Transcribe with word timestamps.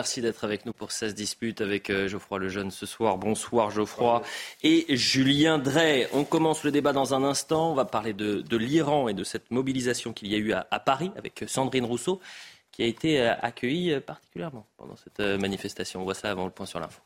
Merci 0.00 0.22
d'être 0.22 0.44
avec 0.44 0.64
nous 0.64 0.72
pour 0.72 0.92
16 0.92 1.14
disputes 1.14 1.60
avec 1.60 1.90
euh, 1.90 2.08
Geoffroy 2.08 2.38
Lejeune 2.38 2.70
ce 2.70 2.86
soir. 2.86 3.18
Bonsoir 3.18 3.70
Geoffroy 3.70 4.22
et 4.62 4.96
Julien 4.96 5.58
Drey. 5.58 6.08
On 6.14 6.24
commence 6.24 6.64
le 6.64 6.70
débat 6.70 6.94
dans 6.94 7.12
un 7.12 7.22
instant. 7.22 7.72
On 7.72 7.74
va 7.74 7.84
parler 7.84 8.14
de, 8.14 8.56
l'Iran 8.56 9.08
et 9.08 9.12
de 9.12 9.24
cette 9.24 9.50
mobilisation 9.50 10.14
qu'il 10.14 10.28
y 10.28 10.34
a 10.34 10.38
eu 10.38 10.54
à, 10.54 10.66
à 10.70 10.80
Paris 10.80 11.10
avec 11.18 11.44
Sandrine 11.46 11.84
Rousseau 11.84 12.18
qui 12.72 12.82
a 12.82 12.86
été 12.86 13.20
euh, 13.20 13.34
accueillie 13.42 13.92
euh, 13.92 14.00
particulièrement 14.00 14.66
pendant 14.78 14.96
cette 14.96 15.20
manifestation. 15.38 16.00
On 16.00 16.04
voit 16.04 16.14
ça 16.14 16.30
avant 16.30 16.46
le 16.46 16.50
point 16.50 16.64
sur 16.64 16.80
l'info. 16.80 17.02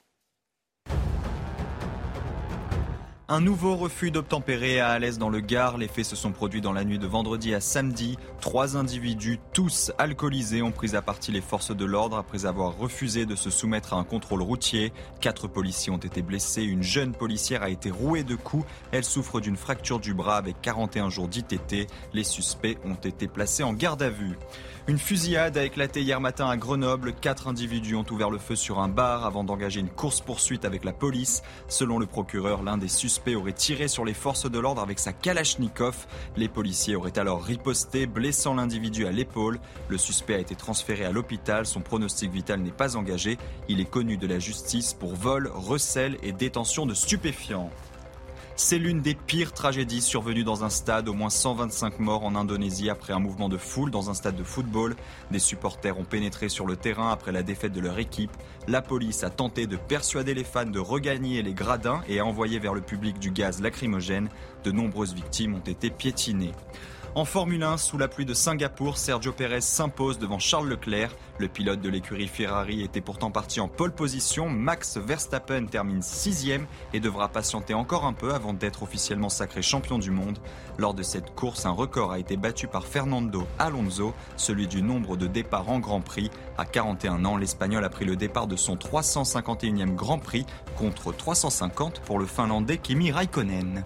Un 3.26 3.40
nouveau 3.40 3.74
refus 3.74 4.10
d'obtempérer 4.10 4.80
à 4.80 4.88
Alès 4.88 5.16
dans 5.16 5.30
le 5.30 5.40
Gard. 5.40 5.78
Les 5.78 5.88
faits 5.88 6.04
se 6.04 6.14
sont 6.14 6.32
produits 6.32 6.60
dans 6.60 6.74
la 6.74 6.84
nuit 6.84 6.98
de 6.98 7.06
vendredi 7.06 7.54
à 7.54 7.60
samedi. 7.60 8.18
Trois 8.42 8.76
individus, 8.76 9.40
tous 9.54 9.92
alcoolisés, 9.96 10.60
ont 10.60 10.72
pris 10.72 10.94
à 10.94 11.00
partie 11.00 11.32
les 11.32 11.40
forces 11.40 11.74
de 11.74 11.86
l'ordre 11.86 12.18
après 12.18 12.44
avoir 12.44 12.76
refusé 12.76 13.24
de 13.24 13.34
se 13.34 13.48
soumettre 13.48 13.94
à 13.94 13.96
un 13.96 14.04
contrôle 14.04 14.42
routier. 14.42 14.92
Quatre 15.22 15.48
policiers 15.48 15.90
ont 15.90 15.96
été 15.96 16.20
blessés. 16.20 16.64
Une 16.64 16.82
jeune 16.82 17.12
policière 17.14 17.62
a 17.62 17.70
été 17.70 17.90
rouée 17.90 18.24
de 18.24 18.34
coups. 18.34 18.66
Elle 18.92 19.04
souffre 19.04 19.40
d'une 19.40 19.56
fracture 19.56 20.00
du 20.00 20.12
bras 20.12 20.36
avec 20.36 20.60
41 20.60 21.08
jours 21.08 21.28
d'ITT. 21.28 21.86
Les 22.12 22.24
suspects 22.24 22.76
ont 22.84 22.92
été 22.92 23.26
placés 23.26 23.62
en 23.62 23.72
garde 23.72 24.02
à 24.02 24.10
vue. 24.10 24.36
Une 24.86 24.98
fusillade 24.98 25.56
a 25.56 25.64
éclaté 25.64 26.02
hier 26.02 26.20
matin 26.20 26.46
à 26.46 26.58
Grenoble. 26.58 27.14
Quatre 27.14 27.48
individus 27.48 27.94
ont 27.94 28.04
ouvert 28.10 28.28
le 28.28 28.36
feu 28.36 28.54
sur 28.54 28.80
un 28.80 28.88
bar 28.88 29.24
avant 29.24 29.42
d'engager 29.42 29.80
une 29.80 29.88
course-poursuite 29.88 30.66
avec 30.66 30.84
la 30.84 30.92
police. 30.92 31.42
Selon 31.68 31.98
le 31.98 32.04
procureur, 32.04 32.62
l'un 32.62 32.76
des 32.76 32.88
suspects 32.88 33.34
aurait 33.34 33.54
tiré 33.54 33.88
sur 33.88 34.04
les 34.04 34.12
forces 34.12 34.50
de 34.50 34.58
l'ordre 34.58 34.82
avec 34.82 34.98
sa 34.98 35.14
Kalachnikov. 35.14 36.06
Les 36.36 36.48
policiers 36.48 36.96
auraient 36.96 37.18
alors 37.18 37.42
riposté, 37.42 38.04
blessant 38.06 38.52
l'individu 38.52 39.06
à 39.06 39.10
l'épaule. 39.10 39.58
Le 39.88 39.96
suspect 39.96 40.34
a 40.34 40.38
été 40.38 40.54
transféré 40.54 41.06
à 41.06 41.12
l'hôpital. 41.12 41.64
Son 41.64 41.80
pronostic 41.80 42.30
vital 42.30 42.60
n'est 42.60 42.70
pas 42.70 42.96
engagé. 42.96 43.38
Il 43.70 43.80
est 43.80 43.90
connu 43.90 44.18
de 44.18 44.26
la 44.26 44.38
justice 44.38 44.92
pour 44.92 45.14
vol, 45.14 45.50
recel 45.54 46.18
et 46.22 46.32
détention 46.32 46.84
de 46.84 46.92
stupéfiants. 46.92 47.70
C'est 48.56 48.78
l'une 48.78 49.00
des 49.00 49.16
pires 49.16 49.52
tragédies 49.52 50.00
survenues 50.00 50.44
dans 50.44 50.62
un 50.62 50.70
stade. 50.70 51.08
Au 51.08 51.12
moins 51.12 51.28
125 51.28 51.98
morts 51.98 52.24
en 52.24 52.36
Indonésie 52.36 52.88
après 52.88 53.12
un 53.12 53.18
mouvement 53.18 53.48
de 53.48 53.56
foule 53.56 53.90
dans 53.90 54.10
un 54.10 54.14
stade 54.14 54.36
de 54.36 54.44
football. 54.44 54.94
Des 55.32 55.40
supporters 55.40 55.98
ont 55.98 56.04
pénétré 56.04 56.48
sur 56.48 56.64
le 56.64 56.76
terrain 56.76 57.10
après 57.10 57.32
la 57.32 57.42
défaite 57.42 57.72
de 57.72 57.80
leur 57.80 57.98
équipe. 57.98 58.30
La 58.68 58.80
police 58.80 59.24
a 59.24 59.30
tenté 59.30 59.66
de 59.66 59.76
persuader 59.76 60.34
les 60.34 60.44
fans 60.44 60.66
de 60.66 60.78
regagner 60.78 61.42
les 61.42 61.52
gradins 61.52 62.02
et 62.08 62.20
a 62.20 62.24
envoyé 62.24 62.60
vers 62.60 62.74
le 62.74 62.80
public 62.80 63.18
du 63.18 63.32
gaz 63.32 63.60
lacrymogène. 63.60 64.28
De 64.62 64.70
nombreuses 64.70 65.14
victimes 65.14 65.56
ont 65.56 65.70
été 65.70 65.90
piétinées. 65.90 66.52
En 67.16 67.24
Formule 67.24 67.62
1, 67.62 67.76
sous 67.76 67.96
la 67.96 68.08
pluie 68.08 68.24
de 68.24 68.34
Singapour, 68.34 68.98
Sergio 68.98 69.30
Pérez 69.30 69.60
s'impose 69.60 70.18
devant 70.18 70.40
Charles 70.40 70.68
Leclerc. 70.68 71.14
Le 71.38 71.46
pilote 71.46 71.80
de 71.80 71.88
l'écurie 71.88 72.26
Ferrari 72.26 72.82
était 72.82 73.00
pourtant 73.00 73.30
parti 73.30 73.60
en 73.60 73.68
pole 73.68 73.92
position. 73.92 74.48
Max 74.48 74.96
Verstappen 74.96 75.66
termine 75.66 76.02
sixième 76.02 76.66
et 76.92 76.98
devra 76.98 77.28
patienter 77.28 77.72
encore 77.72 78.04
un 78.04 78.14
peu 78.14 78.34
avant 78.34 78.52
d'être 78.52 78.82
officiellement 78.82 79.28
sacré 79.28 79.62
champion 79.62 80.00
du 80.00 80.10
monde. 80.10 80.40
Lors 80.76 80.92
de 80.92 81.04
cette 81.04 81.36
course, 81.36 81.66
un 81.66 81.70
record 81.70 82.10
a 82.10 82.18
été 82.18 82.36
battu 82.36 82.66
par 82.66 82.84
Fernando 82.84 83.46
Alonso, 83.60 84.12
celui 84.36 84.66
du 84.66 84.82
nombre 84.82 85.16
de 85.16 85.28
départs 85.28 85.70
en 85.70 85.78
Grand 85.78 86.00
Prix. 86.00 86.32
À 86.58 86.64
41 86.64 87.24
ans, 87.26 87.36
l'Espagnol 87.36 87.84
a 87.84 87.90
pris 87.90 88.06
le 88.06 88.16
départ 88.16 88.48
de 88.48 88.56
son 88.56 88.74
351e 88.74 89.94
Grand 89.94 90.18
Prix 90.18 90.46
contre 90.76 91.12
350 91.12 92.00
pour 92.00 92.18
le 92.18 92.26
Finlandais 92.26 92.78
Kimi 92.78 93.12
Raikkonen. 93.12 93.84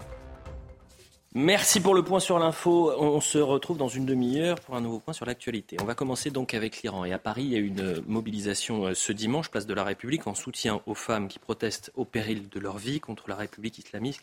Merci 1.35 1.79
pour 1.79 1.93
le 1.93 2.01
point 2.03 2.19
sur 2.19 2.39
l'info. 2.39 2.91
On 2.97 3.21
se 3.21 3.37
retrouve 3.37 3.77
dans 3.77 3.87
une 3.87 4.07
demi-heure 4.07 4.59
pour 4.61 4.75
un 4.75 4.81
nouveau 4.81 4.97
point 4.97 5.13
sur 5.13 5.27
l'actualité. 5.27 5.77
On 5.79 5.85
va 5.85 5.93
commencer 5.93 6.31
donc 6.31 6.55
avec 6.55 6.81
l'Iran. 6.81 7.05
Et 7.05 7.13
à 7.13 7.19
Paris, 7.19 7.43
il 7.43 7.51
y 7.51 7.55
a 7.55 7.59
une 7.59 8.01
mobilisation 8.07 8.87
euh, 8.87 8.93
ce 8.95 9.11
dimanche, 9.11 9.51
place 9.51 9.67
de 9.67 9.75
la 9.75 9.83
République, 9.83 10.25
en 10.25 10.33
soutien 10.33 10.81
aux 10.87 10.95
femmes 10.95 11.27
qui 11.27 11.37
protestent 11.37 11.91
au 11.95 12.03
péril 12.03 12.49
de 12.49 12.59
leur 12.59 12.79
vie 12.79 12.99
contre 12.99 13.29
la 13.29 13.35
République 13.35 13.77
islamique 13.77 14.19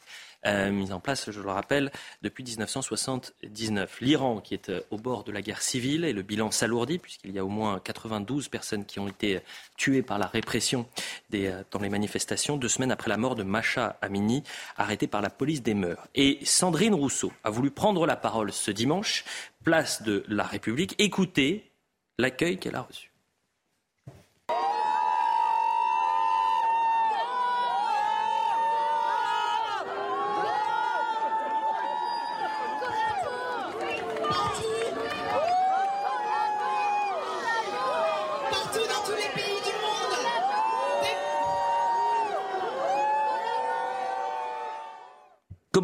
euh, 0.47 0.71
mise 0.71 0.93
en 0.93 1.01
place, 1.01 1.31
je 1.31 1.41
le 1.41 1.51
rappelle, 1.51 1.91
depuis 2.23 2.45
1979. 2.45 4.01
L'Iran, 4.01 4.41
qui 4.41 4.55
est 4.55 4.69
euh, 4.69 4.81
au 4.91 4.97
bord 4.97 5.25
de 5.25 5.33
la 5.33 5.43
guerre 5.43 5.63
civile, 5.63 6.05
et 6.05 6.13
le 6.13 6.23
bilan 6.23 6.51
s'alourdit, 6.51 6.99
puisqu'il 6.99 7.33
y 7.33 7.39
a 7.39 7.45
au 7.45 7.49
moins 7.49 7.81
92 7.81 8.49
personnes 8.49 8.85
qui 8.85 9.01
ont 9.01 9.09
été 9.09 9.41
tuées 9.77 10.03
par 10.03 10.19
la 10.19 10.27
répression 10.27 10.87
euh, 11.35 11.63
dans 11.71 11.81
les 11.81 11.89
manifestations, 11.89 12.57
deux 12.57 12.69
semaines 12.69 12.93
après 12.93 13.09
la 13.09 13.17
mort 13.17 13.35
de 13.35 13.43
Macha 13.43 13.99
Amini, 14.03 14.43
arrêtée 14.77 15.07
par 15.07 15.23
la 15.23 15.31
police 15.31 15.63
des 15.63 15.75
mœurs. 15.75 16.07
Et 16.15 16.39
Sandrine 16.45 16.95
Rousseau 16.95 17.33
a 17.45 17.51
voulu 17.51 17.71
prendre 17.71 18.07
la 18.07 18.17
parole 18.17 18.53
ce 18.53 18.71
dimanche, 18.71 19.25
place 19.65 20.03
de 20.03 20.25
la 20.29 20.45
République. 20.45 20.95
Écoutez 20.99 21.71
l'accueil 22.19 22.59
qu'elle 22.59 22.77
a 22.77 22.83
reçu. 22.83 23.16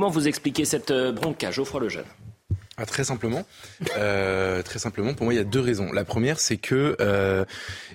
Comment 0.02 0.10
vous 0.10 0.26
expliquez 0.26 0.64
cette 0.64 0.90
euh, 0.90 1.12
bronca, 1.12 1.52
Geoffroy 1.52 1.82
Lejeune 1.82 2.04
ah, 2.76 2.86
très 2.86 3.04
simplement, 3.04 3.46
euh, 3.96 4.60
très 4.62 4.80
simplement, 4.80 5.14
pour 5.14 5.24
moi, 5.24 5.34
il 5.34 5.36
y 5.36 5.40
a 5.40 5.44
deux 5.44 5.60
raisons. 5.60 5.92
La 5.92 6.04
première, 6.04 6.40
c'est 6.40 6.56
que 6.56 6.96
euh, 7.00 7.44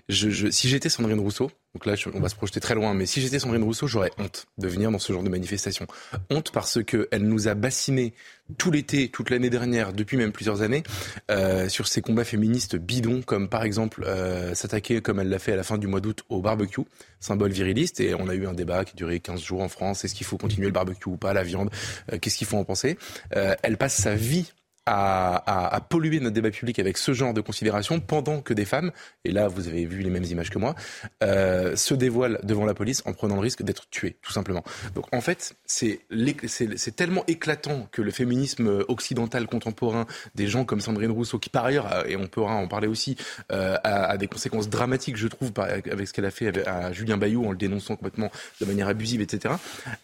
je, 0.10 0.50
si 0.50 0.70
j'étais 0.70 0.90
Sandrine 0.90 1.20
Rousseau, 1.20 1.52
donc 1.74 1.86
là, 1.86 1.94
on 2.14 2.20
va 2.20 2.30
se 2.30 2.36
projeter 2.36 2.60
très 2.60 2.76
loin, 2.76 2.94
mais 2.94 3.06
si 3.06 3.22
j'étais 3.22 3.40
Sandrine 3.40 3.64
Rousseau, 3.64 3.88
j'aurais 3.88 4.12
honte 4.18 4.48
de 4.58 4.68
venir 4.68 4.90
dans 4.90 5.00
ce 5.00 5.14
genre 5.14 5.22
de 5.22 5.30
manifestation. 5.30 5.86
Honte 6.32 6.52
parce 6.52 6.84
qu'elle 6.84 7.22
nous 7.22 7.48
a 7.48 7.54
bassiné 7.54 8.14
tout 8.58 8.72
l'été, 8.72 9.10
toute 9.10 9.30
l'année 9.30 9.50
dernière, 9.50 9.94
depuis 9.94 10.18
même 10.18 10.32
plusieurs 10.32 10.62
années, 10.62 10.82
euh, 11.30 11.70
sur 11.70 11.88
ces 11.88 12.02
combats 12.02 12.24
féministes 12.24 12.78
bidons, 12.78 13.22
comme 13.22 13.50
par 13.50 13.64
exemple 13.64 14.06
euh, 14.08 14.56
s'attaquer, 14.56 15.02
comme 15.02 15.20
elle 15.20 15.30
l'a 15.30 15.40
fait 15.40 15.54
à 15.54 15.56
la 15.56 15.64
fin 15.64 15.78
du 15.78 15.88
mois 15.88 16.00
d'août, 16.00 16.24
au 16.30 16.42
barbecue, 16.42 16.82
symbole 17.20 17.52
viriliste. 17.52 18.00
Et 18.00 18.16
on 18.16 18.30
a 18.30 18.34
eu 18.34 18.48
un 18.48 18.54
débat 18.54 18.86
qui 18.86 18.96
duré 18.96 19.20
15 19.20 19.42
jours 19.42 19.62
en 19.62 19.70
France. 19.70 20.06
Est-ce 20.06 20.16
qu'il 20.16 20.26
faut 20.26 20.38
continuer 20.38 20.68
le 20.68 20.74
barbecue 20.74 21.10
ou 21.10 21.18
pas, 21.18 21.34
la 21.34 21.44
viande 21.44 21.70
euh, 22.12 22.18
Qu'est-ce 22.18 22.38
qu'il 22.38 22.48
faut 22.48 22.58
en 22.58 22.64
penser 22.64 22.98
Elle 23.30 23.78
passe 23.78 23.96
sa 23.96 24.16
vie 24.16 24.52
à, 24.88 25.76
à, 25.76 25.82
polluer 25.82 26.20
notre 26.20 26.34
débat 26.34 26.50
public 26.50 26.80
avec 26.80 26.98
ce 26.98 27.14
genre 27.14 27.34
de 27.34 27.42
considération 27.42 28.00
pendant 28.00 28.42
que 28.42 28.54
des 28.54 28.66
femmes, 28.66 28.92
et 29.26 29.32
là 29.32 29.48
vous 29.48 29.68
avez 29.68 29.86
vu 29.86 30.02
les 30.02 30.10
mêmes 30.10 30.24
images 30.24 30.50
que 30.50 30.58
moi, 30.58 30.76
euh, 31.24 31.76
se 31.76 31.94
dévoilent 31.94 32.40
devant 32.44 32.66
la 32.66 32.74
police 32.74 33.04
en 33.06 33.14
prenant 33.14 33.36
le 33.36 33.42
risque 33.42 33.64
d'être 33.64 33.90
tuées, 33.90 34.18
tout 34.22 34.32
simplement. 34.32 34.64
Donc 34.96 35.06
en 35.14 35.22
fait, 35.22 35.56
c'est 35.66 36.00
tellement 36.96 37.24
éclatant 37.28 37.88
que 37.92 38.02
le 38.02 38.12
féminisme 38.12 38.86
occidental 38.88 39.48
contemporain, 39.48 40.06
des 40.36 40.48
gens 40.48 40.66
comme 40.66 40.82
Sandrine 40.82 41.12
Rousseau, 41.12 41.38
qui 41.40 41.50
par 41.50 41.66
ailleurs, 41.66 42.08
et 42.08 42.16
on 42.16 42.28
pourra 42.28 42.56
en 42.56 42.68
parler 42.68 42.88
aussi, 42.88 43.18
euh, 43.52 43.76
a, 43.84 44.06
a, 44.06 44.18
des 44.18 44.28
conséquences 44.28 44.70
dramatiques, 44.70 45.18
je 45.18 45.28
trouve, 45.28 45.52
avec 45.58 46.08
ce 46.08 46.14
qu'elle 46.14 46.26
a 46.26 46.32
fait 46.32 46.68
à 46.68 46.92
Julien 46.94 47.18
Bayou 47.18 47.46
en 47.46 47.52
le 47.52 47.58
dénonçant 47.58 47.96
complètement 47.96 48.32
de 48.62 48.66
manière 48.66 48.88
abusive, 48.88 49.22
etc. 49.22 49.56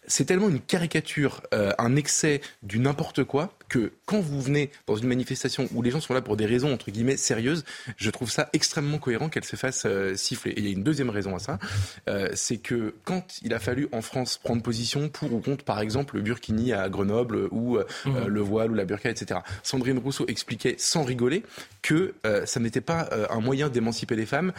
C'est 0.08 0.26
tellement 0.26 0.50
une 0.50 0.60
caricature, 0.60 1.42
euh, 1.54 1.72
un 1.78 1.96
excès 1.96 2.42
du 2.62 2.80
n'importe 2.80 3.24
quoi, 3.24 3.54
que 3.70 3.94
quand 4.06 4.20
vous 4.20 4.42
venez 4.42 4.70
dans 4.88 4.96
une 4.96 5.08
manifestation 5.08 5.68
où 5.74 5.82
les 5.82 5.92
gens 5.92 6.02
sont 6.02 6.14
là 6.14 6.22
pour 6.22 6.38
des 6.38 6.46
raisons 6.46 6.74
entre 6.74 6.92
guillemets 6.92 7.18
sérieuses, 7.18 7.64
je 7.98 8.10
trouve 8.10 8.32
ça 8.32 8.50
extrêmement 8.54 8.98
cohérent 8.98 9.30
qu'elle 9.30 9.44
se 9.44 9.56
fasse 9.56 9.84
euh, 9.86 10.16
siffler. 10.16 10.52
Et 10.52 10.60
il 10.60 10.66
y 10.66 10.70
a 10.70 10.72
une 10.72 10.84
deuxième 10.84 11.10
raison 11.10 11.36
à 11.36 11.40
ça, 11.40 11.60
euh, 12.08 12.30
c'est 12.34 12.58
que 12.58 12.96
quand 13.04 13.40
il 13.42 13.54
a 13.54 13.60
fallu 13.60 13.88
en 13.92 14.02
France 14.02 14.38
prendre 14.38 14.62
position 14.62 15.10
pour 15.10 15.34
ou 15.34 15.40
contre, 15.40 15.64
par 15.64 15.80
exemple, 15.80 16.16
le 16.16 16.22
burkini 16.22 16.74
à 16.74 16.90
Grenoble 16.90 17.48
ou 17.52 17.78
euh, 17.78 17.86
mmh. 18.06 18.28
le 18.28 18.42
voile 18.42 18.72
ou 18.72 18.76
la 18.76 18.86
burqa, 18.86 19.10
etc. 19.10 19.42
Sandrine 19.64 20.00
Rousseau 20.00 20.26
expliquait 20.28 20.76
sans 20.78 21.04
rigoler 21.04 21.44
que 21.82 22.14
ça 22.46 22.60
n'était 22.62 22.82
pas 22.82 23.10
un 23.30 23.42
moyen 23.42 23.68
d'émanciper 23.68 24.16
les 24.16 24.26
femmes 24.26 24.54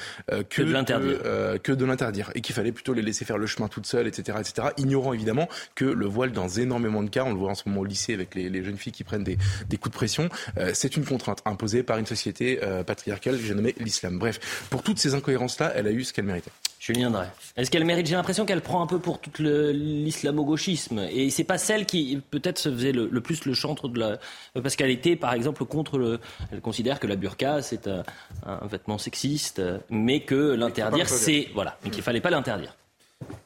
que, 0.51 0.63
de 0.63 0.71
l'interdire, 0.71 1.19
que 1.63 1.73
de 1.73 1.85
l'interdire, 1.85 2.31
et 2.35 2.43
qu'il 2.43 2.55
fallait 2.55 2.73
plutôt 2.73 2.93
les 2.93 3.01
laisser 3.01 3.25
faire 3.25 3.39
le 3.39 3.47
chemin 3.47 3.69
toutes 3.69 3.87
seules, 3.87 4.07
etc., 4.07 4.39
etc. 4.41 4.69
Ignorant 4.77 5.13
évidemment 5.13 5.49
que 5.75 5.85
le 5.85 6.07
voile, 6.07 6.33
dans 6.33 6.49
énormément 6.49 7.03
de 7.03 7.09
cas, 7.09 7.25
on 7.25 7.33
le 7.33 7.39
voit 7.39 7.51
en 7.51 7.55
ce 7.55 7.69
moment 7.69 7.81
au 7.81 7.85
lycée 7.85 8.13
avec 8.13 8.35
les, 8.35 8.51
les 8.51 8.63
jeunes 8.63 8.77
filles 8.77 8.93
qui 8.93 9.05
prennent 9.05 9.25
des, 9.25 9.39
des 9.69 9.77
coups 9.79 9.93
de 9.93 9.97
pression, 9.97 10.04
c'est 10.07 10.97
une 10.97 11.05
contrainte 11.05 11.41
imposée 11.45 11.83
par 11.83 11.99
une 11.99 12.07
société 12.07 12.61
patriarcale 12.87 13.37
que 13.37 13.45
j'ai 13.45 13.55
nommée 13.55 13.75
l'islam. 13.79 14.19
Bref, 14.19 14.67
pour 14.71 14.83
toutes 14.83 14.99
ces 14.99 15.15
incohérences-là, 15.15 15.73
elle 15.75 15.87
a 15.87 15.91
eu 15.91 16.05
ce 16.05 16.13
qu'elle 16.13 16.25
méritait. 16.25 16.51
Julien 16.85 17.11
Drey. 17.11 17.27
Est-ce 17.57 17.71
qu'elle 17.71 17.87
mérite? 17.87 18.07
J'ai 18.07 18.15
l'impression 18.15 18.45
qu'elle 18.45 18.61
prend 18.61 18.83
un 18.83 18.87
peu 18.87 18.99
pour 18.99 19.19
tout 19.19 19.31
l'islamo-gauchisme. 19.43 20.99
Et 21.11 21.31
c'est 21.31 21.45
pas 21.45 21.57
celle 21.57 21.87
qui, 21.87 22.21
peut-être, 22.31 22.59
se 22.59 22.71
faisait 22.71 22.93
le, 22.93 23.09
plus 23.23 23.47
le 23.47 23.55
chantre 23.55 23.89
de 23.89 23.99
la. 23.99 24.19
Parce 24.53 24.77
qu'elle 24.77 24.91
était, 24.91 25.17
par 25.17 25.33
exemple, 25.33 25.65
contre 25.65 25.97
le. 25.97 26.21
Elle 26.53 26.61
considère 26.61 27.01
que 27.01 27.07
la 27.07 27.17
burqa, 27.17 27.63
c'est 27.63 27.89
un, 27.89 28.67
vêtement 28.67 28.99
sexiste, 28.99 29.63
mais 29.89 30.21
que 30.21 30.55
l'interdire, 30.55 31.09
c'est. 31.09 31.49
Voilà. 31.55 31.79
Mais 31.85 31.91
qu'il 31.91 32.03
fallait 32.03 32.21
pas 32.21 32.29
l'interdire. 32.29 32.77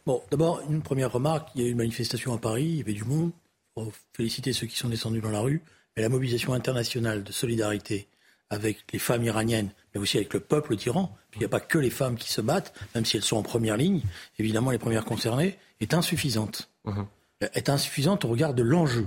Bon, 0.04 0.20
d'abord, 0.32 0.60
une 0.68 0.82
première 0.82 1.12
remarque. 1.12 1.50
Il 1.54 1.62
y 1.62 1.64
a 1.64 1.68
eu 1.68 1.70
une 1.70 1.76
manifestation 1.76 2.34
à 2.34 2.38
Paris, 2.38 2.64
il 2.64 2.76
y 2.78 2.80
avait 2.80 2.92
du 2.92 3.04
monde. 3.04 3.30
Faut 3.76 3.92
féliciter 4.14 4.52
ceux 4.52 4.66
qui 4.66 4.76
sont 4.76 4.88
descendus 4.88 5.20
dans 5.20 5.30
la 5.30 5.40
rue. 5.40 5.62
Mais 5.96 6.02
la 6.02 6.08
mobilisation 6.08 6.52
internationale 6.52 7.24
de 7.24 7.32
solidarité 7.32 8.08
avec 8.50 8.78
les 8.92 8.98
femmes 8.98 9.24
iraniennes, 9.24 9.70
mais 9.94 10.00
aussi 10.00 10.16
avec 10.16 10.32
le 10.32 10.40
peuple 10.40 10.76
d'Iran, 10.76 11.14
il 11.34 11.40
n'y 11.40 11.44
a 11.44 11.48
pas 11.48 11.60
que 11.60 11.78
les 11.78 11.90
femmes 11.90 12.16
qui 12.16 12.32
se 12.32 12.40
battent, 12.40 12.72
même 12.94 13.04
si 13.04 13.16
elles 13.16 13.22
sont 13.22 13.36
en 13.36 13.42
première 13.42 13.76
ligne, 13.76 14.00
évidemment 14.38 14.70
les 14.70 14.78
premières 14.78 15.04
concernées, 15.04 15.58
est 15.80 15.94
insuffisante. 15.94 16.70
Uh-huh. 16.86 17.06
Est 17.40 17.68
insuffisante 17.68 18.24
au 18.24 18.28
regard 18.28 18.54
de 18.54 18.62
l'enjeu. 18.62 19.06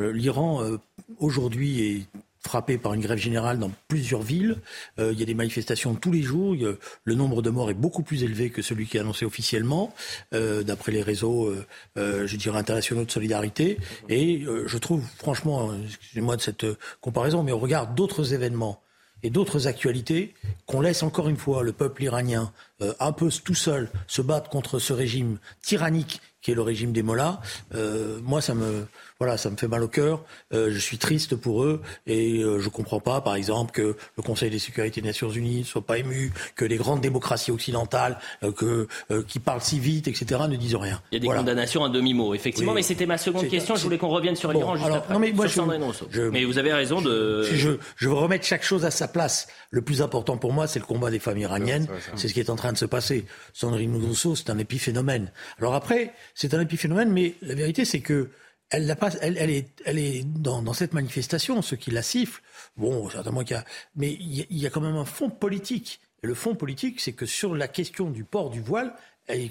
Euh, 0.00 0.12
L'Iran, 0.12 0.62
euh, 0.62 0.78
aujourd'hui, 1.18 1.82
est 1.82 2.06
frappé 2.40 2.78
par 2.78 2.94
une 2.94 3.00
grève 3.00 3.18
générale 3.18 3.58
dans 3.58 3.70
plusieurs 3.88 4.22
villes. 4.22 4.56
Euh, 4.98 5.12
il 5.12 5.20
y 5.20 5.22
a 5.22 5.26
des 5.26 5.34
manifestations 5.34 5.94
tous 5.94 6.12
les 6.12 6.22
jours. 6.22 6.56
le 7.04 7.14
nombre 7.14 7.42
de 7.42 7.50
morts 7.50 7.70
est 7.70 7.74
beaucoup 7.74 8.02
plus 8.02 8.24
élevé 8.24 8.50
que 8.50 8.62
celui 8.62 8.86
qui 8.86 8.96
est 8.96 9.00
annoncé 9.00 9.24
officiellement, 9.24 9.94
d'après 10.32 10.92
les 10.92 11.02
réseaux, 11.02 11.52
je 11.96 12.36
dirais, 12.36 12.58
internationaux 12.58 13.04
de 13.04 13.10
solidarité. 13.10 13.78
Et 14.08 14.44
je 14.66 14.78
trouve, 14.78 15.02
franchement, 15.16 15.72
excusez-moi 15.84 16.36
de 16.36 16.40
cette 16.40 16.66
comparaison, 17.00 17.42
mais 17.42 17.52
au 17.52 17.58
regard 17.58 17.88
d'autres 17.88 18.32
événements 18.32 18.80
et 19.22 19.30
d'autres 19.30 19.66
actualités 19.66 20.34
qu'on 20.66 20.80
laisse 20.80 21.02
encore 21.02 21.28
une 21.28 21.36
fois 21.36 21.62
le 21.62 21.72
peuple 21.72 22.04
iranien 22.04 22.52
euh, 22.82 22.94
un 23.00 23.12
peu 23.12 23.30
tout 23.44 23.54
seul 23.54 23.90
se 24.06 24.22
battre 24.22 24.50
contre 24.50 24.78
ce 24.78 24.92
régime 24.92 25.38
tyrannique 25.62 26.20
qui 26.40 26.52
est 26.52 26.54
le 26.54 26.62
régime 26.62 26.92
des 26.92 27.02
Mollahs, 27.02 27.38
euh, 27.74 28.18
moi 28.22 28.40
ça 28.40 28.54
me 28.54 28.86
voilà 29.20 29.36
ça 29.36 29.50
me 29.50 29.56
fait 29.56 29.68
mal 29.68 29.82
au 29.82 29.88
cœur. 29.88 30.24
Euh, 30.52 30.70
je 30.72 30.78
suis 30.78 30.98
triste 30.98 31.36
pour 31.36 31.62
eux 31.62 31.82
et 32.06 32.40
je 32.40 32.68
comprends 32.68 33.00
pas 33.00 33.20
par 33.20 33.34
exemple 33.34 33.70
que 33.70 33.96
le 34.16 34.22
Conseil 34.22 34.50
des 34.50 34.58
sécurités 34.58 35.00
des 35.00 35.06
Nations 35.06 35.30
Unies 35.30 35.60
ne 35.60 35.64
soit 35.64 35.86
pas 35.86 35.98
ému, 35.98 36.32
que 36.56 36.64
les 36.64 36.76
grandes 36.76 37.00
démocraties 37.00 37.50
occidentales 37.50 38.18
que 38.56 38.88
qui 39.28 39.38
parlent 39.38 39.60
si 39.60 39.78
vite 39.78 40.08
etc 40.08 40.42
ne 40.48 40.56
disent 40.56 40.74
rien. 40.74 41.00
Il 41.12 41.16
y 41.16 41.18
a 41.18 41.20
des 41.20 41.38
condamnations 41.38 41.84
à 41.84 41.88
demi 41.88 42.14
mot 42.14 42.34
effectivement, 42.34 42.74
mais 42.74 42.82
c'était 42.82 43.06
ma 43.06 43.18
seconde 43.18 43.48
question. 43.48 43.76
Je 43.76 43.82
voulais 43.82 43.98
qu'on 43.98 44.08
revienne 44.08 44.36
sur 44.36 44.52
l'Iran 44.52 44.76
juste 44.76 44.90
après. 44.90 45.14
Non 45.14 45.20
mais 45.20 45.32
moi 45.32 45.46
je, 45.46 46.22
mais 46.30 46.44
vous 46.44 46.58
avez 46.58 46.72
raison 46.72 47.00
de. 47.00 47.42
Je, 47.42 47.70
je 47.96 48.08
veux 48.08 48.14
remettre 48.14 48.46
chaque 48.46 48.64
chose 48.64 48.84
à 48.84 48.90
sa 48.90 49.06
place. 49.06 49.48
Le 49.70 49.82
plus 49.82 50.02
important 50.02 50.36
pour 50.36 50.52
moi 50.52 50.66
c'est 50.66 50.78
le 50.78 50.86
combat 50.86 51.10
des 51.10 51.18
femmes 51.18 51.38
iraniennes. 51.38 51.86
C'est 52.16 52.28
ce 52.28 52.34
qui 52.34 52.40
est 52.40 52.50
en 52.50 52.56
train 52.56 52.72
de 52.72 52.78
se 52.78 52.86
passer. 52.86 53.26
Sandrine 53.52 53.94
Rousseau, 53.96 54.34
c'est 54.34 54.50
un 54.50 54.58
épiphénomène. 54.58 55.30
Alors 55.58 55.74
après, 55.74 56.14
c'est 56.34 56.54
un 56.54 56.60
épiphénomène, 56.60 57.10
mais 57.10 57.34
la 57.42 57.54
vérité, 57.54 57.84
c'est 57.84 58.00
que 58.00 58.30
elle, 58.70 58.96
elle, 59.20 59.50
est, 59.50 59.68
elle 59.84 59.98
est 59.98 60.24
dans, 60.24 60.62
dans, 60.62 60.72
cette 60.72 60.92
manifestation, 60.92 61.60
ceux 61.62 61.76
qui 61.76 61.90
la 61.90 62.02
sifflent, 62.02 62.42
bon, 62.76 63.08
certainement 63.10 63.42
qu'il 63.42 63.56
y 63.56 63.58
a, 63.58 63.64
mais 63.96 64.12
il 64.12 64.58
y 64.58 64.66
a 64.66 64.70
quand 64.70 64.80
même 64.80 64.96
un 64.96 65.04
fond 65.04 65.28
politique. 65.28 66.00
Et 66.22 66.26
le 66.26 66.34
fond 66.34 66.54
politique, 66.54 67.00
c'est 67.00 67.12
que 67.12 67.26
sur 67.26 67.54
la 67.54 67.66
question 67.66 68.10
du 68.10 68.24
port 68.24 68.50
du 68.50 68.60
voile, 68.60 68.94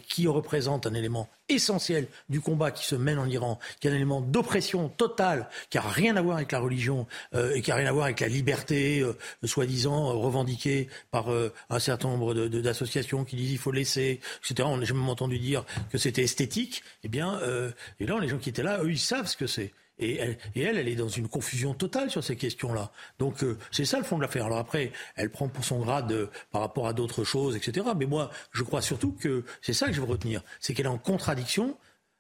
qui 0.08 0.28
représente 0.28 0.88
un 0.88 0.94
élément 0.94 1.30
essentiel 1.50 2.08
du 2.30 2.42
combat 2.42 2.72
qui 2.72 2.86
se 2.86 2.96
mène 2.96 3.20
en 3.20 3.26
Iran, 3.26 3.60
qui 3.80 3.88
est 3.88 3.92
un 3.92 3.96
élément 3.96 4.22
d'oppression 4.22 4.90
totale, 4.90 5.50
qui 5.70 5.78
n'a 5.78 5.84
rien 5.84 6.16
à 6.16 6.22
voir 6.22 6.38
avec 6.38 6.52
la 6.52 6.60
religion 6.60 7.08
euh, 7.34 7.54
et 7.56 7.62
qui 7.62 7.72
n'a 7.72 7.76
rien 7.76 7.88
à 7.88 7.92
voir 7.92 8.06
avec 8.06 8.20
la 8.20 8.28
liberté, 8.28 9.02
euh, 9.02 9.18
soi-disant 9.44 10.10
euh, 10.10 10.14
revendiquée 10.14 10.88
par 11.12 11.30
un 11.70 11.80
certain 11.80 12.10
nombre 12.10 12.34
d'associations 12.34 13.26
qui 13.26 13.36
disent 13.36 13.52
il 13.52 13.58
faut 13.58 13.72
laisser, 13.72 14.20
etc. 14.44 14.68
J'ai 14.82 14.94
même 14.94 15.10
entendu 15.10 15.40
dire 15.40 15.66
que 15.92 15.98
c'était 15.98 16.24
esthétique. 16.24 16.84
Eh 17.04 17.08
bien, 17.08 17.40
là, 17.40 18.20
les 18.20 18.28
gens 18.28 18.38
qui 18.38 18.50
étaient 18.50 18.64
là, 18.64 18.80
eux, 18.84 18.92
ils 18.92 19.00
savent 19.00 19.28
ce 19.28 19.38
que 19.38 19.48
c'est. 19.48 19.74
Et 20.00 20.18
elle, 20.18 20.38
elle, 20.78 20.88
est 20.88 20.96
dans 20.96 21.10
une 21.10 21.28
confusion 21.28 21.74
totale 21.74 22.10
sur 22.10 22.24
ces 22.24 22.36
questions-là. 22.36 22.92
Donc 23.20 23.44
euh, 23.44 23.58
c'est 23.72 23.86
ça 23.86 23.98
le 23.98 24.04
fond 24.04 24.18
de 24.18 24.22
l'affaire. 24.22 24.46
Alors 24.46 24.58
après, 24.58 24.92
elle 25.16 25.30
prend 25.30 25.48
pour 25.48 25.64
son 25.64 25.80
grade 25.80 26.12
euh, 26.12 26.28
par 26.52 26.62
rapport 26.62 26.88
à 26.88 26.94
d'autres 26.94 27.24
choses, 27.24 27.56
etc. 27.56 27.88
Mais 27.98 28.06
moi, 28.06 28.30
je 28.52 28.64
crois 28.64 28.82
surtout 28.82 29.12
que 29.12 29.44
c'est 29.62 29.74
ça 29.74 29.88
que 29.88 29.94
je 29.94 30.02
veux 30.02 30.08
retenir, 30.08 30.42
c'est 30.60 30.74
qu'elle 30.74 30.86
est 30.86 30.90
en 30.90 30.98
contradiction 30.98 31.78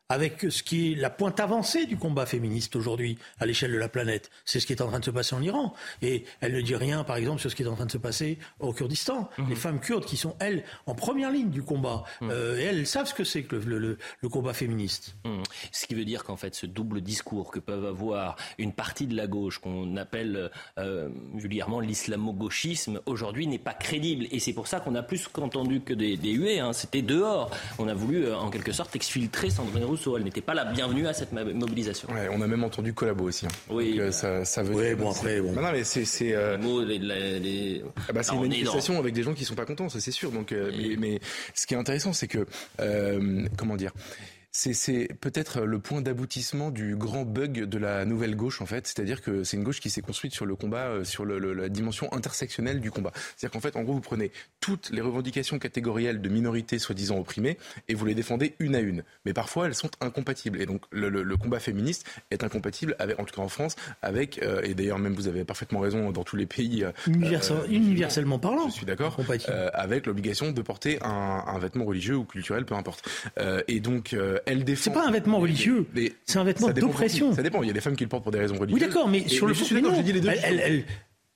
avec 0.10 0.48
ce 0.50 0.64
qui 0.64 0.92
est 0.92 0.96
la 0.96 1.12
pointe 1.12 1.40
avancée 1.40 1.86
du 1.86 1.96
combat 1.96 2.26
féministe 2.26 2.76
aujourd'hui 2.76 3.20
à 3.40 3.46
l'échelle 3.46 3.72
de 3.72 3.78
la 3.78 3.90
planète. 3.90 4.32
C'est 4.44 4.60
ce 4.60 4.66
qui 4.66 4.74
est 4.74 4.82
en 4.82 4.88
train 4.88 5.00
de 5.00 5.06
se 5.06 5.12
passer 5.12 5.36
en 5.36 5.42
Iran. 5.42 5.74
Et 6.02 6.26
elle 6.42 6.54
ne 6.54 6.62
dit 6.62 6.76
rien, 6.76 7.04
par 7.04 7.18
exemple, 7.18 7.40
sur 7.40 7.52
ce 7.52 7.56
qui 7.56 7.62
est 7.62 7.68
en 7.68 7.76
train 7.76 7.86
de 7.86 7.92
se 7.92 8.00
passer 8.00 8.40
au 8.60 8.74
Kurdistan. 8.74 9.30
Mhm. 9.38 9.50
Les 9.50 9.56
femmes 9.56 9.80
kurdes 9.80 10.06
qui 10.06 10.18
sont, 10.18 10.36
elles, 10.40 10.64
en 10.88 10.96
première 10.96 11.30
ligne 11.30 11.52
du 11.52 11.62
combat. 11.62 12.04
Mhm. 12.22 12.30
Euh, 12.32 12.60
et 12.60 12.64
elles 12.64 12.88
savent 12.88 13.06
ce 13.06 13.14
que 13.14 13.24
c'est 13.24 13.44
que 13.44 13.56
le, 13.56 13.98
combat 14.30 14.54
féministe. 14.54 15.16
Mhm. 15.26 15.44
Ce 15.72 15.86
qui 15.86 15.94
veut 15.94 16.06
dire 16.06 16.24
qu'en 16.24 16.38
fait, 16.38 16.56
ce 16.56 16.66
double 16.66 17.02
discours 17.02 17.52
que 17.52 17.60
peuvent 17.60 17.86
avoir 17.86 18.36
une 18.58 18.74
partie 18.74 19.06
de 19.06 19.16
la 19.16 19.28
gauche, 19.28 19.60
qu'on 19.60 19.96
appelle 19.96 20.50
euh, 20.80 21.10
vulgairement 21.36 21.82
l'islamo-gauchisme, 21.82 23.00
aujourd'hui 23.06 23.46
n'est 23.46 23.60
pas 23.60 23.74
crédible. 23.74 24.26
Et 24.32 24.40
c'est 24.40 24.54
pour 24.54 24.66
ça 24.68 24.80
qu'on 24.80 24.96
a 24.96 25.04
plus 25.04 25.28
qu'entendu 25.28 25.82
que 25.82 25.94
des, 25.94 26.18
huées. 26.18 26.60
Hein. 26.60 26.74
C'était 26.74 27.04
dehors. 27.04 27.52
On 27.78 27.88
a 27.88 27.94
voulu, 27.94 28.26
euh, 28.26 28.38
en 28.38 28.50
quelque 28.50 28.72
sorte, 28.72 28.96
exfiltrer 28.96 29.52
Sandrine 29.52 29.84
Rousseau 29.84 29.99
elle 30.18 30.24
n'était 30.24 30.42
pas 30.42 30.54
la 30.54 30.66
bienvenue 30.66 31.08
à 31.08 31.14
cette 31.14 31.32
mobilisation. 31.32 32.10
on 32.32 32.42
a 32.42 32.48
même 32.48 32.64
entendu 32.64 32.94
collabo 32.94 33.26
aussi. 33.26 33.46
Hein. 33.46 33.50
Oui. 33.70 33.92
Donc, 33.92 34.00
euh, 34.00 34.12
ça, 34.12 34.46
ça 34.46 34.64
veut 34.64 34.76
ouais, 34.76 34.96
bon 34.96 35.12
après. 35.12 35.42
Bon. 35.42 35.54
Non, 35.54 35.72
mais 35.72 35.84
c'est 35.84 36.06
c'est. 36.06 36.34
Euh... 36.34 36.58
Ah 38.08 38.14
bah, 38.14 38.22
une 38.32 38.42
manifestation 38.42 38.98
avec 39.00 39.14
des 39.14 39.24
gens 39.24 39.34
qui 39.34 39.46
sont 39.46 39.56
pas 39.56 39.66
contents, 39.66 39.90
ça 39.90 40.00
c'est 40.00 40.12
sûr. 40.12 40.32
Donc, 40.32 40.52
euh, 40.52 40.72
mais, 40.78 40.96
mais, 40.98 41.20
ce 41.54 41.68
qui 41.68 41.74
est 41.74 41.78
intéressant, 41.78 42.14
c'est 42.14 42.28
que 42.28 42.46
euh, 42.80 43.46
comment 43.58 43.76
dire 43.76 43.92
c'est 44.52 45.10
peut-être 45.22 45.62
le 45.62 45.80
point 45.80 46.02
d'aboutissement 46.02 46.72
du 46.72 46.96
grand 46.96 47.24
bug 47.24 47.66
de 47.66 47.78
la 47.78 48.06
nouvelle 48.06 48.36
gauche 48.36 48.62
en 48.62 48.66
fait, 48.66 48.88
c'est-à-dire 48.88 49.22
que 49.22 49.44
c'est 49.44 49.58
une 49.58 49.64
gauche 49.64 49.80
qui 49.80 49.90
s'est 49.90 50.02
construite 50.02 50.34
sur 50.34 50.46
le 50.46 50.56
combat, 50.56 50.88
euh, 50.88 51.04
sur 51.04 51.24
le, 51.24 51.54
la 51.54 51.70
dimension 51.70 52.12
intersectionnelle 52.14 52.80
du 52.80 52.90
combat. 52.90 53.12
C'est-à-dire 53.14 53.52
qu'en 53.52 53.60
fait, 53.60 53.76
en 53.76 53.84
gros, 53.84 53.94
vous 53.94 54.02
prenez 54.02 54.32
toutes 54.60 54.90
les 54.90 55.02
revendications 55.02 55.60
catégorielles 55.60 56.22
de 56.22 56.30
minorités 56.30 56.80
soi-disant 56.80 57.20
opprimées 57.20 57.58
et 57.88 57.94
vous 57.94 58.06
les 58.06 58.16
défendez 58.16 58.56
une 58.60 58.76
à 58.76 58.80
une. 58.80 59.04
Mais 59.26 59.34
parfois, 59.34 59.68
elles 59.68 59.76
sont 59.76 59.92
incompatibles. 60.02 60.62
Et 60.62 60.66
donc, 60.66 60.84
le, 60.92 61.10
le, 61.10 61.38
combat 61.38 61.60
féministe 61.60 62.06
est 62.32 62.44
incompatible, 62.44 62.96
avec, 63.00 63.20
en 63.20 63.26
tout 63.26 63.36
cas 63.36 63.42
en 63.42 63.50
France, 63.50 63.76
avec, 64.02 64.42
euh, 64.44 64.62
et 64.64 64.74
d'ailleurs 64.74 65.00
même 65.00 65.14
vous 65.14 65.28
avez 65.28 65.46
parfaitement 65.46 65.80
raison 65.80 66.12
dans 66.12 66.24
tous 66.24 66.36
les 66.36 66.46
pays. 66.46 66.84
Euh, 66.84 66.92
universellement 67.70 68.40
parlant. 68.40 68.68
Je 68.68 68.74
suis 68.74 68.86
d'accord. 68.86 69.18
avec 69.74 70.06
l'obligation 70.06 70.52
de 70.52 70.62
porter 70.62 71.00
un, 71.04 71.44
un, 71.48 71.60
vêtement 71.60 71.86
religieux 71.86 72.16
ou 72.16 72.26
culturel, 72.26 72.66
peu 72.66 72.76
importe. 72.76 73.08
et 73.68 73.80
donc, 73.80 74.16
elle 74.50 74.64
défend. 74.64 74.84
C'est 74.84 74.94
pas 74.94 75.08
un 75.08 75.12
vêtement 75.12 75.40
religieux, 75.40 75.86
c'est 76.26 76.40
un 76.40 76.44
vêtement 76.44 76.70
d'oppression. 76.70 77.34
Ça 77.34 77.44
dépend. 77.44 77.62
Il 77.64 77.68
y 77.68 77.72
a 77.72 77.74
des 77.74 77.82
femmes 77.82 77.96
qui 77.96 78.04
le 78.04 78.10
portent 78.10 78.24
pour 78.24 78.32
des 78.32 78.40
raisons 78.40 78.56
religieuses. 78.56 78.82
Oui, 78.82 78.88
d'accord, 78.88 79.08
mais 79.08 79.28
sur 79.28 79.48
le 79.48 79.54
fond, 79.54 79.66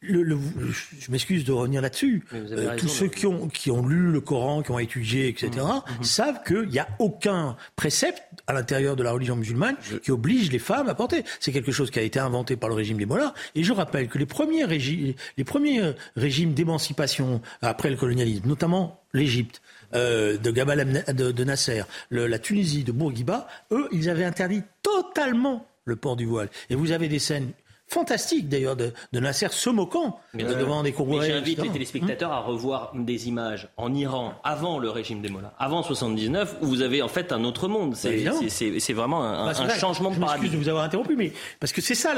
je 0.03 1.11
m'excuse 1.11 1.43
de 1.45 1.51
revenir 1.51 1.81
là-dessus. 1.81 2.23
Euh, 2.33 2.75
tous 2.77 2.87
ceux 2.87 3.07
qui 3.07 3.25
ont, 3.25 3.47
qui 3.47 3.71
ont 3.71 3.85
lu 3.85 4.11
le 4.11 4.21
Coran, 4.21 4.61
qui 4.61 4.71
ont 4.71 4.79
étudié, 4.79 5.27
etc., 5.27 5.49
mmh, 5.57 6.01
mmh. 6.01 6.03
savent 6.03 6.43
qu'il 6.45 6.69
n'y 6.69 6.79
a 6.79 6.87
aucun 6.99 7.55
précepte 7.75 8.23
à 8.47 8.53
l'intérieur 8.53 8.95
de 8.95 9.03
la 9.03 9.11
religion 9.11 9.35
musulmane 9.35 9.75
qui 10.03 10.11
oblige 10.11 10.51
les 10.51 10.59
femmes 10.59 10.89
à 10.89 10.95
porter. 10.95 11.23
C'est 11.39 11.51
quelque 11.51 11.71
chose 11.71 11.91
qui 11.91 11.99
a 11.99 12.03
été 12.03 12.19
inventé 12.19 12.55
par 12.55 12.69
le 12.69 12.75
régime 12.75 12.97
des 12.97 13.05
Mollahs. 13.05 13.33
Et 13.55 13.63
je 13.63 13.73
rappelle 13.73 14.07
que 14.07 14.17
les 14.17 14.25
premiers, 14.25 14.65
les 14.67 15.43
premiers 15.43 15.93
régimes 16.15 16.53
d'émancipation 16.53 17.41
après 17.61 17.89
le 17.89 17.95
colonialisme, 17.95 18.47
notamment 18.47 19.01
l'Égypte, 19.13 19.61
euh, 19.95 20.37
de 20.37 20.51
Gabal 20.51 21.05
de, 21.13 21.43
Nasser, 21.43 21.83
la 22.09 22.39
Tunisie 22.39 22.83
de 22.83 22.91
Bourguiba, 22.91 23.47
eux, 23.71 23.87
ils 23.91 24.09
avaient 24.09 24.23
interdit 24.23 24.63
totalement 24.81 25.67
le 25.85 25.95
port 25.95 26.15
du 26.15 26.25
voile. 26.25 26.49
Et 26.69 26.75
vous 26.75 26.91
avez 26.91 27.07
des 27.07 27.19
scènes 27.19 27.51
fantastiques 27.93 28.49
d'ailleurs 28.49 28.75
de, 28.75 28.91
Nasser 29.13 29.47
se 29.51 29.69
moquant 29.69 30.19
devant 30.33 30.83
des 30.83 30.93
Mais 31.07 31.27
J'invite 31.27 31.61
les 31.61 31.69
téléspectateurs 31.69 32.31
à 32.31 32.39
revoir 32.39 32.91
des 32.95 33.27
images 33.27 33.69
en 33.77 33.93
Iran 33.93 34.33
avant 34.43 34.79
le 34.79 34.89
régime 34.89 35.21
des 35.21 35.29
Mollahs, 35.29 35.53
avant 35.59 35.83
79, 35.83 36.57
où 36.61 36.65
vous 36.65 36.81
avez 36.81 37.01
en 37.01 37.07
fait 37.07 37.31
un 37.31 37.43
autre 37.43 37.67
monde. 37.67 37.95
C'est 37.95 38.93
vraiment 38.93 39.23
un, 39.23 39.53
changement 39.69 40.11
de 40.11 40.19
paradigme. 40.19 40.47
Je 40.47 40.57
de 40.57 40.63
vous 40.63 40.69
avoir 40.69 40.83
interrompu, 40.83 41.15
mais 41.15 41.31
parce 41.59 41.71
que 41.71 41.81
c'est 41.81 41.95
ça 41.95 42.13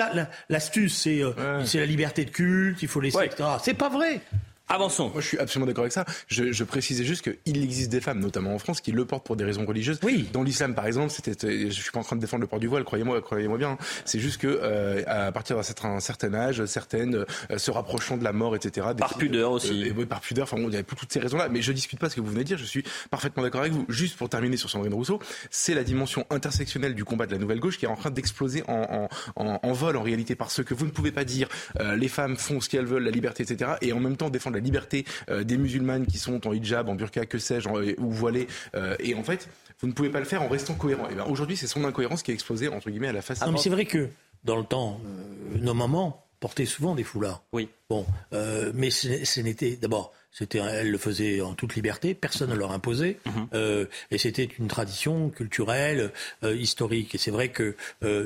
l'astuce, 0.50 0.96
c'est 0.96 1.22
euh, 1.24 1.64
c'est 1.64 1.80
la 1.80 1.86
liberté 1.86 2.26
de 2.26 2.30
culte, 2.30 2.82
il 2.82 2.88
faut 2.88 3.02
laisser, 3.02 3.26
etc. 3.26 3.50
C'est 3.62 3.74
pas 3.74 3.90
vrai. 3.90 4.22
Avançons. 4.68 5.10
Moi, 5.10 5.22
je 5.22 5.28
suis 5.28 5.38
absolument 5.38 5.68
d'accord 5.68 5.84
avec 5.84 5.94
ça. 5.94 6.06
Je, 6.28 6.52
je 6.52 6.64
précisais 6.64 7.04
juste 7.04 7.22
qu'il 7.22 7.64
existe 7.64 7.92
des 7.92 8.02
femmes, 8.02 8.20
notamment 8.20 8.54
en 8.56 8.60
France, 8.60 8.82
qui 8.82 8.92
le 8.92 9.06
portent 9.06 9.26
pour 9.26 9.36
des 9.36 9.44
raisons 9.44 9.66
religieuses. 9.66 10.00
Oui. 10.04 10.28
Dans 10.34 10.44
l'islam, 10.44 10.74
par 10.74 10.88
exemple, 10.88 11.12
c'était, 11.12 11.70
je 11.70 11.82
suis 11.82 11.92
pas 11.92 12.00
en 12.00 12.04
train 12.04 12.16
de 12.16 12.22
défendre 12.22 12.42
le 12.42 12.48
port 12.48 12.60
du 12.60 12.68
voile, 12.68 12.84
croyez-moi, 12.84 13.22
croyez-moi 13.22 13.58
bien. 13.58 13.78
C'est 14.06 14.20
juste 14.20 14.42
que 14.42 14.48
euh, 14.48 15.04
à 15.08 15.32
partir 15.32 15.56
d'un 15.56 15.64
certain, 15.64 16.00
certain, 16.00 16.34
âge, 16.34 16.66
certaines 16.66 17.16
euh, 17.16 17.58
se 17.58 17.70
rapprochant 17.70 18.18
de 18.18 18.24
la 18.24 18.34
mort, 18.34 18.56
etc. 18.56 18.88
Par 18.98 19.18
pudeur 19.18 19.52
euh, 19.52 19.56
aussi. 19.56 19.92
oui, 19.96 20.06
par 20.06 20.22
pudeur. 20.22 20.44
Enfin, 20.44 20.58
bon, 20.58 20.68
il 20.68 20.74
y 20.74 20.76
avait 20.76 20.84
toutes 20.84 21.14
ces 21.14 21.20
raisons-là. 21.20 21.48
Mais 21.50 21.62
je 21.62 21.72
discute 21.72 22.00
pas 22.00 22.10
ce 22.10 22.16
que 22.16 22.22
vous 22.22 22.32
venez 22.32 22.44
de 22.44 22.48
dire. 22.48 22.58
Je 22.58 22.66
suis 22.66 22.84
parfaitement 23.12 23.44
d'accord 23.44 23.62
avec 23.62 23.74
vous. 23.74 23.86
Juste 23.90 24.18
pour 24.18 24.30
terminer 24.30 24.58
sur 24.58 24.70
Sandrine 24.70 24.94
Rousseau, 24.94 25.20
c'est 25.52 25.76
la 25.76 25.84
dimension 25.84 26.26
intersectionnelle 26.30 26.96
du 26.96 27.06
combat 27.06 27.28
de 27.28 27.32
la 27.32 27.38
nouvelle 27.38 27.60
gauche 27.60 27.78
qui 27.78 27.86
est 27.86 27.90
en 27.90 27.96
train 27.96 28.12
d'exploser 28.12 28.64
en, 28.68 29.10
en, 29.36 29.46
en, 29.46 29.60
en, 29.62 29.74
vol 29.74 29.96
en 29.98 30.02
réalité 30.02 30.36
parce 30.36 30.64
que 30.64 30.74
vous 30.74 30.86
ne 30.86 30.92
pouvez 30.92 31.12
pas 31.12 31.24
dire 31.24 31.50
euh, 31.80 31.96
les 31.96 32.08
femmes 32.08 32.36
font 32.36 32.62
ce 32.62 32.70
qu'elles 32.70 32.86
veulent, 32.86 33.04
la 33.04 33.12
liberté, 33.12 33.44
etc. 33.44 33.74
Et 33.82 33.94
en 33.94 34.00
même 34.00 34.18
temps 34.18 34.30
défendre 34.30 34.55
la 34.56 34.62
liberté 34.62 35.06
euh, 35.30 35.44
des 35.44 35.58
musulmanes 35.58 36.06
qui 36.06 36.18
sont 36.18 36.48
en 36.48 36.54
hijab, 36.54 36.90
en 36.90 36.96
burqa, 36.96 37.26
que 37.26 37.38
sais-je, 37.38 37.70
ou 37.70 38.12
voilées. 38.12 38.48
Euh, 38.76 38.96
et 39.00 39.16
en 39.16 39.24
fait, 39.24 39.48
vous 39.82 39.88
ne 39.88 39.94
pouvez 39.94 40.10
pas 40.10 40.20
le 40.20 40.26
faire 40.26 40.42
en 40.42 40.48
restant 40.48 40.74
cohérent. 40.74 41.08
Et 41.10 41.16
ben 41.16 41.26
aujourd'hui, 41.30 41.58
c'est 41.58 41.68
son 41.68 41.84
incohérence 41.86 42.24
qui 42.24 42.32
a 42.32 42.34
explosé 42.34 42.68
entre 42.68 42.90
guillemets 42.90 43.10
à 43.10 43.14
la 43.14 43.22
face. 43.22 43.42
Non, 43.42 43.52
mais 43.52 43.58
c'est 43.58 43.70
vrai 43.70 43.86
que 43.86 44.10
dans 44.44 44.58
le 44.58 44.64
temps, 44.64 45.00
euh, 45.06 45.58
nos 45.60 45.74
mamans 45.74 46.26
portaient 46.40 46.66
souvent 46.66 46.96
des 46.96 47.04
foulards. 47.04 47.44
Oui. 47.54 47.70
Bon, 47.88 48.04
euh, 48.34 48.72
mais 48.74 48.90
ce, 48.90 49.40
n'était 49.42 49.76
d'abord 49.76 50.12
c'était, 50.32 50.58
elle 50.58 50.92
le 50.92 50.98
faisait 50.98 51.40
en 51.40 51.54
toute 51.54 51.76
liberté, 51.76 52.14
personne 52.14 52.50
ne 52.50 52.56
leur 52.56 52.74
imposait, 52.74 53.20
mmh. 53.26 53.30
euh, 53.54 53.86
et 54.12 54.18
c'était 54.18 54.44
une 54.44 54.68
tradition 54.68 55.30
culturelle, 55.30 56.12
euh, 56.44 56.54
historique. 56.58 57.16
Et 57.16 57.18
c'est 57.18 57.32
vrai 57.32 57.48
que 57.48 57.78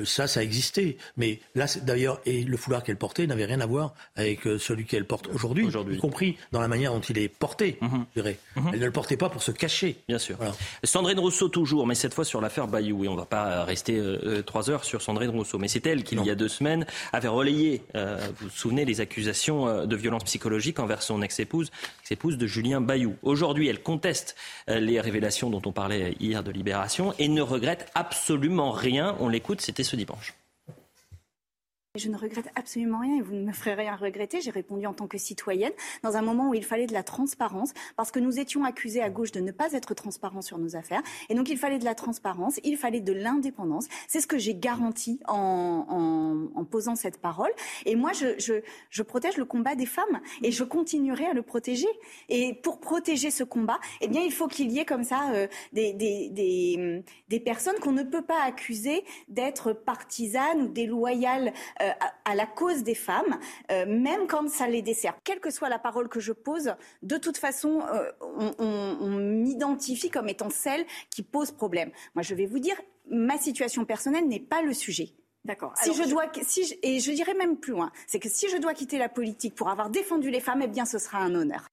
ça, 0.04 0.26
ça 0.26 0.42
existait. 0.42 0.96
Mais 1.16 1.38
là, 1.54 1.66
d'ailleurs, 1.82 2.20
et 2.26 2.42
le 2.42 2.56
foulard 2.56 2.82
qu'elle 2.82 2.96
portait 2.96 3.28
n'avait 3.28 3.44
rien 3.44 3.60
à 3.60 3.66
voir 3.66 3.94
avec 4.16 4.40
celui 4.58 4.86
qu'elle 4.86 5.06
porte 5.06 5.28
aujourd'hui, 5.28 5.68
y 5.68 5.98
compris 5.98 6.36
dans 6.50 6.60
la 6.60 6.66
manière 6.66 6.92
dont 6.92 7.00
il 7.00 7.16
est 7.16 7.28
porté. 7.28 7.78
Mmh. 7.80 7.98
Je 8.16 8.22
dirais. 8.22 8.38
Mmh. 8.56 8.70
Elle 8.72 8.80
ne 8.80 8.86
le 8.86 8.90
portait 8.90 9.16
pas 9.16 9.28
pour 9.28 9.44
se 9.44 9.52
cacher. 9.52 9.98
Bien 10.08 10.18
sûr. 10.18 10.34
Voilà. 10.36 10.54
Sandrine 10.82 11.20
Rousseau 11.20 11.48
toujours, 11.48 11.86
mais 11.86 11.94
cette 11.94 12.14
fois 12.14 12.24
sur 12.24 12.40
l'affaire 12.40 12.66
Bayou. 12.66 13.04
Et 13.04 13.08
on 13.08 13.14
ne 13.14 13.20
va 13.20 13.26
pas 13.26 13.62
rester 13.62 14.02
trois 14.46 14.68
heures 14.68 14.82
sur 14.82 15.00
Sandrine 15.00 15.30
Rousseau. 15.30 15.58
Mais 15.58 15.68
c'est 15.68 15.86
elle 15.86 16.02
qui, 16.02 16.16
non. 16.16 16.24
il 16.24 16.26
y 16.26 16.32
a 16.32 16.34
deux 16.34 16.48
semaines, 16.48 16.86
avait 17.12 17.28
relayé, 17.28 17.84
vous 17.94 18.00
vous 18.40 18.50
souvenez, 18.50 18.84
les 18.84 19.00
accusations 19.00 19.49
de 19.50 19.96
violence 19.96 20.24
psychologique 20.24 20.78
envers 20.78 21.02
son 21.02 21.22
ex-épouse 21.22 21.70
épouse 22.10 22.38
de 22.38 22.46
Julien 22.46 22.80
Bayou. 22.80 23.16
Aujourd'hui, 23.22 23.68
elle 23.68 23.82
conteste 23.82 24.36
les 24.66 25.00
révélations 25.00 25.48
dont 25.48 25.62
on 25.64 25.72
parlait 25.72 26.16
hier 26.18 26.42
de 26.42 26.50
Libération 26.50 27.14
et 27.18 27.28
ne 27.28 27.40
regrette 27.40 27.90
absolument 27.94 28.72
rien. 28.72 29.16
On 29.20 29.28
l'écoute, 29.28 29.60
c'était 29.60 29.84
ce 29.84 29.96
dimanche. 29.96 30.34
Je 31.96 32.08
ne 32.08 32.16
regrette 32.16 32.48
absolument 32.54 33.00
rien 33.00 33.16
et 33.16 33.20
vous 33.20 33.34
ne 33.34 33.44
me 33.44 33.52
ferez 33.52 33.74
rien 33.74 33.96
regretter. 33.96 34.40
J'ai 34.40 34.52
répondu 34.52 34.86
en 34.86 34.94
tant 34.94 35.08
que 35.08 35.18
citoyenne 35.18 35.72
dans 36.04 36.16
un 36.16 36.22
moment 36.22 36.50
où 36.50 36.54
il 36.54 36.64
fallait 36.64 36.86
de 36.86 36.92
la 36.92 37.02
transparence 37.02 37.72
parce 37.96 38.12
que 38.12 38.20
nous 38.20 38.38
étions 38.38 38.62
accusés 38.62 39.02
à 39.02 39.10
gauche 39.10 39.32
de 39.32 39.40
ne 39.40 39.50
pas 39.50 39.72
être 39.72 39.92
transparents 39.94 40.40
sur 40.40 40.56
nos 40.58 40.76
affaires. 40.76 41.02
Et 41.30 41.34
donc 41.34 41.48
il 41.48 41.58
fallait 41.58 41.80
de 41.80 41.84
la 41.84 41.96
transparence, 41.96 42.60
il 42.62 42.76
fallait 42.76 43.00
de 43.00 43.12
l'indépendance. 43.12 43.88
C'est 44.06 44.20
ce 44.20 44.28
que 44.28 44.38
j'ai 44.38 44.54
garanti 44.54 45.18
en, 45.26 45.84
en, 45.88 46.60
en, 46.60 46.64
posant 46.64 46.94
cette 46.94 47.20
parole. 47.20 47.50
Et 47.86 47.96
moi, 47.96 48.12
je, 48.12 48.38
je, 48.38 48.62
je, 48.90 49.02
protège 49.02 49.36
le 49.36 49.44
combat 49.44 49.74
des 49.74 49.86
femmes 49.86 50.20
et 50.44 50.52
je 50.52 50.62
continuerai 50.62 51.26
à 51.26 51.32
le 51.32 51.42
protéger. 51.42 51.88
Et 52.28 52.54
pour 52.54 52.78
protéger 52.78 53.32
ce 53.32 53.42
combat, 53.42 53.80
eh 54.00 54.06
bien, 54.06 54.22
il 54.22 54.32
faut 54.32 54.46
qu'il 54.46 54.70
y 54.70 54.78
ait 54.78 54.84
comme 54.84 55.02
ça 55.02 55.32
euh, 55.32 55.48
des, 55.72 55.92
des, 55.94 56.28
des, 56.28 57.02
des 57.28 57.40
personnes 57.40 57.80
qu'on 57.80 57.90
ne 57.90 58.04
peut 58.04 58.22
pas 58.22 58.44
accuser 58.44 59.02
d'être 59.26 59.72
partisanes 59.72 60.62
ou 60.62 60.68
déloyales 60.68 61.52
euh, 61.80 61.90
à, 62.00 62.30
à, 62.30 62.34
la 62.34 62.46
cause 62.46 62.82
des 62.82 62.94
femmes, 62.94 63.38
euh, 63.70 63.86
même 63.86 64.26
quand 64.26 64.48
ça 64.48 64.68
les 64.68 64.82
dessert. 64.82 65.16
Quelle 65.24 65.40
que 65.40 65.50
soit 65.50 65.68
la 65.68 65.78
parole 65.78 66.08
que 66.08 66.20
je 66.20 66.32
pose, 66.32 66.74
de 67.02 67.16
toute 67.16 67.36
façon, 67.36 67.82
euh, 67.92 68.10
on, 68.20 68.54
on, 68.58 68.96
on 69.00 69.10
m'identifie 69.10 70.10
comme 70.10 70.28
étant 70.28 70.50
celle 70.50 70.84
qui 71.10 71.22
pose 71.22 71.50
problème. 71.52 71.90
Moi, 72.14 72.22
je 72.22 72.34
vais 72.34 72.46
vous 72.46 72.58
dire, 72.58 72.80
ma 73.08 73.38
situation 73.38 73.84
personnelle 73.84 74.26
n'est 74.28 74.40
pas 74.40 74.62
le 74.62 74.72
sujet. 74.72 75.10
D'accord. 75.44 75.72
Si 75.76 75.94
je 75.94 76.08
dois, 76.08 76.30
si 76.42 76.66
je, 76.66 76.74
et 76.82 77.00
je 77.00 77.12
dirais 77.12 77.34
même 77.34 77.56
plus 77.56 77.72
loin, 77.72 77.90
c'est 78.06 78.20
que 78.20 78.28
si 78.28 78.48
je 78.50 78.58
dois 78.58 78.74
quitter 78.74 78.98
la 78.98 79.08
politique 79.08 79.54
pour 79.54 79.70
avoir 79.70 79.88
défendu 79.88 80.30
les 80.30 80.40
femmes, 80.40 80.60
eh 80.62 80.68
bien, 80.68 80.84
ce 80.84 80.98
sera 80.98 81.18
un 81.18 81.34
honneur. 81.34 81.66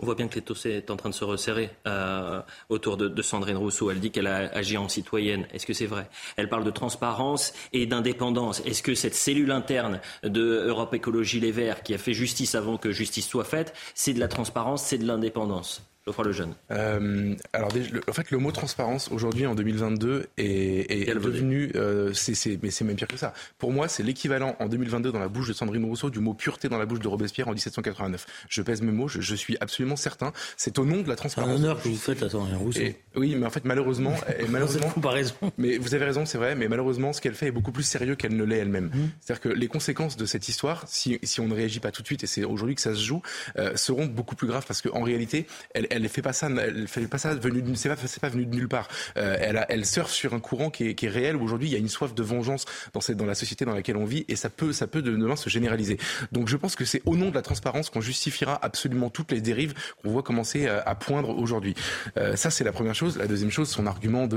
On 0.00 0.06
voit 0.06 0.14
bien 0.14 0.28
que 0.28 0.36
l'étau 0.36 0.54
est 0.64 0.90
en 0.90 0.96
train 0.96 1.08
de 1.08 1.14
se 1.14 1.24
resserrer 1.24 1.70
euh, 1.88 2.40
autour 2.68 2.96
de, 2.96 3.08
de, 3.08 3.22
Sandrine 3.22 3.56
Rousseau. 3.56 3.90
Elle 3.90 3.98
dit 3.98 4.12
qu'elle 4.12 4.28
a 4.28 4.48
agi 4.54 4.76
en 4.76 4.88
citoyenne. 4.88 5.46
Est-ce 5.52 5.66
que 5.66 5.72
c'est 5.72 5.86
vrai? 5.86 6.08
Elle 6.36 6.48
parle 6.48 6.62
de 6.62 6.70
transparence 6.70 7.52
et 7.72 7.86
d'indépendance. 7.86 8.60
Est-ce 8.64 8.82
que 8.82 8.94
cette 8.94 9.16
cellule 9.16 9.50
interne 9.50 10.00
de 10.22 10.64
Europe 10.68 10.94
Écologie 10.94 11.40
Les 11.40 11.50
Verts, 11.50 11.82
qui 11.82 11.94
a 11.94 11.98
fait 11.98 12.14
justice 12.14 12.54
avant 12.54 12.76
que 12.76 12.92
justice 12.92 13.26
soit 13.26 13.44
faite, 13.44 13.74
c'est 13.94 14.14
de 14.14 14.20
la 14.20 14.28
transparence, 14.28 14.84
c'est 14.84 14.98
de 14.98 15.06
l'indépendance? 15.06 15.82
Geoffroy 16.08 16.24
Lejeune. 16.24 16.54
Euh, 16.70 17.34
alors, 17.52 17.68
le, 17.74 18.00
en 18.08 18.12
fait, 18.14 18.30
le 18.30 18.38
mot 18.38 18.50
transparence 18.50 19.10
aujourd'hui 19.12 19.46
en 19.46 19.54
2022 19.54 20.26
est, 20.38 21.08
est 21.08 21.14
devenu, 21.14 21.70
euh, 21.74 22.14
c'est, 22.14 22.58
mais 22.62 22.70
c'est 22.70 22.84
même 22.84 22.96
pire 22.96 23.08
que 23.08 23.18
ça. 23.18 23.34
Pour 23.58 23.72
moi, 23.72 23.88
c'est 23.88 24.02
l'équivalent 24.02 24.56
en 24.58 24.68
2022 24.68 25.12
dans 25.12 25.18
la 25.18 25.28
bouche 25.28 25.48
de 25.48 25.52
Sandrine 25.52 25.84
Rousseau 25.84 26.08
du 26.08 26.20
mot 26.20 26.32
pureté 26.32 26.70
dans 26.70 26.78
la 26.78 26.86
bouche 26.86 27.00
de 27.00 27.08
Robespierre 27.08 27.48
en 27.48 27.52
1789. 27.52 28.24
Je 28.48 28.62
pèse 28.62 28.80
mes 28.80 28.90
mots, 28.90 29.06
je, 29.06 29.20
je 29.20 29.34
suis 29.34 29.58
absolument 29.60 29.96
certain. 29.96 30.32
C'est 30.56 30.78
au 30.78 30.86
nom 30.86 31.02
de 31.02 31.08
la 31.08 31.16
transparence. 31.16 31.50
Un 31.50 31.56
honneur 31.56 31.82
que 31.82 31.88
vous 31.88 31.96
faites 31.96 32.22
à 32.22 32.30
Sandrine 32.30 32.56
Rousseau. 32.56 32.80
Et, 32.80 32.96
oui, 33.14 33.36
mais 33.36 33.44
en 33.44 33.50
fait, 33.50 33.66
malheureusement, 33.66 34.14
et 34.38 34.48
malheureusement, 34.48 34.88
comparaison. 34.88 35.34
Mais 35.58 35.76
vous 35.76 35.94
avez 35.94 36.06
raison, 36.06 36.24
c'est 36.24 36.38
vrai. 36.38 36.54
Mais 36.54 36.68
malheureusement, 36.68 37.12
ce 37.12 37.20
qu'elle 37.20 37.34
fait 37.34 37.48
est 37.48 37.52
beaucoup 37.52 37.72
plus 37.72 37.82
sérieux 37.82 38.14
qu'elle 38.14 38.34
ne 38.34 38.44
l'est 38.44 38.58
elle-même. 38.58 38.86
Mmh. 38.86 39.10
C'est-à-dire 39.20 39.42
que 39.42 39.48
les 39.50 39.68
conséquences 39.68 40.16
de 40.16 40.24
cette 40.24 40.48
histoire, 40.48 40.84
si, 40.86 41.18
si 41.22 41.40
on 41.40 41.48
ne 41.48 41.54
réagit 41.54 41.80
pas 41.80 41.90
tout 41.90 42.00
de 42.00 42.06
suite, 42.06 42.24
et 42.24 42.26
c'est 42.26 42.44
aujourd'hui 42.44 42.74
que 42.74 42.80
ça 42.80 42.94
se 42.94 43.04
joue, 43.04 43.20
euh, 43.58 43.76
seront 43.76 44.06
beaucoup 44.06 44.36
plus 44.36 44.46
graves 44.46 44.64
parce 44.66 44.80
qu'en 44.80 45.02
réalité, 45.02 45.46
elle, 45.74 45.86
elle 45.90 45.97
fait 46.06 46.22
pas 46.22 46.32
ça. 46.32 46.48
Elle, 46.48 46.76
elle 46.82 46.88
fait 46.88 47.06
pas 47.08 47.18
ça 47.18 47.34
venu 47.34 47.62
c'est 47.74 47.88
pas 47.88 47.96
pas 48.20 48.28
venu 48.28 48.46
de 48.46 48.54
nulle 48.54 48.68
part. 48.68 48.88
Euh, 49.16 49.36
elle 49.40 49.56
a, 49.56 49.66
elle 49.70 49.84
surfe 49.84 50.12
sur 50.12 50.34
un 50.34 50.40
courant 50.40 50.70
qui 50.70 50.88
est, 50.88 50.94
qui 50.94 51.06
est 51.06 51.08
réel 51.08 51.36
aujourd'hui 51.36 51.68
il 51.68 51.72
y 51.72 51.76
a 51.76 51.78
une 51.78 51.88
soif 51.88 52.14
de 52.14 52.22
vengeance 52.22 52.64
dans 52.92 53.00
cette 53.00 53.16
dans 53.16 53.26
la 53.26 53.34
société 53.34 53.64
dans 53.64 53.74
laquelle 53.74 53.96
on 53.96 54.04
vit 54.04 54.24
et 54.28 54.36
ça 54.36 54.50
peut 54.50 54.72
ça 54.72 54.86
peut 54.86 55.02
de 55.02 55.10
demain 55.10 55.36
se 55.36 55.48
généraliser. 55.48 55.98
Donc 56.32 56.48
je 56.48 56.56
pense 56.56 56.76
que 56.76 56.84
c'est 56.84 57.02
au 57.06 57.16
nom 57.16 57.30
de 57.30 57.34
la 57.34 57.42
transparence 57.42 57.90
qu'on 57.90 58.00
justifiera 58.00 58.58
absolument 58.62 59.10
toutes 59.10 59.32
les 59.32 59.40
dérives 59.40 59.74
qu'on 60.02 60.10
voit 60.10 60.22
commencer 60.22 60.66
à, 60.66 60.80
à 60.80 60.94
poindre 60.94 61.30
aujourd'hui. 61.30 61.74
Euh, 62.16 62.36
ça 62.36 62.50
c'est 62.50 62.64
la 62.64 62.72
première 62.72 62.94
chose. 62.94 63.16
La 63.18 63.26
deuxième 63.26 63.50
chose 63.50 63.68
son 63.68 63.86
argument 63.86 64.26
de 64.26 64.36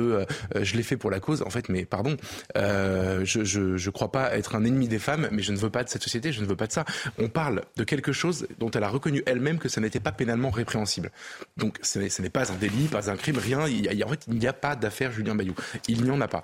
euh, 0.56 0.63
je 0.63 0.75
l'ai 0.75 0.84
fait 0.84 0.98
pour 0.98 1.12
la 1.12 1.20
cause. 1.20 1.41
En 1.41 1.50
fait 1.50 1.70
mais 1.70 1.86
pardon 1.86 2.18
euh, 2.58 3.22
je, 3.25 3.44
je 3.44 3.77
je 3.77 3.89
crois 3.89 4.12
pas 4.12 4.36
être 4.36 4.56
un 4.56 4.63
ennemi 4.63 4.88
des 4.88 5.00
femmes 5.00 5.27
mais 5.32 5.41
je 5.41 5.51
ne 5.51 5.58
veux 5.58 5.70
pas 5.70 5.84
de 5.84 5.89
cette 5.89 6.03
société 6.03 6.32
je 6.32 6.41
ne 6.41 6.46
veux 6.46 6.56
pas 6.56 6.68
de 6.68 6.72
ça. 6.72 6.86
On 7.18 7.27
parle 7.30 7.63
de 7.75 7.84
quelque 7.84 8.12
chose 8.12 8.48
dont 8.60 8.72
elle 8.72 8.84
a 8.84 8.89
reconnu 8.89 9.24
elle-même 9.25 9.60
que 9.60 9.70
ça 9.70 9.82
n'était 9.82 10.00
pas 10.00 10.12
pénalement 10.12 10.50
répréhensible 10.50 11.12
donc 11.58 11.79
ce 11.81 12.00
n'est 12.00 12.29
pas 12.29 12.51
un 12.51 12.55
délit, 12.55 12.88
pas 12.88 13.10
un 13.10 13.15
crime, 13.15 13.38
rien. 13.38 13.67
Il 13.67 14.03
a, 14.03 14.05
en 14.05 14.10
fait, 14.10 14.25
il 14.27 14.36
n'y 14.36 14.48
a 14.48 14.53
pas 14.53 14.75
d'affaire 14.75 15.12
Julien 15.12 15.36
Bayou. 15.36 15.55
Il 15.88 16.03
n'y 16.03 16.10
en 16.10 16.22
a 16.22 16.27
pas. 16.27 16.43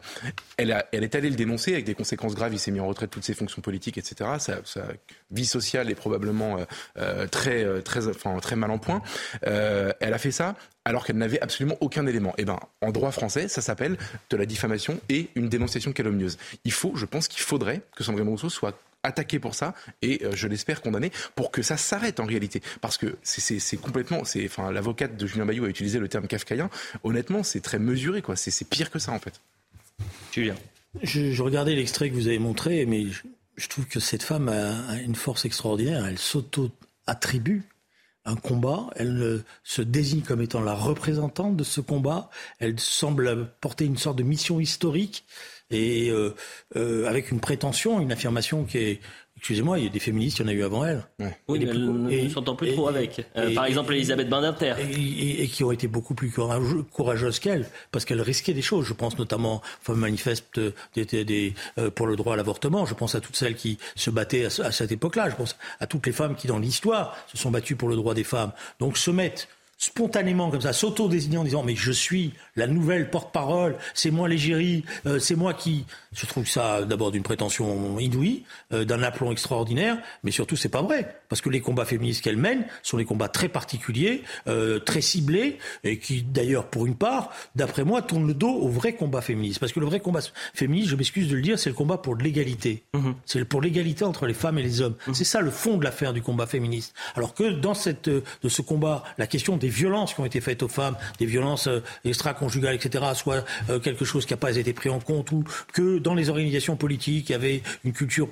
Elle, 0.58 0.86
elle 0.92 1.04
est 1.04 1.16
allée 1.16 1.30
le 1.30 1.36
dénoncer 1.36 1.74
avec 1.74 1.86
des 1.86 1.96
conséquences 1.96 2.36
graves. 2.36 2.54
Il 2.54 2.60
s'est 2.60 2.72
mis 2.72 2.80
en 2.80 2.88
retraite 2.88 3.10
de 3.10 3.14
toutes 3.14 3.26
ses 3.26 3.34
fonctions 3.34 3.62
politiques, 3.62 3.98
etc. 3.98 4.32
Sa, 4.40 4.62
vie 5.32 5.46
sociale 5.46 5.90
est 5.90 5.96
probablement 5.96 6.58
euh, 6.98 7.28
très, 7.28 7.82
très, 7.82 8.08
enfin, 8.08 8.38
très 8.40 8.56
mal 8.56 8.72
en 8.72 8.80
point. 8.80 9.02
Euh, 9.46 9.92
elle 10.00 10.14
a 10.14 10.18
fait 10.18 10.32
ça 10.32 10.56
alors 10.86 11.06
qu'elle 11.06 11.18
n'avait 11.18 11.42
absolument 11.42 11.76
aucun 11.82 12.08
élément. 12.08 12.34
Eh 12.38 12.46
ben, 12.46 12.60
en 12.82 12.92
droit 12.92 13.12
français, 13.12 13.50
ça 13.50 13.62
s'appelle 13.62 13.98
de 14.30 14.38
la 14.38 14.46
diffamation 14.46 15.00
et 15.10 15.28
une 15.36 15.50
dénonciation 15.50 15.92
calomnieuse. 15.92 16.38
Il 16.64 16.72
faut, 16.72 16.94
je 16.96 17.06
pense 17.06 17.28
qu'il 17.28 17.42
faudrait 17.42 17.82
que 17.96 18.06
Sandrine 18.06 18.30
Rousseau 18.30 18.50
soit 18.50 18.80
attaqué 19.04 19.40
pour 19.40 19.56
ça 19.56 19.74
et 20.02 20.24
euh, 20.24 20.36
je 20.36 20.48
l'espère 20.48 20.82
condamné 20.82 21.12
pour 21.36 21.52
que 21.52 21.62
ça 21.62 21.78
s'arrête 21.78 22.20
en 22.20 22.26
réalité. 22.26 22.62
Parce 22.82 22.98
que 22.98 23.18
c'est 23.24 23.78
complètement 23.78 24.24
c'est 24.24 24.46
enfin 24.46 24.72
l'avocate 24.72 25.18
de 25.18 25.28
Julien 25.28 25.46
Bayou 25.46 25.66
a 25.66 25.70
utilisé 25.70 26.00
le 26.00 26.08
terme 26.08 26.28
kafkaïen. 26.28 26.70
Honnêtement 27.04 27.44
c'est 27.44 27.62
très 27.62 27.80
mesuré 27.80 28.22
quoi. 28.22 28.36
C'est 28.36 28.68
pire 28.68 28.92
que 28.92 29.00
ça 29.00 29.12
en 29.12 29.20
fait. 29.20 29.40
Julien. 30.32 30.56
Je, 31.04 31.32
je 31.32 31.44
regardais 31.44 31.76
l'extrait 31.76 32.10
que 32.10 32.16
vous 32.16 32.28
avez 32.28 32.40
montré 32.40 32.86
mais 32.86 33.06
je, 33.08 33.24
je, 33.56 33.68
trouve 33.68 33.86
que 33.86 34.00
cette 34.00 34.24
femme 34.24 34.50
a, 34.50 34.90
a 34.90 34.96
une 34.98 35.16
force 35.16 35.46
extraordinaire. 35.46 36.06
Elle 36.06 36.20
s'auto 36.20 36.72
attribue 37.06 37.64
un 38.28 38.36
combat, 38.36 38.90
elle 38.98 39.42
se 39.64 39.82
désigne 39.82 40.22
comme 40.22 40.42
étant 40.42 40.60
la 40.60 40.74
représentante 40.74 41.56
de 41.56 41.64
ce 41.64 41.80
combat, 41.80 42.30
elle 42.60 42.78
semble 42.78 43.50
porter 43.62 43.86
une 43.86 43.98
sorte 43.98 44.18
de 44.18 44.24
mission 44.24 44.60
historique 44.60 45.26
et 45.72 46.10
euh, 46.10 46.34
euh, 46.76 47.08
avec 47.08 47.32
une 47.32 47.40
prétention, 47.40 48.00
une 48.00 48.12
affirmation 48.12 48.64
qui 48.64 48.78
est 48.78 49.00
Excusez-moi, 49.38 49.78
il 49.78 49.86
y 49.86 49.88
a 49.88 49.92
des 49.92 50.00
féministes, 50.00 50.40
il 50.40 50.42
y 50.42 50.46
en 50.46 50.48
a 50.48 50.54
eu 50.54 50.64
avant 50.64 50.84
elle. 50.84 51.06
Ouais. 51.20 51.38
Oui, 51.48 51.60
mais 51.60 51.70
elle 51.70 52.24
ne 52.26 52.30
s'entend 52.30 52.56
plus 52.56 52.70
et, 52.70 52.74
trop 52.74 52.88
avec. 52.88 53.24
Euh, 53.38 53.50
et, 53.50 53.54
par 53.54 53.66
exemple, 53.66 53.94
Elisabeth 53.94 54.28
Badinter. 54.28 54.74
Et, 54.80 55.44
et, 55.44 55.48
qui 55.48 55.64
ont 55.64 55.72
été 55.72 55.88
beaucoup 55.88 56.16
plus 56.16 56.32
courageux, 56.32 56.84
courageuses 56.92 57.38
qu'elle, 57.38 57.70
parce 57.92 58.04
qu'elle 58.04 58.22
risquait 58.22 58.56
des 58.56 58.64
choses. 58.64 58.86
Je 58.86 58.94
pense 58.94 59.18
notamment 59.20 59.62
aux 59.88 59.94
manifestes 59.94 60.60
des, 60.96 61.06
des, 61.06 61.24
des, 61.24 61.54
euh, 61.78 61.92
pour 61.92 62.08
le 62.08 62.16
droit 62.16 62.34
à 62.34 62.38
l'avortement. 62.38 62.88
Je 62.88 62.96
pense 62.96 63.14
à 63.14 63.22
toutes 63.22 63.36
celles 63.36 63.56
qui 63.56 63.78
se 63.96 64.10
battaient 64.10 64.46
à, 64.46 64.66
à 64.66 64.72
cette 64.72 64.92
époque-là. 64.92 65.30
Je 65.30 65.36
pense 65.36 65.56
à 65.80 65.86
toutes 65.86 66.08
les 66.08 66.14
femmes 66.14 66.36
qui, 66.36 66.48
dans 66.48 66.60
l'histoire, 66.60 67.16
se 67.28 67.38
sont 67.38 67.52
battues 67.52 67.76
pour 67.76 67.90
le 67.90 67.96
droit 67.96 68.16
des 68.16 68.24
femmes. 68.24 68.54
Donc 68.80 68.98
se 68.98 69.12
mettre 69.12 69.48
spontanément 69.78 70.50
comme 70.50 70.62
ça, 70.62 70.74
s'auto-désigner 70.74 71.38
en 71.38 71.44
disant 71.44 71.64
mais 71.64 71.76
je 71.76 71.92
suis 71.92 72.34
la 72.56 72.68
nouvelle 72.68 73.10
porte-parole, 73.10 73.76
c'est 73.94 74.12
moi 74.12 74.28
l'égérie, 74.28 74.84
euh, 75.06 75.20
c'est 75.20 75.36
moi 75.36 75.54
qui... 75.54 75.86
Je 76.14 76.26
trouve 76.26 76.48
ça 76.48 76.82
d'abord 76.82 77.12
d'une 77.12 77.22
prétention 77.22 78.00
inouïe, 78.00 78.44
euh, 78.74 78.86
d'un 78.86 79.04
aplomb 79.04 79.32
extraordinaire, 79.32 80.00
mais 80.24 80.32
surtout 80.32 80.56
c'est 80.56 80.70
pas 80.70 80.82
vrai, 80.82 81.16
parce 81.30 81.42
que 81.42 81.50
les 81.50 81.62
combats 81.62 81.86
féministes 81.86 82.24
qu'elle 82.24 82.38
mène 82.38 82.66
sont 82.82 82.98
des 82.98 83.06
combats 83.06 83.30
très 83.30 83.50
particuliers, 83.50 84.24
euh, 84.48 84.80
très 84.80 85.02
ciblés, 85.02 85.60
et 85.84 86.00
qui 86.00 86.24
d'ailleurs 86.24 86.70
pour 86.70 86.88
une 86.88 86.96
part, 86.96 87.30
d'après 87.56 87.84
moi, 87.84 88.02
tournent 88.02 88.26
le 88.26 88.34
dos 88.34 88.50
au 88.50 88.70
vrai 88.70 88.94
combat 88.94 89.22
féministe, 89.22 89.60
parce 89.60 89.74
que 89.74 89.80
le 89.80 89.86
vrai 89.86 90.00
combat 90.00 90.22
féministe, 90.56 90.90
je 90.90 90.96
m'excuse 90.96 91.30
de 91.30 91.36
le 91.36 91.42
dire, 91.44 91.60
c'est 91.60 91.70
le 91.70 91.76
combat 91.76 92.00
pour 92.00 92.16
l'égalité, 92.16 92.84
mmh. 92.96 93.12
c'est 93.26 93.46
pour 93.46 93.62
l'égalité 93.62 94.04
entre 94.04 94.26
les 94.26 94.34
femmes 94.34 94.58
et 94.58 94.64
les 94.64 94.82
hommes. 94.82 94.96
Mmh. 95.06 95.14
C'est 95.14 95.24
ça 95.24 95.42
le 95.42 95.52
fond 95.52 95.78
de 95.78 95.84
l'affaire 95.84 96.14
du 96.14 96.24
combat 96.24 96.48
féministe. 96.48 96.96
Alors 97.16 97.36
que 97.36 97.52
dans 97.52 97.76
cette, 97.76 98.10
de 98.10 98.50
ce 98.50 98.64
combat, 98.64 99.04
la 99.20 99.28
question 99.28 99.58
des 99.58 99.67
violences 99.70 100.14
qui 100.14 100.22
ont 100.22 100.26
été 100.26 100.42
faites 100.42 100.64
aux 100.64 100.68
femmes, 100.68 100.96
des 101.20 101.26
violences 101.26 101.68
euh, 101.68 101.82
extra-conjugales, 102.06 102.76
etc., 102.76 103.04
soit 103.14 103.46
euh, 103.70 103.80
quelque 103.80 104.06
chose 104.06 104.26
qui 104.26 104.34
n'a 104.34 104.38
pas 104.38 104.56
été 104.56 104.74
pris 104.74 104.90
en 104.90 105.00
compte, 105.00 105.32
ou 105.32 105.44
que 105.74 106.00
dans 106.00 106.14
les 106.14 106.30
organisations 106.30 106.76
politiques, 106.76 107.30
il 107.30 107.32
y 107.34 107.36
avait 107.36 107.62
une 107.84 107.94
culture... 107.94 108.28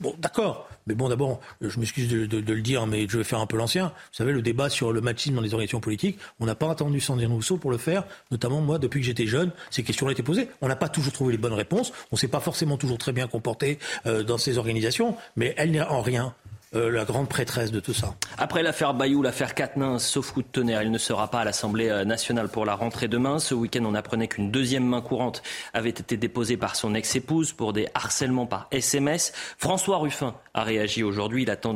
Bon, 0.00 0.14
d'accord, 0.18 0.68
mais 0.86 0.94
bon, 0.94 1.08
d'abord, 1.08 1.40
je 1.60 1.78
m'excuse 1.78 2.08
de, 2.08 2.38
le 2.38 2.62
dire, 2.62 2.86
mais 2.86 3.06
je 3.08 3.18
vais 3.18 3.24
faire 3.24 3.40
un 3.40 3.46
peu 3.46 3.56
l'ancien. 3.56 3.86
Vous 3.86 4.16
savez, 4.16 4.32
le 4.32 4.42
débat 4.42 4.70
sur 4.70 4.92
le 4.92 5.00
machisme 5.00 5.34
dans 5.34 5.42
les 5.42 5.52
organisations 5.52 5.80
politiques, 5.80 6.18
on 6.40 6.46
n'a 6.46 6.54
pas 6.54 6.70
attendu 6.70 7.00
Sandrine 7.00 7.32
Rousseau 7.32 7.58
pour 7.58 7.70
le 7.70 7.78
faire. 7.78 8.04
Notamment, 8.30 8.60
moi, 8.60 8.78
depuis 8.78 9.00
que 9.00 9.06
j'étais 9.06 9.26
jeune, 9.26 9.52
ces 9.70 9.82
questions 9.82 10.06
ont 10.06 10.10
été 10.10 10.22
posées. 10.22 10.48
On 10.62 10.68
n'a 10.68 10.76
pas 10.76 10.88
toujours 10.88 11.12
trouvé 11.12 11.32
les 11.32 11.38
bonnes 11.38 11.52
réponses. 11.52 11.92
On 12.10 12.16
ne 12.16 12.18
s'est 12.18 12.28
pas 12.28 12.40
forcément 12.40 12.76
toujours 12.76 12.98
très 12.98 13.12
bien 13.12 13.26
comporté 13.26 13.78
euh, 14.06 14.22
dans 14.22 14.38
ces 14.38 14.58
organisations, 14.58 15.16
mais 15.36 15.54
elle 15.56 15.70
n'est 15.70 15.80
en 15.80 16.00
rien 16.00 16.34
euh, 16.76 16.88
la 16.88 17.04
grande 17.04 17.28
prêtresse 17.28 17.72
de 17.72 17.80
tout 17.80 17.92
ça. 17.92 18.14
Après 18.38 18.62
l'affaire 18.62 18.94
Bayou, 18.94 19.22
l'affaire 19.22 19.56
Quatennens, 19.56 19.98
sauf 19.98 20.30
coup 20.30 20.42
de 20.42 20.46
tonnerre, 20.46 20.82
il 20.82 20.92
ne 20.92 20.98
sera 20.98 21.28
pas 21.28 21.40
à 21.40 21.44
l'Assemblée 21.44 21.88
euh, 21.88 22.04
nationale 22.04 22.48
pour 22.48 22.64
la 22.64 22.76
rentrée 22.76 23.08
demain. 23.08 23.40
Ce 23.40 23.54
week-end, 23.54 23.84
on 23.84 23.94
apprenait 23.94 24.28
qu'une 24.28 24.52
deuxième 24.52 24.84
main 24.84 25.00
courante 25.00 25.42
avait 25.72 25.90
été 25.90 26.16
déposée 26.16 26.56
par 26.56 26.76
son 26.76 26.94
ex-épouse 26.94 27.52
pour 27.52 27.72
des 27.72 27.88
harcèlements 27.94 28.46
par 28.46 28.68
SMS. 28.70 29.32
François 29.58 29.98
Ruffin 29.98 30.36
a 30.54 30.62
réagi 30.62 31.02
aujourd'hui. 31.02 31.42
Il 31.42 31.50
attend 31.50 31.74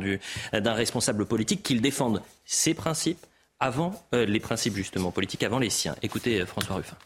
d'un 0.52 0.74
responsable 0.74 1.26
politique 1.26 1.64
qu'il 1.64 1.80
défende 1.80 2.22
ses 2.44 2.74
principes 2.74 3.26
avant 3.58 4.00
euh, 4.14 4.26
les 4.26 4.38
principes 4.38 4.76
justement 4.76 5.10
politiques, 5.10 5.42
avant 5.42 5.58
les 5.58 5.70
siens. 5.70 5.96
Écoutez 6.02 6.46
François 6.46 6.76
Ruffin. 6.76 6.96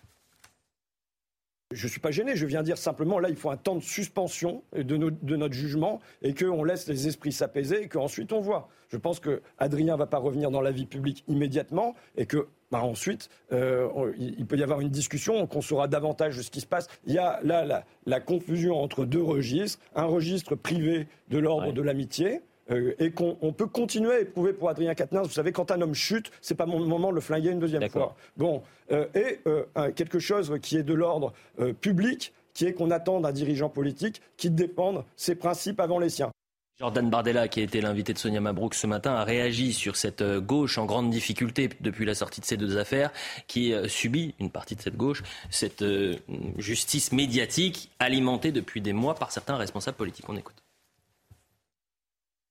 Je 1.71 1.85
ne 1.85 1.91
suis 1.91 2.01
pas 2.01 2.11
gêné, 2.11 2.35
je 2.35 2.47
viens 2.47 2.63
dire 2.63 2.79
simplement, 2.79 3.19
là, 3.19 3.29
il 3.29 3.37
faut 3.37 3.51
un 3.51 3.59
temps 3.59 3.75
de 3.75 3.83
suspension 3.83 4.63
de, 4.75 4.97
notre 5.37 5.53
jugement 5.53 6.01
et 6.23 6.33
qu'on 6.33 6.65
laisse 6.65 6.89
les 6.89 7.09
esprits 7.09 7.31
s'apaiser 7.31 7.83
et 7.83 7.89
qu'ensuite 7.89 8.33
on 8.33 8.41
voit. 8.41 8.71
Je 8.89 8.97
pense 8.97 9.21
qu'Adrien 9.21 9.93
ne 9.93 9.99
va 9.99 10.07
pas 10.07 10.17
revenir 10.17 10.51
dans 10.51 10.63
la 10.63 10.71
vie 10.71 10.87
publique 10.87 11.25
immédiatement 11.29 11.95
et 12.17 12.25
que 12.25 12.49
bah, 12.71 12.83
ensuite, 12.83 13.29
euh, 13.53 14.15
il 14.19 14.47
peut 14.47 14.57
y 14.57 14.63
avoir 14.63 14.81
une 14.81 14.89
discussion, 14.89 15.47
qu'on 15.47 15.61
saura 15.61 15.89
davantage 15.89 16.39
de 16.39 16.43
ce 16.43 16.51
qui 16.51 16.63
se 16.63 16.67
passe. 16.67 16.89
Il 17.07 17.13
y 17.13 17.19
a 17.19 17.39
là 17.43 17.85
la, 18.07 18.21
confusion 18.21 18.81
entre 18.81 19.05
deux 19.05 19.23
registres, 19.23 19.79
un 19.95 20.07
registre 20.07 20.55
privé 20.55 21.07
de 21.29 21.37
l'ordre 21.37 21.73
de 21.73 21.83
l'amitié, 21.83 22.41
euh, 22.71 22.95
et 22.99 23.11
qu'on 23.11 23.53
peut 23.57 23.67
continuer 23.67 24.13
à 24.13 24.21
éprouver 24.21 24.53
pour 24.53 24.69
Adrien 24.69 24.95
Quatennens. 24.95 25.27
Vous 25.27 25.33
savez, 25.33 25.53
quand 25.53 25.71
un 25.71 25.81
homme 25.81 25.95
chute, 25.95 26.31
c'est 26.41 26.55
pas 26.55 26.67
mon 26.67 26.81
moment 26.81 27.11
de 27.11 27.15
le 27.15 27.21
flinguer 27.21 27.51
une 27.51 27.61
deuxième 27.61 27.89
fois. 27.89 28.15
Bon, 28.37 28.63
euh, 28.93 29.07
et 29.15 29.41
euh, 29.47 29.65
quelque 29.93 30.19
chose 30.19 30.55
qui 30.61 30.77
est 30.77 30.83
de 30.83 30.95
l'ordre 30.95 31.33
public, 31.81 32.33
qui 32.53 32.67
est 32.67 32.73
qu'on 32.73 32.91
attend 32.91 33.21
d'un 33.21 33.33
dirigeant 33.33 33.69
politique 33.69 34.21
qui 34.37 34.51
défende 34.51 35.05
ses 35.17 35.35
principes 35.35 35.81
avant 35.81 35.99
les 35.99 36.11
siens. 36.11 36.31
Jordan 36.79 37.11
Bardella, 37.11 37.49
qui 37.49 37.59
a 37.59 37.65
été 37.65 37.81
l'invité 37.81 38.13
de 38.13 38.19
Sonia 38.19 38.41
Mabrouk 38.41 38.75
ce 38.75 38.87
matin, 38.87 39.15
a 39.15 39.25
réagi 39.25 39.73
sur 39.73 39.97
cette 39.97 40.23
gauche 40.23 40.79
en 40.79 40.85
grande 40.85 41.11
difficulté 41.11 41.69
depuis 41.81 42.05
la 42.05 42.15
sortie 42.15 42.41
de 42.41 42.47
ces 42.47 42.57
deux 42.57 42.79
affaires, 42.79 43.11
qui 43.49 43.75
subit, 43.89 44.37
une 44.39 44.51
partie 44.51 44.77
de 44.77 44.83
cette 44.83 44.97
gauche, 44.97 45.25
cette 45.51 45.85
justice 46.57 47.11
médiatique 47.11 47.91
alimentée 47.99 48.53
depuis 48.53 48.81
des 48.81 48.93
mois 48.93 49.17
par 49.17 49.33
certains 49.33 49.57
responsables 49.57 49.97
politiques. 49.97 50.29
On 50.29 50.37
écoute. 50.37 50.63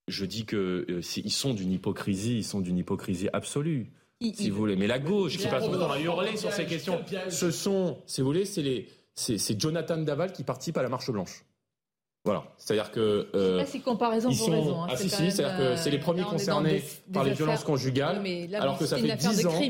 Je 0.07 0.25
dis 0.25 0.45
que 0.45 0.85
euh, 0.89 1.01
ils 1.17 1.31
sont 1.31 1.53
d'une 1.53 1.71
hypocrisie, 1.71 2.37
ils 2.37 2.43
sont 2.43 2.61
d'une 2.61 2.77
hypocrisie 2.77 3.29
absolue. 3.33 3.91
si 4.21 4.49
vous 4.49 4.57
voulez. 4.57 4.75
Mais 4.75 4.87
la 4.87 4.99
gauche 4.99 5.37
qui 5.37 5.47
passe 5.47 5.65
son 5.65 5.71
temps 5.71 5.91
à 5.91 5.99
hurler 5.99 6.37
sur 6.37 6.51
ces 6.51 6.65
questions, 6.65 7.03
ce 7.29 7.51
sont, 7.51 7.97
si 8.05 8.21
vous 8.21 8.27
voulez, 8.27 8.45
c'est 8.45 8.61
les, 8.61 8.87
c'est 9.15 9.59
Jonathan 9.59 9.97
Daval 9.97 10.31
qui 10.31 10.43
participe 10.43 10.77
à 10.77 10.83
la 10.83 10.89
marche 10.89 11.11
blanche. 11.11 11.43
Voilà, 12.25 12.43
c'est-à-dire 12.57 12.91
que 12.91 13.29
euh, 13.35 13.65
ces 13.65 13.79
comparaisons 13.79 14.29
ils 14.29 14.35
sont, 14.35 14.51
raison, 14.51 14.83
hein, 14.83 14.87
ah 14.89 14.97
si 14.97 15.09
si, 15.09 15.31
c'est-à-dire 15.31 15.57
que 15.57 15.75
c'est 15.77 15.89
les 15.89 15.97
premiers 15.97 16.23
concernés 16.23 16.83
par 17.13 17.23
les 17.23 17.31
violences 17.31 17.63
conjugales, 17.63 18.21
alors 18.53 18.77
que 18.77 18.85
ça 18.85 18.97
fait 18.97 19.15
dix 19.15 19.45
ans, 19.45 19.61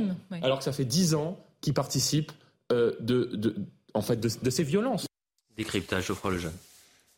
alors 0.42 0.58
que 0.58 0.64
ça 0.64 0.72
fait 0.72 0.86
dix 0.86 1.14
ans 1.14 1.38
qu'ils 1.62 1.76
participent 1.76 2.32
euh, 2.72 2.94
de, 3.00 3.30
de, 3.34 3.56
en 3.94 4.02
fait, 4.02 4.20
de, 4.20 4.28
de 4.42 4.50
ces 4.50 4.64
violences. 4.64 5.06
Décryptage, 5.56 6.08
Geoffroy 6.08 6.32
Lejeune. 6.32 6.54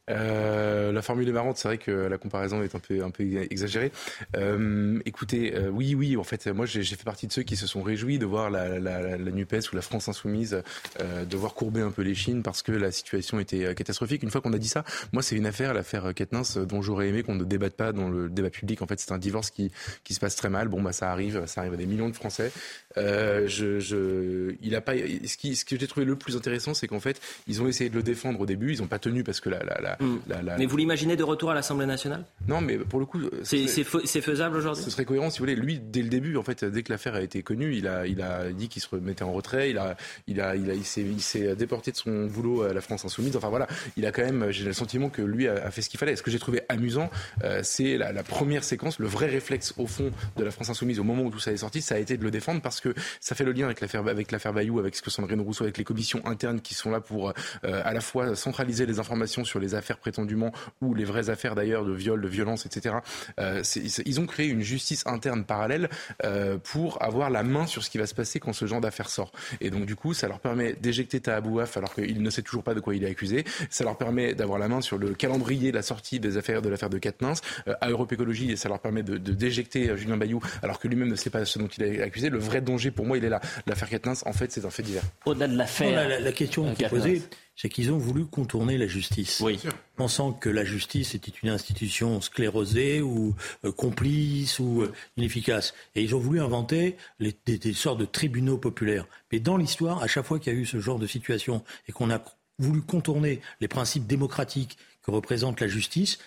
Euh, 0.09 0.91
la 0.91 1.01
formule 1.01 1.27
est 1.27 1.31
marrante, 1.31 1.57
c'est 1.57 1.67
vrai 1.67 1.77
que 1.77 1.91
la 1.91 2.17
comparaison 2.17 2.61
est 2.63 2.75
un 2.75 2.79
peu, 2.79 3.03
un 3.03 3.11
peu 3.11 3.23
exagérée. 3.49 3.91
Euh, 4.35 4.99
écoutez, 5.05 5.55
euh, 5.55 5.69
oui, 5.69 5.95
oui, 5.95 6.17
en 6.17 6.23
fait, 6.23 6.47
moi 6.47 6.65
j'ai 6.65 6.83
fait 6.83 7.03
partie 7.03 7.27
de 7.27 7.31
ceux 7.31 7.43
qui 7.43 7.55
se 7.55 7.67
sont 7.67 7.81
réjouis 7.81 8.17
de 8.19 8.25
voir 8.25 8.49
la, 8.49 8.79
la, 8.79 9.17
la 9.17 9.31
NUPES 9.31 9.71
ou 9.71 9.75
la 9.75 9.81
France 9.81 10.07
Insoumise 10.07 10.61
euh, 10.99 11.25
devoir 11.25 11.53
courber 11.53 11.81
un 11.81 11.91
peu 11.91 12.01
les 12.01 12.15
chines 12.15 12.43
parce 12.43 12.61
que 12.61 12.71
la 12.71 12.91
situation 12.91 13.39
était 13.39 13.73
catastrophique. 13.75 14.23
Une 14.23 14.31
fois 14.31 14.41
qu'on 14.41 14.53
a 14.53 14.57
dit 14.57 14.67
ça, 14.67 14.83
moi 15.13 15.21
c'est 15.21 15.35
une 15.35 15.45
affaire, 15.45 15.73
l'affaire 15.73 16.13
Ketnins, 16.13 16.65
dont 16.67 16.81
j'aurais 16.81 17.09
aimé 17.09 17.23
qu'on 17.23 17.35
ne 17.35 17.43
débatte 17.43 17.73
pas 17.73 17.91
dans 17.91 18.09
le 18.09 18.29
débat 18.29 18.49
public. 18.49 18.81
En 18.81 18.87
fait, 18.87 18.99
c'est 18.99 19.11
un 19.11 19.17
divorce 19.17 19.51
qui, 19.51 19.71
qui 20.03 20.13
se 20.13 20.19
passe 20.19 20.35
très 20.35 20.49
mal. 20.49 20.67
Bon, 20.67 20.81
bah 20.81 20.93
ça 20.93 21.11
arrive, 21.11 21.45
ça 21.45 21.61
arrive 21.61 21.73
à 21.73 21.77
des 21.77 21.85
millions 21.85 22.09
de 22.09 22.15
Français. 22.15 22.51
je, 22.95 23.79
je, 23.79 24.55
il 24.61 24.75
a 24.75 24.81
pas. 24.81 24.93
Ce, 24.93 25.37
qui, 25.37 25.55
ce 25.55 25.65
que 25.65 25.77
j'ai 25.77 25.87
trouvé 25.87 26.05
le 26.05 26.15
plus 26.15 26.35
intéressant, 26.35 26.73
c'est 26.73 26.87
qu'en 26.87 26.99
fait, 26.99 27.19
ils 27.47 27.61
ont 27.61 27.67
essayé 27.67 27.89
de 27.89 27.95
le 27.95 28.03
défendre 28.03 28.39
au 28.39 28.45
début, 28.45 28.73
ils 28.73 28.81
n'ont 28.81 28.87
pas 28.87 28.99
tenu 28.99 29.23
parce 29.23 29.39
que 29.39 29.49
la, 29.49 29.59
la 29.63 29.98
Mm. 29.99 30.17
mais 30.57 30.65
vous 30.65 30.77
l'imaginez 30.77 31.15
de 31.15 31.23
retour 31.23 31.51
à 31.51 31.53
l'Assemblée 31.53 31.85
nationale? 31.85 32.25
Non, 32.47 32.61
mais 32.61 32.77
pour 32.77 32.99
le 32.99 33.05
coup, 33.05 33.19
c'est 33.43 34.21
faisable 34.21 34.57
aujourd'hui? 34.57 34.83
Ce 34.83 34.89
serait 34.89 35.05
cohérent, 35.05 35.29
si 35.29 35.39
vous 35.39 35.45
voulez. 35.45 35.55
Lui, 35.55 35.79
dès 35.79 36.01
le 36.01 36.09
début, 36.09 36.37
en 36.37 36.43
fait, 36.43 36.63
dès 36.63 36.83
que 36.83 36.91
l'affaire 36.91 37.15
a 37.15 37.21
été 37.21 37.43
connue, 37.43 37.75
il 37.75 37.87
a, 37.87 38.07
il 38.07 38.21
a 38.21 38.51
dit 38.51 38.69
qu'il 38.69 38.81
se 38.81 38.87
remettait 38.89 39.23
en 39.23 39.31
retrait. 39.31 39.69
Il 39.69 39.77
a, 39.77 39.95
il 40.27 40.41
a, 40.41 40.55
il 40.55 40.69
a, 40.69 40.73
il 40.73 41.21
s'est 41.21 41.55
déporté 41.55 41.91
de 41.91 41.97
son 41.97 42.25
boulot 42.25 42.63
à 42.63 42.73
la 42.73 42.81
France 42.81 43.05
insoumise. 43.05 43.35
Enfin 43.35 43.49
voilà, 43.49 43.67
il 43.97 44.05
a 44.05 44.11
quand 44.11 44.23
même, 44.23 44.51
j'ai 44.51 44.65
le 44.65 44.73
sentiment 44.73 45.09
que 45.09 45.21
lui 45.21 45.47
a, 45.47 45.69
fait 45.71 45.81
ce 45.81 45.89
qu'il 45.89 45.99
fallait. 45.99 46.15
Ce 46.15 46.23
que 46.23 46.31
j'ai 46.31 46.39
trouvé 46.39 46.61
amusant, 46.69 47.09
euh, 47.43 47.61
c'est 47.63 47.97
la, 47.97 48.11
la, 48.11 48.23
première 48.23 48.63
séquence, 48.63 48.99
le 48.99 49.07
vrai 49.07 49.27
réflexe 49.27 49.73
au 49.77 49.87
fond 49.87 50.11
de 50.37 50.43
la 50.43 50.51
France 50.51 50.69
insoumise 50.69 50.99
au 50.99 51.03
moment 51.03 51.23
où 51.23 51.29
tout 51.29 51.39
ça 51.39 51.51
est 51.51 51.57
sorti, 51.57 51.81
ça 51.81 51.95
a 51.95 51.97
été 51.97 52.17
de 52.17 52.23
le 52.23 52.31
défendre 52.31 52.61
parce 52.61 52.79
que 52.79 52.93
ça 53.19 53.35
fait 53.35 53.43
le 53.43 53.51
lien 53.51 53.65
avec 53.65 53.81
l'affaire, 53.81 54.07
avec 54.07 54.31
l'affaire 54.31 54.53
Bayou, 54.53 54.79
avec 54.79 54.95
ce 54.95 55.01
que 55.01 55.09
Sandrine 55.09 55.41
Rousseau, 55.41 55.63
avec 55.63 55.77
les 55.77 55.83
commissions 55.83 56.25
internes 56.25 56.61
qui 56.61 56.73
sont 56.73 56.91
là 56.91 57.01
pour 57.01 57.29
euh, 57.29 57.81
à 57.83 57.93
la 57.93 58.01
fois 58.01 58.35
centraliser 58.35 58.85
les 58.85 58.99
informations 58.99 59.43
sur 59.43 59.59
les 59.59 59.75
affaires 59.75 59.88
prétendument 59.97 60.51
ou 60.81 60.93
les 60.93 61.05
vraies 61.05 61.29
affaires 61.29 61.55
d'ailleurs 61.55 61.85
de 61.85 61.93
viol, 61.93 62.21
de 62.21 62.27
violence, 62.27 62.65
etc. 62.65 62.95
Euh, 63.39 63.63
ils 64.05 64.19
ont 64.19 64.25
créé 64.25 64.47
une 64.47 64.61
justice 64.61 65.05
interne 65.05 65.43
parallèle 65.43 65.89
euh, 66.23 66.57
pour 66.57 67.01
avoir 67.01 67.29
la 67.29 67.43
main 67.43 67.65
sur 67.65 67.83
ce 67.83 67.89
qui 67.89 67.97
va 67.97 68.07
se 68.07 68.15
passer 68.15 68.39
quand 68.39 68.53
ce 68.53 68.65
genre 68.65 68.81
d'affaires 68.81 69.09
sort. 69.09 69.31
Et 69.61 69.69
donc 69.69 69.85
du 69.85 69.95
coup, 69.95 70.13
ça 70.13 70.27
leur 70.27 70.39
permet 70.39 70.73
d'éjecter 70.73 71.19
Tahabouaf 71.19 71.77
alors 71.77 71.93
qu'il 71.93 72.21
ne 72.21 72.29
sait 72.29 72.41
toujours 72.41 72.63
pas 72.63 72.73
de 72.73 72.79
quoi 72.79 72.95
il 72.95 73.03
est 73.03 73.09
accusé. 73.09 73.43
Ça 73.69 73.83
leur 73.83 73.97
permet 73.97 74.33
d'avoir 74.33 74.59
la 74.59 74.67
main 74.67 74.81
sur 74.81 74.97
le 74.97 75.13
calendrier 75.13 75.71
de 75.71 75.75
la 75.75 75.83
sortie 75.83 76.19
des 76.19 76.37
affaires 76.37 76.61
de 76.61 76.69
l'affaire 76.69 76.89
de 76.89 76.97
Katnins. 76.97 77.33
Euh, 77.67 77.73
à 77.81 77.89
Europe 77.89 78.11
Écologie, 78.11 78.51
et 78.51 78.55
ça 78.55 78.69
leur 78.69 78.79
permet 78.79 79.03
de, 79.03 79.17
d'éjecter 79.17 79.95
Julien 79.97 80.17
Bayou 80.17 80.41
alors 80.63 80.79
que 80.79 80.87
lui-même 80.87 81.07
ne 81.07 81.15
sait 81.15 81.29
pas 81.29 81.45
ce 81.45 81.59
dont 81.59 81.67
il 81.67 81.83
est 81.83 82.01
accusé. 82.01 82.29
Le 82.29 82.37
vrai 82.39 82.61
danger 82.61 82.91
pour 82.91 83.05
moi, 83.05 83.17
il 83.17 83.23
est 83.23 83.29
là. 83.29 83.39
L'affaire 83.67 83.89
Katnins, 83.89 84.13
en 84.25 84.33
fait, 84.33 84.51
c'est 84.51 84.65
un 84.65 84.69
fait 84.69 84.83
divers. 84.83 85.03
Au-delà 85.25 85.47
de 85.47 85.55
l'affaire, 85.55 86.07
la, 86.09 86.19
la, 86.19 86.31
question 86.31 86.73
qui 86.73 86.83
est 86.83 86.89
posée, 86.89 87.21
c'est 87.59 87.67
qu'ils 87.67 87.91
ont 87.91 87.97
voulu 87.97 88.23
contourner 88.23 88.77
la 88.77 88.87
justice. 88.87 89.41
Oui. 89.43 89.59
Pensant 89.97 90.31
que 90.31 90.47
la 90.47 90.63
justice 90.63 91.13
était 91.13 91.33
une 91.43 91.49
institution 91.49 92.21
sclérosée 92.21 93.01
ou 93.01 93.35
euh, 93.65 93.73
complice 93.73 94.59
ou 94.59 94.83
euh, 94.83 94.93
inefficace. 95.17 95.73
Et 95.93 96.01
ils 96.01 96.15
ont 96.15 96.19
voulu 96.19 96.39
inventer 96.39 96.95
des, 97.19 97.57
des, 97.57 97.73
sortes 97.73 97.99
de 97.99 98.05
tribunaux 98.05 98.57
populaires. 98.57 99.05
Mais 99.33 99.41
dans 99.41 99.57
l'histoire, 99.57 100.01
à 100.01 100.07
chaque 100.07 100.23
fois 100.23 100.39
qu'il 100.39 100.53
y 100.53 100.55
a 100.55 100.59
eu 100.59 100.65
ce 100.65 100.79
genre 100.79 100.99
de 100.99 101.05
situation 101.05 101.61
et 101.89 101.91
qu'on 101.91 102.09
a 102.09 102.21
voulu 102.59 102.81
contourner 102.81 103.41
les 103.59 103.67
principes 103.67 104.07
démocratiques 104.07 104.77
que 105.03 105.11
représente 105.11 105.59
la 105.59 105.67
justice, 105.67 106.17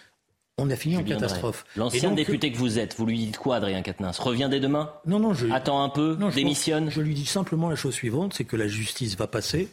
on 0.59 0.69
a 0.69 0.77
fini 0.77 0.99
en 0.99 1.03
catastrophe. 1.03 1.65
L'ancien 1.77 2.11
député 2.11 2.53
que 2.53 2.59
vous 2.59 2.79
êtes, 2.79 2.95
vous 2.99 3.07
lui 3.07 3.17
dites 3.17 3.39
quoi, 3.39 3.57
Adrien 3.57 3.81
Quatennens? 3.81 4.19
Revient 4.19 4.49
dès 4.51 4.61
demain? 4.61 4.93
Non, 5.07 5.19
non, 5.19 5.33
je... 5.33 5.47
Attends 5.51 5.83
un 5.83 5.89
peu, 5.89 6.19
démissionne? 6.35 6.91
je 6.91 7.01
lui 7.01 7.15
dis 7.15 7.25
simplement 7.25 7.71
la 7.71 7.77
chose 7.77 7.95
suivante, 7.95 8.35
c'est 8.35 8.45
que 8.45 8.57
la 8.57 8.69
justice 8.69 9.17
va 9.17 9.27
passer 9.27 9.71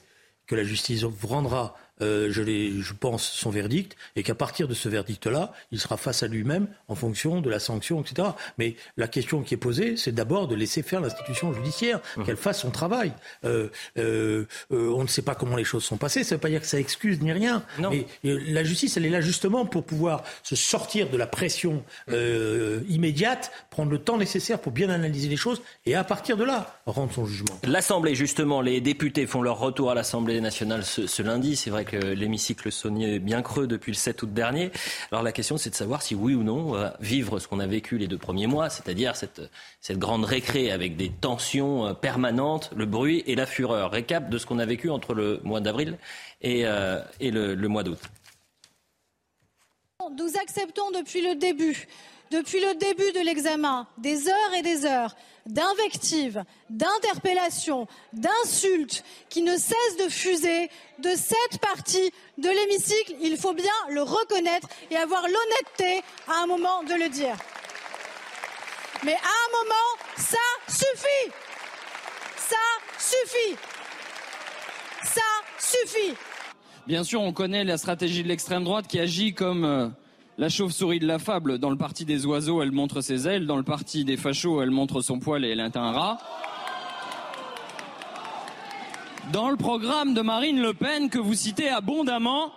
que 0.49 0.55
la 0.55 0.67
justice 0.67 1.05
rendra 1.21 1.75
je, 1.99 2.81
je 2.81 2.93
pense, 2.93 3.23
son 3.23 3.49
verdict, 3.49 3.95
et 4.15 4.23
qu'à 4.23 4.35
partir 4.35 4.67
de 4.67 4.73
ce 4.73 4.89
verdict-là, 4.89 5.53
il 5.71 5.79
sera 5.79 5.97
face 5.97 6.23
à 6.23 6.27
lui-même 6.27 6.67
en 6.88 6.95
fonction 6.95 7.41
de 7.41 7.49
la 7.49 7.59
sanction, 7.59 8.01
etc. 8.01 8.29
Mais 8.57 8.75
la 8.97 9.07
question 9.07 9.41
qui 9.41 9.53
est 9.53 9.57
posée, 9.57 9.97
c'est 9.97 10.13
d'abord 10.13 10.47
de 10.47 10.55
laisser 10.55 10.81
faire 10.81 11.01
l'institution 11.01 11.53
judiciaire, 11.53 11.99
mmh. 12.17 12.23
qu'elle 12.23 12.38
fasse 12.38 12.62
son 12.62 12.71
travail. 12.71 13.12
on 13.43 13.69
ne 13.97 15.07
sait 15.07 15.21
pas 15.21 15.35
comment 15.35 15.55
les 15.55 15.63
choses 15.63 15.83
sont 15.83 15.97
passées, 15.97 16.23
ça 16.23 16.35
ne 16.35 16.38
veut 16.38 16.41
pas 16.41 16.49
dire 16.49 16.62
que 16.62 16.67
ça 16.67 16.79
excuse 16.79 17.21
ni 17.21 17.31
rien. 17.31 17.63
Non. 17.79 17.89
Mais 17.91 18.05
la 18.23 18.63
justice, 18.63 18.97
elle 18.97 19.05
est 19.05 19.09
là 19.09 19.21
justement 19.21 19.65
pour 19.65 19.83
pouvoir 19.83 20.23
se 20.43 20.55
sortir 20.55 21.09
de 21.09 21.17
la 21.17 21.27
pression 21.27 21.83
immédiate, 22.88 23.51
prendre 23.69 23.91
le 23.91 23.99
temps 23.99 24.17
nécessaire 24.17 24.59
pour 24.59 24.71
bien 24.71 24.89
analyser 24.89 25.29
les 25.29 25.38
choses, 25.38 25.62
et 25.85 25.95
à 25.95 26.03
partir 26.03 26.38
de 26.38 26.43
là, 26.43 26.79
rendre 26.85 27.12
son 27.13 27.25
jugement. 27.25 27.59
L'Assemblée, 27.63 28.15
justement, 28.15 28.62
les 28.62 28.81
députés 28.81 29.27
font 29.27 29.41
leur 29.41 29.59
retour 29.59 29.91
à 29.91 29.95
l'Assemblée 29.95 30.41
nationale 30.41 30.83
ce, 30.83 31.21
lundi. 31.21 31.55
C'est 31.55 31.69
vrai 31.69 31.85
que 31.85 31.88
l'hémicycle 31.97 32.71
sonnait 32.71 33.19
bien 33.19 33.41
creux 33.41 33.67
depuis 33.67 33.91
le 33.91 33.97
7 33.97 34.23
août 34.23 34.34
dernier. 34.34 34.71
Alors 35.12 35.23
la 35.23 35.32
question, 35.32 35.58
c'est 35.58 35.69
de 35.69 35.75
savoir 35.75 36.02
si 36.02 36.15
oui 36.15 36.36
ou 36.36 36.43
non 36.43 36.75
euh, 36.75 36.89
vivre 36.99 37.39
ce 37.39 37.47
qu'on 37.47 37.60
a 37.60 37.67
vécu 37.67 37.97
les 37.97 38.08
deux 38.08 38.17
premiers 38.17 38.47
mois, 38.47 38.69
c'est-à-dire 38.69 39.15
cette, 39.15 39.41
grande 39.91 40.25
récré 40.25 40.71
avec 40.71 40.97
des 40.97 41.10
tensions 41.10 41.88
euh, 41.88 41.93
permanentes, 41.93 42.71
le 42.75 42.86
bruit 42.86 43.23
et 43.28 43.36
la 43.36 43.45
fureur. 43.45 43.91
Récap 43.91 44.30
de 44.30 44.38
ce 44.38 44.45
qu'on 44.45 44.60
a 44.60 44.65
vécu 44.65 44.89
entre 44.89 45.13
le 45.13 45.39
mois 45.43 45.62
d'avril 45.62 45.97
et, 46.41 46.65
euh, 46.65 47.02
le 47.21 47.67
mois 47.67 47.84
d'août. 47.84 47.99
Nous 50.17 50.32
acceptons 50.41 50.89
depuis 50.91 51.21
le 51.21 51.36
début 51.36 51.88
depuis 52.31 52.59
le 52.59 52.75
début 52.75 53.11
de 53.11 53.25
l'examen, 53.25 53.87
des 53.97 54.27
heures 54.27 54.53
et 54.57 54.61
des 54.61 54.85
heures 54.85 55.15
d'invectives, 55.45 56.43
d'interpellations, 56.69 57.87
d'insultes 58.13 59.03
qui 59.29 59.41
ne 59.41 59.53
cessent 59.57 59.97
de 60.03 60.09
fuser 60.09 60.69
de 60.99 61.09
cette 61.09 61.59
partie 61.59 62.11
de 62.37 62.49
l'hémicycle. 62.49 63.15
Il 63.21 63.37
faut 63.37 63.53
bien 63.53 63.73
le 63.89 64.03
reconnaître 64.03 64.67
et 64.91 64.97
avoir 64.97 65.23
l'honnêteté 65.23 66.03
à 66.27 66.43
un 66.43 66.47
moment 66.47 66.83
de 66.83 66.93
le 66.93 67.09
dire. 67.09 67.35
Mais 69.03 69.13
à 69.13 69.17
un 69.17 69.63
moment, 69.63 69.89
ça 70.17 70.37
suffit. 70.67 71.31
Ça 72.37 72.55
suffit. 72.97 73.57
Ça 75.03 75.21
suffit. 75.57 76.15
Bien 76.85 77.03
sûr, 77.03 77.21
on 77.21 77.33
connaît 77.33 77.63
la 77.63 77.77
stratégie 77.77 78.23
de 78.23 78.27
l'extrême 78.27 78.63
droite 78.63 78.87
qui 78.87 78.99
agit 78.99 79.33
comme 79.33 79.63
euh, 79.63 79.87
la 80.39 80.47
chauve-souris 80.47 80.99
de 80.99 81.06
la 81.06 81.19
fable, 81.19 81.60
dans 81.60 81.69
le 81.69 81.75
parti 81.75 82.06
des 82.06 82.25
oiseaux, 82.25 82.62
elle 82.62 82.71
montre 82.71 83.02
ses 83.02 83.28
ailes. 83.28 83.45
Dans 83.45 83.58
le 83.58 83.63
parti 83.63 84.06
des 84.06 84.15
fachos, 84.15 84.62
elle 84.62 84.71
montre 84.71 85.02
son 85.02 85.19
poil 85.19 85.43
et 85.43 85.49
elle 85.49 85.60
est 85.60 85.75
un 85.75 85.91
rat. 85.91 86.17
Dans 89.34 89.49
le 89.49 89.58
programme 89.58 90.13
de 90.13 90.21
Marine 90.21 90.62
Le 90.62 90.73
Pen 90.73 91.10
que 91.10 91.19
vous 91.19 91.34
citez 91.34 91.67
abondamment. 91.67 92.54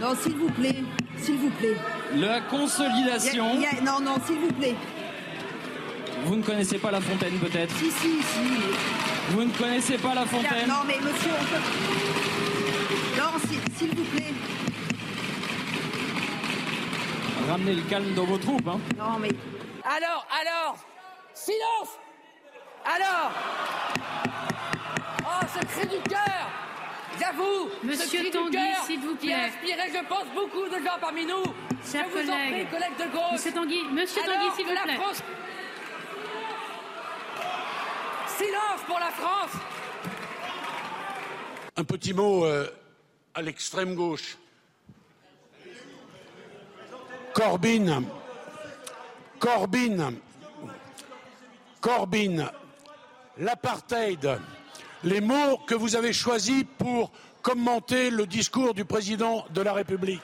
Non, 0.00 0.16
s'il 0.20 0.32
vous 0.32 0.50
plaît, 0.50 0.82
s'il 1.18 1.36
vous 1.36 1.50
plaît. 1.50 1.76
La 2.16 2.40
consolidation. 2.40 3.44
non, 3.84 4.00
non, 4.00 4.14
s'il 4.26 4.38
vous 4.38 4.52
plaît. 4.54 4.74
Vous 6.24 6.36
ne 6.36 6.42
connaissez 6.42 6.78
pas 6.78 6.90
La 6.90 7.00
Fontaine, 7.02 7.38
peut-être? 7.38 7.76
Si, 7.76 7.90
si, 7.90 8.22
si. 8.22 9.32
Vous 9.32 9.44
ne 9.44 9.52
connaissez 9.52 9.98
pas 9.98 10.14
La 10.14 10.24
Fontaine? 10.24 10.66
Non, 10.66 10.82
mais 10.86 10.96
monsieur, 10.96 11.30
on 11.38 11.44
peut... 11.44 13.20
Non, 13.20 13.38
s'il 13.76 13.88
vous 13.90 14.04
plaît. 14.16 14.32
Ramenez 17.52 17.74
le 17.74 17.82
calme 17.82 18.14
dans 18.14 18.24
vos 18.24 18.38
troupes. 18.38 18.66
Hein. 18.66 18.80
Non, 18.96 19.18
mais. 19.18 19.28
Alors, 19.84 20.26
alors 20.40 20.78
Silence 21.34 21.98
Alors 22.82 23.30
Oh, 25.20 25.46
ce 25.54 25.66
cri 25.66 25.86
du 25.86 26.02
cœur 26.08 26.48
J'avoue 27.20 27.68
Monsieur 27.82 28.30
Tanguy, 28.30 28.56
s'il 28.86 29.00
vous 29.00 29.16
plaît. 29.16 29.26
Qui 29.26 29.32
a 29.34 29.44
inspiré, 29.44 29.82
je 29.92 30.08
pense, 30.08 30.24
beaucoup 30.34 30.66
de 30.66 30.82
gens 30.82 30.98
parmi 30.98 31.26
nous. 31.26 31.42
Chers 31.84 32.06
je 32.06 32.20
vous 32.20 32.26
collègues. 32.26 32.30
en 32.30 32.52
prie, 32.52 32.66
collègues 32.70 32.98
de 32.98 33.12
gauche. 33.12 33.32
Monsieur 33.32 33.52
Tanguy, 33.52 33.82
Monsieur 33.92 34.22
Tanguy, 34.22 34.56
s'il 34.56 34.64
vous 34.64 34.72
plaît. 34.72 34.94
France... 34.94 35.22
Silence 38.28 38.80
pour 38.86 38.98
la 38.98 39.10
France 39.10 39.60
Un 41.76 41.84
petit 41.84 42.14
mot 42.14 42.46
euh, 42.46 42.66
à 43.34 43.42
l'extrême 43.42 43.94
gauche. 43.94 44.38
Corbyn, 47.34 48.04
Corbyn, 49.38 50.14
Corbyn, 51.80 52.50
l'apartheid, 53.38 54.38
les 55.04 55.20
mots 55.20 55.56
que 55.66 55.74
vous 55.74 55.96
avez 55.96 56.12
choisis 56.12 56.64
pour 56.78 57.10
commenter 57.40 58.10
le 58.10 58.26
discours 58.26 58.74
du 58.74 58.84
président 58.84 59.44
de 59.50 59.62
la 59.62 59.72
République. 59.72 60.20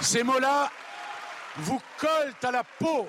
Ces 0.00 0.22
mots-là 0.22 0.70
vous 1.56 1.80
collent 1.98 2.34
à 2.42 2.50
la 2.50 2.64
peau. 2.64 3.06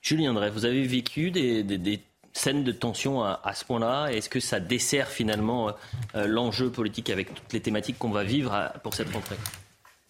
Julien 0.00 0.34
Drey, 0.34 0.50
vous 0.50 0.64
avez 0.64 0.82
vécu 0.86 1.30
des, 1.30 2.02
scène 2.32 2.64
de 2.64 2.72
tension 2.72 3.22
à, 3.22 3.52
ce 3.54 3.64
point-là 3.64 4.08
Est-ce 4.08 4.28
que 4.28 4.40
ça 4.40 4.60
dessert 4.60 5.08
finalement 5.08 5.68
euh, 5.68 5.72
euh, 6.14 6.26
l'enjeu 6.26 6.70
politique 6.70 7.10
avec 7.10 7.34
toutes 7.34 7.52
les 7.52 7.60
thématiques 7.60 7.98
qu'on 7.98 8.10
va 8.10 8.24
vivre 8.24 8.72
pour 8.82 8.94
cette 8.94 9.10
rentrée? 9.10 9.36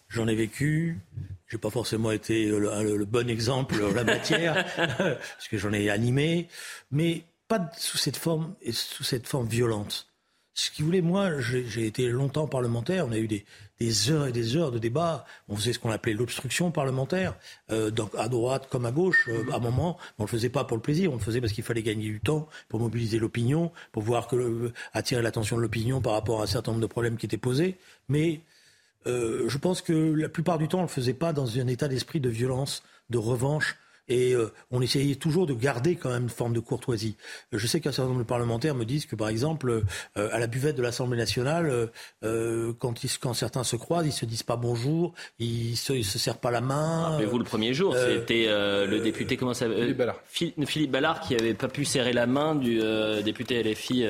J'en 0.09 0.27
ai 0.27 0.35
vécu. 0.35 0.99
J'ai 1.47 1.57
pas 1.57 1.69
forcément 1.69 2.11
été 2.11 2.45
le, 2.47 3.05
bon 3.05 3.29
exemple 3.29 3.83
en 3.83 3.91
la 3.91 4.03
matière, 4.03 4.65
parce 4.75 5.47
que 5.49 5.57
j'en 5.57 5.71
ai 5.71 5.89
animé, 5.89 6.47
mais 6.89 7.25
pas 7.47 7.69
sous 7.77 7.97
cette 7.97 8.17
forme 8.17 8.55
et 8.61 8.71
sous 8.71 9.03
cette 9.03 9.27
forme 9.27 9.47
violente. 9.47 10.12
Ce 10.55 10.69
qui 10.69 10.83
voulait, 10.83 11.01
moi, 11.01 11.39
j'ai 11.39 11.87
été 11.87 12.09
longtemps 12.09 12.47
parlementaire. 12.47 13.07
On 13.07 13.11
a 13.11 13.17
eu 13.17 13.27
des, 13.27 14.11
heures 14.11 14.27
et 14.27 14.31
des 14.31 14.55
heures 14.55 14.71
de 14.71 14.77
débat. 14.77 15.25
On 15.49 15.55
faisait 15.55 15.73
ce 15.73 15.79
qu'on 15.79 15.89
appelait 15.89 16.13
l'obstruction 16.13 16.69
parlementaire, 16.69 17.35
euh, 17.71 17.89
donc 17.89 18.11
à 18.17 18.27
droite 18.27 18.67
comme 18.69 18.85
à 18.85 18.91
gauche, 18.91 19.27
euh, 19.29 19.51
à 19.51 19.55
un 19.55 19.59
moment. 19.59 19.97
On 20.19 20.23
ne 20.23 20.27
le 20.27 20.31
faisait 20.31 20.49
pas 20.49 20.63
pour 20.63 20.77
le 20.77 20.81
plaisir, 20.81 21.11
on 21.11 21.15
le 21.15 21.21
faisait 21.21 21.41
parce 21.41 21.53
qu'il 21.53 21.63
fallait 21.63 21.81
gagner 21.81 22.05
du 22.05 22.19
temps 22.19 22.47
pour 22.69 22.79
mobiliser 22.79 23.17
l'opinion, 23.17 23.71
pour 23.91 24.03
voir 24.03 24.27
que 24.27 24.71
attirer 24.93 25.21
l'attention 25.23 25.57
de 25.57 25.61
l'opinion 25.61 26.01
par 26.01 26.13
rapport 26.13 26.41
à 26.41 26.43
un 26.43 26.47
certain 26.47 26.71
nombre 26.71 26.83
de 26.83 26.87
problèmes 26.87 27.17
qui 27.17 27.25
étaient 27.25 27.37
posés. 27.37 27.77
Mais 28.07 28.41
euh, 29.07 29.49
je 29.49 29.57
pense 29.57 29.81
que 29.81 29.93
la 29.93 30.29
plupart 30.29 30.59
du 30.59 30.67
temps, 30.67 30.77
on 30.77 30.81
ne 30.81 30.87
le 30.87 30.93
faisait 30.93 31.13
pas 31.13 31.33
dans 31.33 31.57
un 31.57 31.67
état 31.67 31.87
d'esprit 31.87 32.19
de 32.19 32.29
violence, 32.29 32.83
de 33.09 33.17
revanche 33.17 33.75
et 34.07 34.33
euh, 34.33 34.51
on 34.71 34.81
essayait 34.81 35.15
toujours 35.15 35.45
de 35.45 35.53
garder 35.53 35.95
quand 35.95 36.09
même 36.09 36.23
une 36.23 36.29
forme 36.29 36.53
de 36.53 36.59
courtoisie. 36.59 37.15
Je 37.51 37.65
sais 37.67 37.79
qu'un 37.79 37.91
certain 37.91 38.09
nombre 38.09 38.23
de 38.23 38.27
parlementaires 38.27 38.75
me 38.75 38.85
disent 38.85 39.05
que, 39.05 39.15
par 39.15 39.29
exemple, 39.29 39.83
euh, 40.17 40.29
à 40.31 40.39
la 40.39 40.47
buvette 40.47 40.75
de 40.75 40.81
l'Assemblée 40.81 41.17
nationale, 41.17 41.89
euh, 42.23 42.73
quand, 42.79 42.93
quand, 43.21 43.33
certains 43.33 43.63
se 43.63 43.75
croisent, 43.75 44.07
ils 44.07 44.11
se 44.11 44.25
disent 44.25 44.43
pas 44.43 44.55
bonjour, 44.55 45.13
ils 45.39 45.75
se, 45.75 46.01
se 46.01 46.19
serrent 46.19 46.39
pas 46.39 46.51
la 46.51 46.61
main. 46.61 47.09
Rappelez-vous 47.09 47.39
le 47.39 47.43
premier 47.43 47.73
jour, 47.73 47.95
c'était 47.95 48.47
le 48.47 48.99
député 48.99 49.37
comment 49.37 49.53
ça 49.53 49.67
Philippe 49.69 49.97
Ballard. 49.97 50.19
Philippe 50.27 50.91
Ballard 50.91 51.19
qui 51.21 51.35
avait 51.35 51.53
pas 51.53 51.67
pu 51.67 51.85
serrer 51.85 52.13
la 52.13 52.27
main 52.27 52.55
du 52.55 52.81
député 53.23 53.63
LFI 53.63 54.07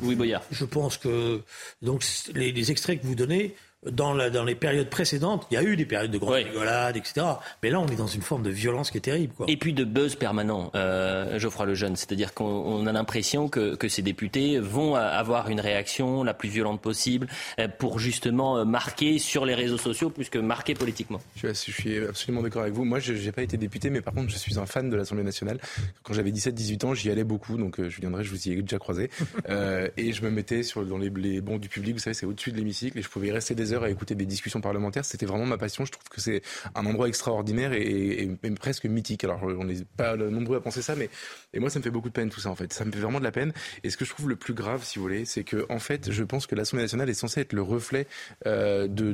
Louis 0.00 0.14
Boyard. 0.14 0.42
Je 0.50 0.64
pense 0.64 0.96
que 0.96 1.40
donc 1.82 2.04
les, 2.34 2.52
les 2.52 2.70
extraits 2.70 3.00
que 3.00 3.06
vous 3.06 3.14
donnez 3.14 3.54
dans, 3.90 4.14
dans, 4.30 4.44
les 4.44 4.54
périodes 4.54 4.90
précédentes, 4.90 5.46
il 5.50 5.54
y 5.54 5.56
a 5.56 5.62
eu 5.62 5.76
des 5.76 5.86
périodes 5.86 6.10
de 6.10 6.18
grande 6.18 6.34
rigolade, 6.34 6.96
etc. 6.96 7.26
Mais 7.62 7.70
là, 7.70 7.80
on 7.80 7.86
est 7.86 7.96
dans 7.96 8.06
une 8.06 8.22
forme 8.22 8.42
de 8.42 8.50
violence 8.50 8.90
qui 8.90 8.98
est 8.98 9.02
terrible. 9.02 9.34
Quoi. 9.34 9.46
Et 9.48 9.56
puis 9.56 9.72
de 9.72 9.84
buzz 9.84 10.14
permanent, 10.14 10.70
euh, 10.74 11.38
Geoffroy 11.38 11.66
Lejeune. 11.66 11.96
C'est-à-dire 11.96 12.34
qu'on 12.34 12.86
a 12.86 12.92
l'impression 12.92 13.48
que, 13.48 13.74
que, 13.74 13.88
ces 13.88 14.02
députés 14.02 14.58
vont 14.58 14.94
avoir 14.94 15.48
une 15.48 15.60
réaction 15.60 16.24
la 16.24 16.34
plus 16.34 16.48
violente 16.48 16.80
possible 16.80 17.28
euh, 17.58 17.68
pour 17.68 17.98
justement 17.98 18.58
euh, 18.58 18.64
marquer 18.64 19.18
sur 19.18 19.44
les 19.46 19.54
réseaux 19.54 19.78
sociaux 19.78 20.10
plus 20.10 20.28
que 20.28 20.38
marquer 20.38 20.74
politiquement. 20.74 21.20
Je, 21.36 21.52
suis 21.52 21.98
absolument 22.04 22.42
d'accord 22.42 22.62
avec 22.62 22.74
vous. 22.74 22.84
Moi, 22.84 22.98
je 22.98 23.12
n'ai 23.12 23.32
pas 23.32 23.42
été 23.42 23.56
député, 23.56 23.90
mais 23.90 24.00
par 24.00 24.14
contre, 24.14 24.30
je 24.30 24.36
suis 24.36 24.58
un 24.58 24.66
fan 24.66 24.90
de 24.90 24.96
l'Assemblée 24.96 25.24
nationale. 25.24 25.58
Quand 26.02 26.14
j'avais 26.14 26.30
17-18 26.30 26.86
ans, 26.86 26.94
j'y 26.94 27.10
allais 27.10 27.24
beaucoup, 27.24 27.56
donc 27.56 27.78
euh, 27.78 27.88
je 27.88 28.00
viendrai, 28.00 28.24
je 28.24 28.30
vous 28.30 28.48
y 28.48 28.52
ai 28.52 28.62
déjà 28.62 28.78
croisé. 28.78 29.10
euh, 29.48 29.88
et 29.96 30.12
je 30.12 30.22
me 30.22 30.30
mettais 30.30 30.62
sur, 30.62 30.84
dans 30.84 30.98
les, 30.98 31.10
les 31.10 31.40
bancs 31.40 31.60
du 31.60 31.68
public, 31.68 31.94
vous 31.94 32.00
savez, 32.00 32.14
c'est 32.14 32.26
au-dessus 32.26 32.52
de 32.52 32.56
l'hémicycle, 32.56 32.98
et 32.98 33.02
je 33.02 33.08
pouvais 33.08 33.28
y 33.28 33.32
rester 33.32 33.54
des 33.54 33.72
heures 33.72 33.75
à 33.84 33.90
écouter 33.90 34.14
des 34.14 34.26
discussions 34.26 34.60
parlementaires. 34.60 35.04
C'était 35.04 35.26
vraiment 35.26 35.46
ma 35.46 35.58
passion. 35.58 35.84
Je 35.84 35.92
trouve 35.92 36.08
que 36.08 36.20
c'est 36.20 36.42
un 36.74 36.86
endroit 36.86 37.08
extraordinaire 37.08 37.72
et, 37.72 38.30
presque 38.58 38.84
mythique. 38.84 39.24
Alors, 39.24 39.42
on 39.42 39.64
n'est 39.64 39.84
pas 39.96 40.16
nombreux 40.16 40.56
à 40.56 40.60
penser 40.60 40.82
ça, 40.82 40.94
mais 40.94 41.10
et 41.52 41.60
moi, 41.60 41.70
ça 41.70 41.78
me 41.78 41.84
fait 41.84 41.90
beaucoup 41.90 42.08
de 42.08 42.14
peine 42.14 42.30
tout 42.30 42.40
ça, 42.40 42.50
en 42.50 42.56
fait. 42.56 42.72
Ça 42.72 42.84
me 42.84 42.92
fait 42.92 43.00
vraiment 43.00 43.18
de 43.18 43.24
la 43.24 43.32
peine. 43.32 43.52
Et 43.84 43.90
ce 43.90 43.96
que 43.96 44.04
je 44.04 44.10
trouve 44.10 44.28
le 44.28 44.36
plus 44.36 44.54
grave, 44.54 44.84
si 44.84 44.98
vous 44.98 45.02
voulez, 45.02 45.24
c'est 45.24 45.44
que, 45.44 45.66
en 45.68 45.78
fait, 45.78 46.10
je 46.10 46.22
pense 46.24 46.46
que 46.46 46.54
l'Assemblée 46.54 46.84
nationale 46.84 47.08
est 47.08 47.14
censée 47.14 47.40
être 47.40 47.52
le 47.52 47.62
reflet 47.62 48.06
euh, 48.46 48.86
de, 48.88 49.12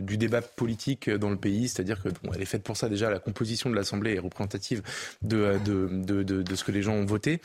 du 0.00 0.16
débat 0.16 0.42
politique 0.42 1.10
dans 1.10 1.30
le 1.30 1.36
pays. 1.36 1.68
C'est-à-dire 1.68 2.02
que, 2.02 2.08
bon, 2.08 2.32
elle 2.34 2.42
est 2.42 2.46
faite 2.46 2.62
pour 2.62 2.76
ça 2.76 2.88
déjà. 2.88 3.10
La 3.10 3.18
composition 3.18 3.70
de 3.70 3.74
l'Assemblée 3.74 4.14
est 4.14 4.18
représentative 4.18 4.82
de, 5.22 5.58
de, 5.64 6.22
de, 6.22 6.54
ce 6.54 6.64
que 6.64 6.72
les 6.72 6.82
gens 6.82 6.94
ont 6.94 7.06
voté. 7.06 7.40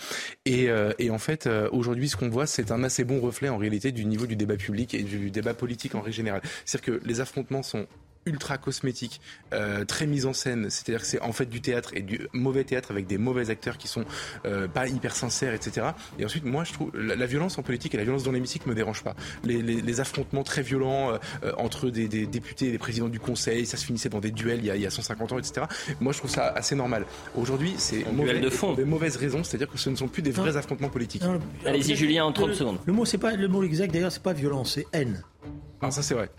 Et, 0.46 0.70
euh, 0.70 0.94
et 1.00 1.10
en 1.10 1.20
fait, 1.20 1.48
euh, 1.48 1.70
aujourd'hui, 1.72 2.10
ce 2.10 2.16
qu'on 2.16 2.30
voit, 2.30 2.48
c'est 2.48 2.72
un 2.72 2.84
assez 2.84 3.04
bon 3.04 3.20
reflet, 3.20 3.50
en 3.50 3.58
réalité, 3.58 3.92
du 3.92 4.06
niveau 4.06 4.26
du 4.26 4.36
débat 4.36 4.56
public 4.56 4.94
et 4.94 5.04
du 5.04 5.32
débat 5.32 5.54
politique 5.54 5.96
en 5.96 6.02
règle 6.02 6.16
générale. 6.16 6.42
C'est-à-dire 6.66 7.00
que 7.00 7.06
les 7.06 7.22
affrontements 7.22 7.64
sont 7.64 7.88
ultra 8.26 8.58
cosmétique, 8.58 9.22
euh, 9.54 9.86
très 9.86 10.06
mise 10.06 10.26
en 10.26 10.34
scène. 10.34 10.70
C'est-à-dire 10.70 11.02
que 11.02 11.08
c'est 11.08 11.22
en 11.22 11.32
fait 11.32 11.48
du 11.48 11.62
théâtre 11.62 11.92
et 11.94 12.02
du 12.02 12.28
mauvais 12.34 12.64
théâtre 12.64 12.92
avec 12.92 13.08
des 13.08 13.18
mauvais 13.18 13.50
acteurs 13.50 13.78
qui 13.78 13.88
sont 13.88 14.06
euh, 14.46 14.68
pas 14.68 14.88
hyper 14.88 15.16
sincères, 15.16 15.54
etc. 15.54 15.88
Et 16.20 16.26
ensuite, 16.26 16.46
moi, 16.46 16.64
je 16.64 16.74
trouve 16.74 16.92
la, 16.96 17.26
violence 17.26 17.58
en 17.58 17.64
politique 17.64 17.94
et 17.94 17.98
la 17.98 18.04
violence 18.04 18.24
dans 18.24 18.32
l'hémicycle 18.32 18.68
me 18.70 18.76
dérange 18.76 19.04
pas. 19.04 19.16
Les, 19.44 19.62
les, 19.62 20.00
affrontements 20.00 20.44
très 20.44 20.62
violents 20.62 21.12
euh, 21.44 21.52
entre 21.58 21.90
des, 21.90 22.08
des, 22.08 22.26
députés 22.26 22.68
et 22.68 22.72
des 22.72 22.78
présidents 22.78 23.10
du 23.10 23.20
Conseil, 23.20 23.66
ça 23.66 23.78
se 23.78 23.86
finissait 23.86 24.10
dans 24.10 24.20
des 24.20 24.32
duels 24.32 24.60
il 24.60 24.66
y 24.66 24.72
a, 24.72 24.76
il 24.76 24.82
y 24.82 24.86
a 24.86 24.92
150 24.92 25.34
ans, 25.34 25.40
etc. 25.40 25.66
Moi, 26.00 26.14
je 26.14 26.20
trouve 26.20 26.32
ça 26.32 26.48
assez 26.48 26.76
normal. 26.76 27.06
Aujourd'hui, 27.36 27.74
c'est 27.78 28.10
mauvais, 28.12 28.40
de 28.40 28.50
fond. 28.50 28.74
des 28.74 28.86
mauvaises 28.86 29.18
raisons, 29.18 29.44
c'est-à-dire 29.44 29.70
que 29.70 29.78
ce 29.78 29.90
ne 29.90 29.96
sont 29.96 30.08
plus 30.08 30.22
des 30.22 30.32
vrais 30.32 30.56
affrontements 30.56 30.90
politiques. 30.90 31.24
Allez-y, 31.66 31.96
Julien, 31.96 32.26
en 32.26 32.32
30 32.32 32.54
secondes. 32.54 32.78
Le 32.86 32.94
mot, 32.94 33.06
c'est 33.06 33.18
pas 33.18 33.36
le 33.36 33.48
mot 33.48 33.64
exact. 33.64 33.94
D'ailleurs, 33.94 34.12
c'est 34.12 34.24
pas 34.24 34.34
violence, 34.34 34.74
c'est 34.74 34.88
haine. 34.94 35.24
Ah, 35.82 35.92
ça 35.92 36.02
c'est 36.02 36.14
vrai. 36.14 36.30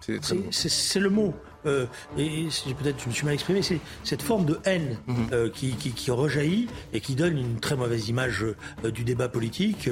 C'est 0.51 1.01
le 1.01 1.11
mot. 1.11 1.35
Euh, 1.67 1.87
et 2.17 2.49
peut-être 2.79 3.03
je 3.03 3.09
me 3.09 3.13
suis 3.13 3.25
mal 3.25 3.35
exprimé, 3.35 3.61
c'est 3.61 3.81
cette 4.03 4.23
forme 4.23 4.47
de 4.47 4.59
haine 4.65 4.97
mhm. 5.07 5.27
euh, 5.33 5.51
qui, 5.51 5.73
qui, 5.73 6.11
rejaillit 6.11 6.69
et 6.95 7.01
qui 7.01 7.15
donne 7.15 7.37
une 7.37 7.61
très 7.61 7.77
mauvaise 7.77 8.09
image 8.09 8.45
euh, 8.85 8.91
du 8.91 9.05
débat 9.05 9.29
politique 9.29 9.89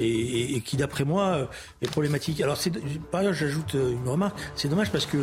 et, 0.00 0.60
qui, 0.64 0.76
d'après 0.76 1.04
moi, 1.04 1.48
est 1.80 1.90
problématique. 1.90 2.40
Alors, 2.40 2.58
par 3.10 3.20
ailleurs, 3.20 3.34
j'ajoute 3.34 3.74
une 3.74 4.08
remarque. 4.08 4.38
C'est 4.56 4.68
dommage 4.68 4.90
parce 4.90 5.06
que 5.06 5.18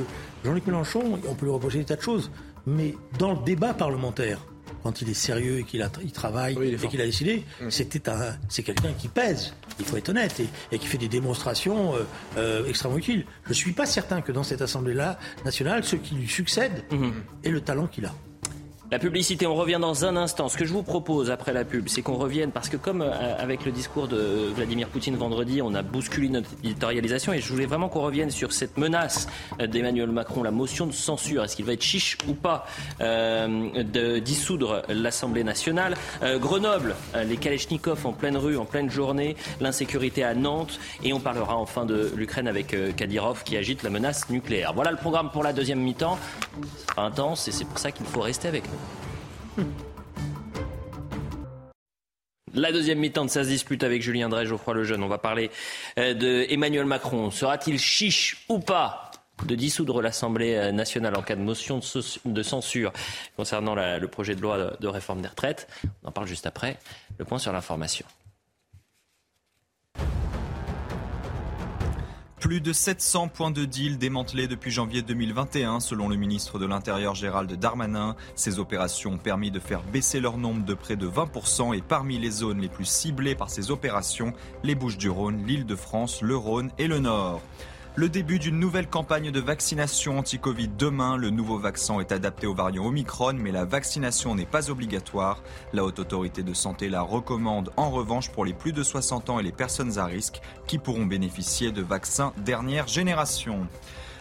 Jean-Luc 0.45 0.65
Mélenchon, 0.67 1.19
on 1.27 1.35
peut 1.35 1.45
lui 1.45 1.53
reprocher 1.53 1.79
des 1.79 1.85
tas 1.85 1.95
de 1.95 2.01
choses, 2.01 2.31
mais 2.65 2.95
dans 3.19 3.33
le 3.33 3.43
débat 3.43 3.73
parlementaire, 3.73 4.39
quand 4.83 5.01
il 5.01 5.09
est 5.09 5.13
sérieux 5.13 5.59
et 5.59 5.63
qu'il 5.63 5.87
il 6.03 6.11
travaille 6.11 6.57
et 6.61 6.87
qu'il 6.87 7.01
a 7.01 7.05
décidé, 7.05 7.43
c'était 7.69 8.09
un, 8.09 8.35
c'est 8.49 8.63
quelqu'un 8.63 8.91
qui 8.97 9.07
pèse. 9.07 9.53
Il 9.79 9.85
faut 9.85 9.97
être 9.97 10.09
honnête 10.09 10.41
et, 10.71 10.77
qui 10.77 10.87
fait 10.87 10.97
des 10.97 11.07
démonstrations 11.07 11.95
euh, 11.95 12.03
euh, 12.37 12.67
extrêmement 12.67 12.97
utiles. 12.97 13.25
Je 13.45 13.49
ne 13.49 13.53
suis 13.53 13.73
pas 13.73 13.85
certain 13.85 14.21
que 14.21 14.31
dans 14.31 14.43
cette 14.43 14.61
assemblée-là 14.61 15.19
nationale, 15.45 15.83
ceux 15.83 15.97
qui 15.97 16.15
lui 16.15 16.27
succèdent 16.27 16.83
mm-hmm. 16.91 17.11
aient 17.43 17.51
le 17.51 17.61
talent 17.61 17.87
qu'il 17.87 18.05
a. 18.05 18.13
La 18.91 18.99
publicité, 18.99 19.47
on 19.47 19.55
revient 19.55 19.79
dans 19.81 20.05
un 20.05 20.15
instant. 20.17 20.49
Ce 20.49 20.57
que 20.57 20.65
je 20.65 20.73
vous 20.73 20.83
propose 20.83 21.31
après 21.31 21.51
la 21.51 21.65
pub, 21.65 21.87
c'est 21.87 22.03
qu'on 22.03 22.17
revienne, 22.17 22.51
parce 22.51 22.69
que 22.69 22.77
comme 22.77 23.01
euh, 23.01 23.35
avec 23.39 23.65
le 23.65 23.71
discours 23.71 24.07
de 24.07 24.51
Vladimir 24.53 24.87
Poutine 24.89 25.15
vendredi, 25.15 25.63
on 25.63 25.73
a 25.73 25.81
bousculé 25.81 26.29
notre 26.29 26.51
éditorialisation, 26.63 27.33
et 27.33 27.41
je 27.41 27.51
voulais 27.51 27.65
vraiment 27.65 27.89
qu'on 27.89 28.01
revienne 28.01 28.29
sur 28.29 28.53
cette 28.53 28.77
menace 28.77 29.27
euh, 29.59 29.67
d'Emmanuel 29.67 30.11
Macron, 30.11 30.43
la 30.43 30.51
motion 30.51 30.85
de 30.85 30.91
censure. 30.91 31.43
Est-ce 31.43 31.55
qu'il 31.55 31.65
va 31.65 31.73
être 31.73 31.81
chiche 31.81 32.17
ou 32.27 32.33
pas 32.33 32.67
euh, 33.01 33.83
de 33.83 34.19
dissoudre 34.19 34.83
l'Assemblée 34.89 35.43
nationale? 35.43 35.95
Grenoble, 36.21 36.95
les 37.25 37.37
Kalechnikov 37.37 38.05
en 38.05 38.11
pleine 38.11 38.37
rue, 38.37 38.57
en 38.57 38.65
pleine 38.65 38.89
journée, 38.89 39.35
l'insécurité 39.59 40.23
à 40.23 40.35
Nantes, 40.35 40.79
et 41.03 41.13
on 41.13 41.19
parlera 41.19 41.57
enfin 41.57 41.85
de 41.85 42.11
l'Ukraine 42.15 42.47
avec 42.47 42.75
Kadyrov 42.95 43.43
qui 43.43 43.57
agite 43.57 43.81
la 43.83 43.89
menace 43.89 44.29
nucléaire. 44.29 44.73
Voilà 44.73 44.91
le 44.91 44.97
programme 44.97 45.31
pour 45.31 45.43
la 45.43 45.53
deuxième 45.53 45.79
mi-temps. 45.79 46.19
Intense, 46.97 47.47
et 47.47 47.51
c'est 47.51 47.65
pour 47.65 47.79
ça 47.79 47.91
qu'il 47.91 48.05
faut 48.05 48.21
rester 48.21 48.47
avec 48.47 48.65
nous. 48.65 48.72
La 52.55 52.71
deuxième 52.71 52.99
mi-temps 52.99 53.25
de 53.25 53.31
sa 53.31 53.43
dispute 53.43 53.83
avec 53.83 54.03
Julien 54.03 54.29
Drey, 54.29 54.45
Geoffroy 54.45 54.75
Lejeune. 54.75 55.03
On 55.03 55.07
va 55.07 55.17
parler 55.17 55.49
euh, 55.97 56.13
de 56.13 56.45
Emmanuel 56.49 56.85
Macron. 56.85 57.31
Sera-t-il 57.31 57.79
chiche 57.79 58.45
ou 58.47 58.59
pas 58.59 59.11
de 59.45 59.55
dissoudre 59.55 60.03
l'Assemblée 60.03 60.53
euh, 60.53 60.71
nationale 60.71 61.15
en 61.17 61.23
cas 61.23 61.35
de 61.35 61.41
motion 61.41 61.79
de 62.25 62.43
censure 62.43 62.93
concernant 63.35 63.73
le 63.73 64.07
projet 64.07 64.35
de 64.35 64.41
loi 64.41 64.77
de 64.79 64.87
réforme 64.87 65.21
des 65.21 65.29
retraites? 65.29 65.67
On 66.03 66.09
en 66.09 66.11
parle 66.11 66.27
juste 66.27 66.45
après. 66.45 66.77
Le 67.17 67.25
point 67.25 67.39
sur 67.39 67.51
l'information. 67.51 68.05
Plus 72.43 72.59
de 72.59 72.73
700 72.73 73.29
points 73.29 73.51
de 73.51 73.63
deal 73.63 73.97
démantelés 73.97 74.49
depuis 74.49 74.69
janvier 74.69 75.01
2021, 75.01 75.79
selon 75.79 76.09
le 76.09 76.17
ministre 76.17 76.59
de 76.59 76.65
l'Intérieur 76.65 77.15
Gérald 77.15 77.49
Darmanin. 77.53 78.17
Ces 78.35 78.59
opérations 78.59 79.11
ont 79.11 79.17
permis 79.17 79.49
de 79.49 79.61
faire 79.61 79.81
baisser 79.81 80.19
leur 80.19 80.37
nombre 80.37 80.65
de 80.65 80.73
près 80.73 80.97
de 80.97 81.07
20% 81.07 81.73
et 81.73 81.81
parmi 81.81 82.19
les 82.19 82.31
zones 82.31 82.59
les 82.59 82.67
plus 82.67 82.83
ciblées 82.83 83.33
par 83.33 83.49
ces 83.49 83.71
opérations, 83.71 84.33
les 84.61 84.75
Bouches-du-Rhône, 84.75 85.45
l'Île-de-France, 85.47 86.21
le 86.21 86.35
Rhône 86.35 86.69
et 86.77 86.87
le 86.87 86.99
Nord. 86.99 87.41
Le 87.95 88.09
début 88.09 88.39
d'une 88.39 88.57
nouvelle 88.57 88.87
campagne 88.87 89.29
de 89.29 89.39
vaccination 89.39 90.17
anti-Covid 90.17 90.69
demain. 90.69 91.15
Le 91.15 91.29
nouveau 91.29 91.59
vaccin 91.59 91.99
est 91.99 92.11
adapté 92.11 92.47
au 92.47 92.55
variant 92.55 92.87
Omicron, 92.87 93.33
mais 93.33 93.51
la 93.51 93.65
vaccination 93.65 94.33
n'est 94.33 94.47
pas 94.47 94.71
obligatoire. 94.71 95.43
La 95.73 95.83
Haute 95.83 95.99
Autorité 95.99 96.41
de 96.41 96.55
Santé 96.55 96.89
la 96.89 97.03
recommande 97.03 97.69
en 97.77 97.91
revanche 97.91 98.31
pour 98.31 98.45
les 98.45 98.53
plus 98.53 98.73
de 98.73 98.81
60 98.81 99.29
ans 99.29 99.37
et 99.37 99.43
les 99.43 99.51
personnes 99.51 99.99
à 99.99 100.05
risque 100.05 100.41
qui 100.65 100.79
pourront 100.79 101.05
bénéficier 101.05 101.71
de 101.71 101.83
vaccins 101.83 102.33
dernière 102.37 102.87
génération. 102.87 103.67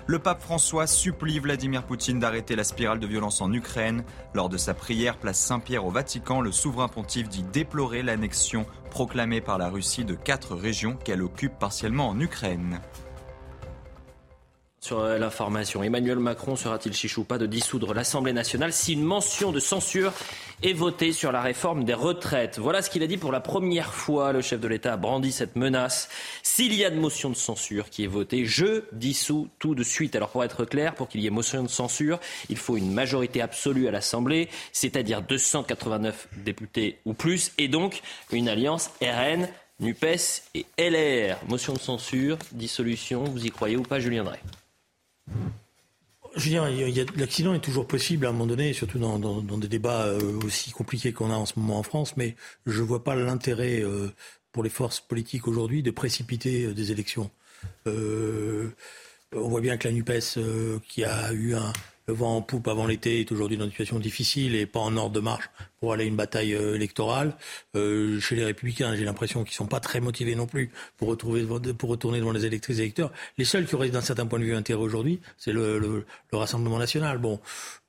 Le 0.06 0.18
pape 0.18 0.42
François 0.42 0.86
supplie 0.86 1.38
Vladimir 1.38 1.84
Poutine 1.84 2.18
d'arrêter 2.18 2.56
la 2.56 2.64
spirale 2.64 3.00
de 3.00 3.06
violence 3.06 3.40
en 3.40 3.50
Ukraine. 3.54 4.04
Lors 4.34 4.50
de 4.50 4.58
sa 4.58 4.74
prière 4.74 5.16
place 5.16 5.38
Saint-Pierre 5.38 5.86
au 5.86 5.90
Vatican, 5.90 6.42
le 6.42 6.52
souverain 6.52 6.88
pontife 6.88 7.30
dit 7.30 7.44
déplorer 7.44 8.02
l'annexion 8.02 8.66
proclamée 8.90 9.40
par 9.40 9.56
la 9.56 9.70
Russie 9.70 10.04
de 10.04 10.14
quatre 10.14 10.56
régions 10.56 10.98
qu'elle 11.02 11.22
occupe 11.22 11.58
partiellement 11.58 12.10
en 12.10 12.20
Ukraine 12.20 12.82
sur 14.82 14.98
euh, 14.98 15.16
l'information. 15.16 15.82
Emmanuel 15.82 16.18
Macron 16.18 16.56
sera-t-il 16.56 16.94
chichou 16.94 17.22
pas 17.22 17.38
de 17.38 17.46
dissoudre 17.46 17.94
l'Assemblée 17.94 18.32
nationale 18.32 18.72
si 18.72 18.94
une 18.94 19.04
mention 19.04 19.52
de 19.52 19.60
censure 19.60 20.12
est 20.64 20.72
votée 20.72 21.12
sur 21.12 21.30
la 21.30 21.40
réforme 21.40 21.84
des 21.84 21.94
retraites? 21.94 22.58
Voilà 22.58 22.82
ce 22.82 22.90
qu'il 22.90 23.02
a 23.04 23.06
dit 23.06 23.16
pour 23.16 23.30
la 23.30 23.40
première 23.40 23.94
fois. 23.94 24.32
Le 24.32 24.42
chef 24.42 24.60
de 24.60 24.66
l'État 24.66 24.94
a 24.94 24.96
brandi 24.96 25.30
cette 25.30 25.54
menace. 25.54 26.08
S'il 26.42 26.74
y 26.74 26.84
a 26.84 26.90
de 26.90 26.98
motion 26.98 27.30
de 27.30 27.36
censure 27.36 27.90
qui 27.90 28.02
est 28.02 28.08
votée, 28.08 28.44
je 28.44 28.82
dissous 28.92 29.48
tout 29.60 29.76
de 29.76 29.84
suite. 29.84 30.16
Alors 30.16 30.30
pour 30.30 30.42
être 30.42 30.64
clair, 30.64 30.96
pour 30.96 31.08
qu'il 31.08 31.20
y 31.20 31.28
ait 31.28 31.30
motion 31.30 31.62
de 31.62 31.68
censure, 31.68 32.18
il 32.48 32.56
faut 32.56 32.76
une 32.76 32.92
majorité 32.92 33.40
absolue 33.40 33.86
à 33.86 33.92
l'Assemblée, 33.92 34.48
c'est-à-dire 34.72 35.22
289 35.22 36.26
députés 36.38 36.98
ou 37.04 37.14
plus, 37.14 37.52
et 37.56 37.68
donc 37.68 38.02
une 38.32 38.48
alliance 38.48 38.90
RN 39.00 39.48
NUPES 39.78 40.42
et 40.54 40.66
LR. 40.76 41.38
Motion 41.48 41.72
de 41.74 41.78
censure, 41.78 42.36
dissolution, 42.50 43.24
vous 43.24 43.46
y 43.46 43.50
croyez 43.50 43.76
ou 43.76 43.82
pas, 43.82 44.00
Julien 44.00 44.24
Drey? 44.24 44.40
Je 46.36 46.44
veux 46.44 46.90
dire, 46.90 47.06
l'accident 47.16 47.54
est 47.54 47.60
toujours 47.60 47.86
possible 47.86 48.26
à 48.26 48.30
un 48.30 48.32
moment 48.32 48.46
donné, 48.46 48.72
surtout 48.72 48.98
dans, 48.98 49.42
des 49.58 49.68
débats 49.68 50.06
euh, 50.06 50.40
aussi 50.44 50.70
compliqués 50.70 51.12
qu'on 51.12 51.30
a 51.30 51.34
en 51.34 51.46
ce 51.46 51.58
moment 51.58 51.78
en 51.78 51.82
France, 51.82 52.16
mais 52.16 52.36
je 52.66 52.80
ne 52.80 52.86
vois 52.86 53.04
pas 53.04 53.14
l'intérêt 53.14 53.80
euh, 53.82 54.08
pour 54.52 54.62
les 54.62 54.70
forces 54.70 55.00
politiques 55.00 55.46
aujourd'hui 55.46 55.82
de 55.82 55.90
précipiter 55.90 56.64
euh, 56.64 56.74
des 56.74 56.90
élections. 56.92 57.30
on 57.86 59.48
voit 59.48 59.60
bien 59.60 59.76
que 59.76 59.88
la 59.88 59.94
NUPES, 59.94 60.38
qui 60.88 61.04
a 61.04 61.32
eu 61.32 61.54
un, 61.54 61.72
vent 62.08 62.36
en 62.36 62.42
poupe 62.42 62.68
avant 62.68 62.86
l'été, 62.86 63.20
est 63.20 63.32
aujourd'hui 63.32 63.56
dans 63.56 63.64
une 63.64 63.70
situation 63.70 63.98
difficile 63.98 64.54
et 64.54 64.66
pas 64.66 64.80
en 64.80 64.96
ordre 64.96 65.12
de 65.12 65.20
marche 65.20 65.48
pour 65.82 65.92
aller 65.92 66.04
à 66.04 66.06
une 66.06 66.14
bataille 66.14 66.54
euh, 66.54 66.76
électorale. 66.76 67.34
Euh, 67.74 68.20
chez 68.20 68.36
les 68.36 68.44
Républicains, 68.44 68.94
j'ai 68.94 69.04
l'impression 69.04 69.42
qu'ils 69.42 69.56
sont 69.56 69.66
pas 69.66 69.80
très 69.80 69.98
motivés 69.98 70.36
non 70.36 70.46
plus 70.46 70.70
pour, 70.96 71.08
retrouver, 71.08 71.44
pour 71.76 71.90
retourner 71.90 72.20
devant 72.20 72.30
les 72.30 72.46
électrices 72.46 72.78
et 72.78 72.82
électeurs. 72.82 73.10
Les 73.36 73.44
seuls 73.44 73.66
qui 73.66 73.74
auraient 73.74 73.88
d'un 73.88 74.00
certain 74.00 74.26
point 74.26 74.38
de 74.38 74.44
vue 74.44 74.54
intérêt 74.54 74.80
aujourd'hui, 74.80 75.18
c'est 75.38 75.50
le, 75.50 75.80
le, 75.80 76.06
le, 76.30 76.38
Rassemblement 76.38 76.78
national. 76.78 77.18
Bon, 77.18 77.40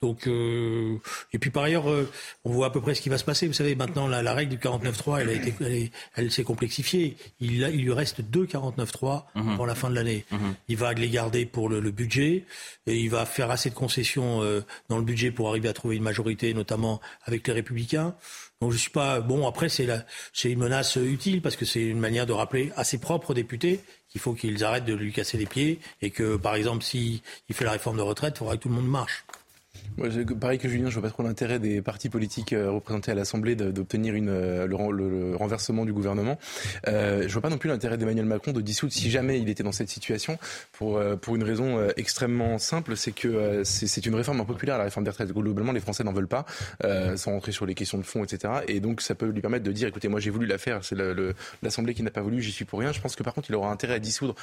donc 0.01 0.25
euh, 0.25 0.97
et 1.33 1.37
puis 1.37 1.51
par 1.51 1.63
ailleurs, 1.63 1.87
euh, 1.87 2.09
on 2.45 2.51
voit 2.51 2.65
à 2.65 2.69
peu 2.71 2.81
près 2.81 2.95
ce 2.95 3.01
qui 3.01 3.09
va 3.09 3.19
se 3.19 3.23
passer. 3.23 3.45
Vous 3.45 3.53
savez, 3.53 3.75
maintenant 3.75 4.07
la, 4.07 4.23
la 4.23 4.33
règle 4.33 4.57
du 4.57 4.57
49.3, 4.57 5.21
elle 5.21 5.29
a 5.29 5.33
été, 5.33 5.53
elle, 5.61 5.89
elle 6.15 6.31
s'est 6.31 6.43
complexifiée. 6.43 7.15
Il, 7.39 7.61
il 7.61 7.83
lui 7.83 7.93
reste 7.93 8.21
deux 8.21 8.45
49.3 8.45 9.25
mmh. 9.35 9.55
pour 9.55 9.67
la 9.67 9.75
fin 9.75 9.91
de 9.91 9.95
l'année. 9.95 10.25
Mmh. 10.31 10.37
Il 10.67 10.77
va 10.77 10.93
les 10.93 11.09
garder 11.09 11.45
pour 11.45 11.69
le, 11.69 11.79
le, 11.79 11.91
budget 11.91 12.45
et 12.87 12.97
il 12.97 13.11
va 13.11 13.27
faire 13.27 13.51
assez 13.51 13.69
de 13.69 13.75
concessions 13.75 14.41
dans 14.89 14.97
le 14.97 15.03
budget 15.03 15.29
pour 15.29 15.49
arriver 15.49 15.69
à 15.69 15.73
trouver 15.73 15.97
une 15.97 16.03
majorité, 16.03 16.55
notamment 16.55 16.99
avec 17.25 17.47
les 17.47 17.53
Républicains 17.53 17.82
donc 18.61 18.71
je 18.71 18.77
suis 18.77 18.91
pas 18.91 19.19
bon. 19.19 19.47
Après 19.47 19.69
c'est 19.69 19.87
c'est 20.33 20.51
une 20.51 20.59
menace 20.59 20.95
utile 20.95 21.41
parce 21.41 21.55
que 21.55 21.65
c'est 21.65 21.83
une 21.83 21.99
manière 21.99 22.25
de 22.25 22.33
rappeler 22.33 22.71
à 22.75 22.83
ses 22.83 22.97
propres 22.97 23.33
députés 23.33 23.81
qu'il 24.09 24.21
faut 24.21 24.33
qu'ils 24.33 24.63
arrêtent 24.63 24.85
de 24.85 24.93
lui 24.93 25.11
casser 25.11 25.37
les 25.37 25.45
pieds 25.45 25.79
et 26.01 26.11
que 26.11 26.37
par 26.37 26.55
exemple 26.55 26.83
s'il 26.83 27.21
fait 27.51 27.65
la 27.65 27.71
réforme 27.71 27.97
de 27.97 28.01
retraite, 28.01 28.35
il 28.35 28.39
faudra 28.39 28.57
que 28.57 28.61
tout 28.61 28.69
le 28.69 28.75
monde 28.75 28.87
marche. 28.87 29.25
Pareil 30.39 30.59
que 30.59 30.67
Julien, 30.67 30.89
je 30.89 30.93
vois 30.93 31.03
pas 31.03 31.13
trop 31.13 31.23
l'intérêt 31.23 31.59
des 31.59 31.81
partis 31.81 32.09
politiques 32.09 32.53
euh, 32.53 32.71
représentés 32.71 33.11
à 33.11 33.15
l'Assemblée 33.15 33.55
d'obtenir 33.55 34.13
euh, 34.17 34.65
le, 34.67 35.35
renversement 35.35 35.85
du 35.85 35.93
gouvernement. 35.93 36.39
Euh, 36.87 37.23
je 37.27 37.33
vois 37.33 37.41
pas 37.41 37.49
non 37.49 37.57
plus 37.57 37.69
l'intérêt 37.69 37.97
d'Emmanuel 37.97 38.25
Macron 38.25 38.51
de 38.51 38.61
dissoudre 38.61 38.91
si 38.91 39.11
jamais 39.11 39.39
il 39.39 39.49
était 39.49 39.63
dans 39.63 39.71
cette 39.71 39.89
situation 39.89 40.37
pour 40.71 40.97
euh, 40.97 41.15
pour 41.15 41.35
une 41.35 41.43
raison 41.43 41.79
extrêmement 41.97 42.57
simple, 42.57 42.97
c'est 42.97 43.11
que 43.11 43.61
c'est 43.63 44.05
une 44.05 44.15
réforme 44.15 44.41
impopulaire 44.41 44.77
la 44.77 44.85
réforme 44.85 45.03
des 45.03 45.11
retraites. 45.11 45.31
Globalement, 45.31 45.71
les 45.71 45.79
Français 45.79 46.03
n'en 46.03 46.13
veulent 46.13 46.27
pas, 46.27 46.45
sans 47.15 47.31
rentrer 47.31 47.51
sur 47.51 47.65
les 47.65 47.75
questions 47.75 47.97
de 47.97 48.03
fond, 48.03 48.23
etc. 48.23 48.53
Et 48.67 48.79
donc 48.79 49.01
ça 49.01 49.15
peut 49.15 49.27
lui 49.27 49.41
permettre 49.41 49.63
de 49.63 49.71
dire, 49.71 49.87
écoutez, 49.87 50.07
moi 50.07 50.19
j'ai 50.19 50.29
voulu 50.29 50.45
la 50.45 50.57
faire, 50.57 50.83
c'est 50.83 50.95
l'Assemblée 51.61 51.93
qui 51.93 52.03
n'a 52.03 52.11
pas 52.11 52.21
voulu, 52.21 52.41
j'y 52.41 52.51
suis 52.51 52.65
pour 52.65 52.79
rien. 52.79 52.91
Je 52.91 53.01
pense 53.01 53.15
que 53.15 53.23
par 53.23 53.33
contre, 53.33 53.49
il 53.49 53.55
aura 53.55 53.71
intérêt 53.71 53.95
à 53.95 53.99
dissoudre 53.99 54.35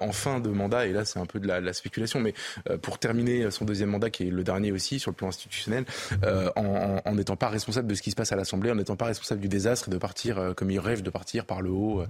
en 0.00 0.12
fin 0.12 0.40
de 0.40 0.48
mandat. 0.48 0.86
Et 0.86 0.92
là, 0.92 1.04
c'est 1.04 1.18
un 1.18 1.26
peu 1.26 1.40
de 1.40 1.46
la, 1.46 1.60
la 1.60 1.72
spéculation, 1.72 2.20
mais 2.20 2.34
pour 2.82 2.98
terminer 2.98 3.50
son 3.50 3.64
deuxième 3.64 3.90
mandat, 3.90 4.10
qui 4.10 4.28
est 4.28 4.30
le 4.30 4.44
dernier 4.44 4.72
aussi 4.72 4.95
sur 4.98 5.10
le 5.10 5.16
plan 5.16 5.28
institutionnel, 5.28 5.84
euh, 6.24 6.50
en 6.56 7.14
n'étant 7.14 7.36
pas 7.36 7.48
responsable 7.48 7.88
de 7.88 7.94
ce 7.94 8.02
qui 8.02 8.10
se 8.10 8.16
passe 8.16 8.32
à 8.32 8.36
l'Assemblée, 8.36 8.70
en 8.70 8.76
n'étant 8.76 8.96
pas 8.96 9.06
responsable 9.06 9.40
du 9.40 9.48
désastre 9.48 9.88
et 9.88 9.90
de 9.90 9.98
partir 9.98 10.38
euh, 10.38 10.54
comme 10.54 10.70
il 10.70 10.78
rêve 10.78 11.02
de 11.02 11.10
partir 11.10 11.44
par 11.44 11.62
le 11.62 11.70
haut 11.70 12.00
euh, 12.00 12.06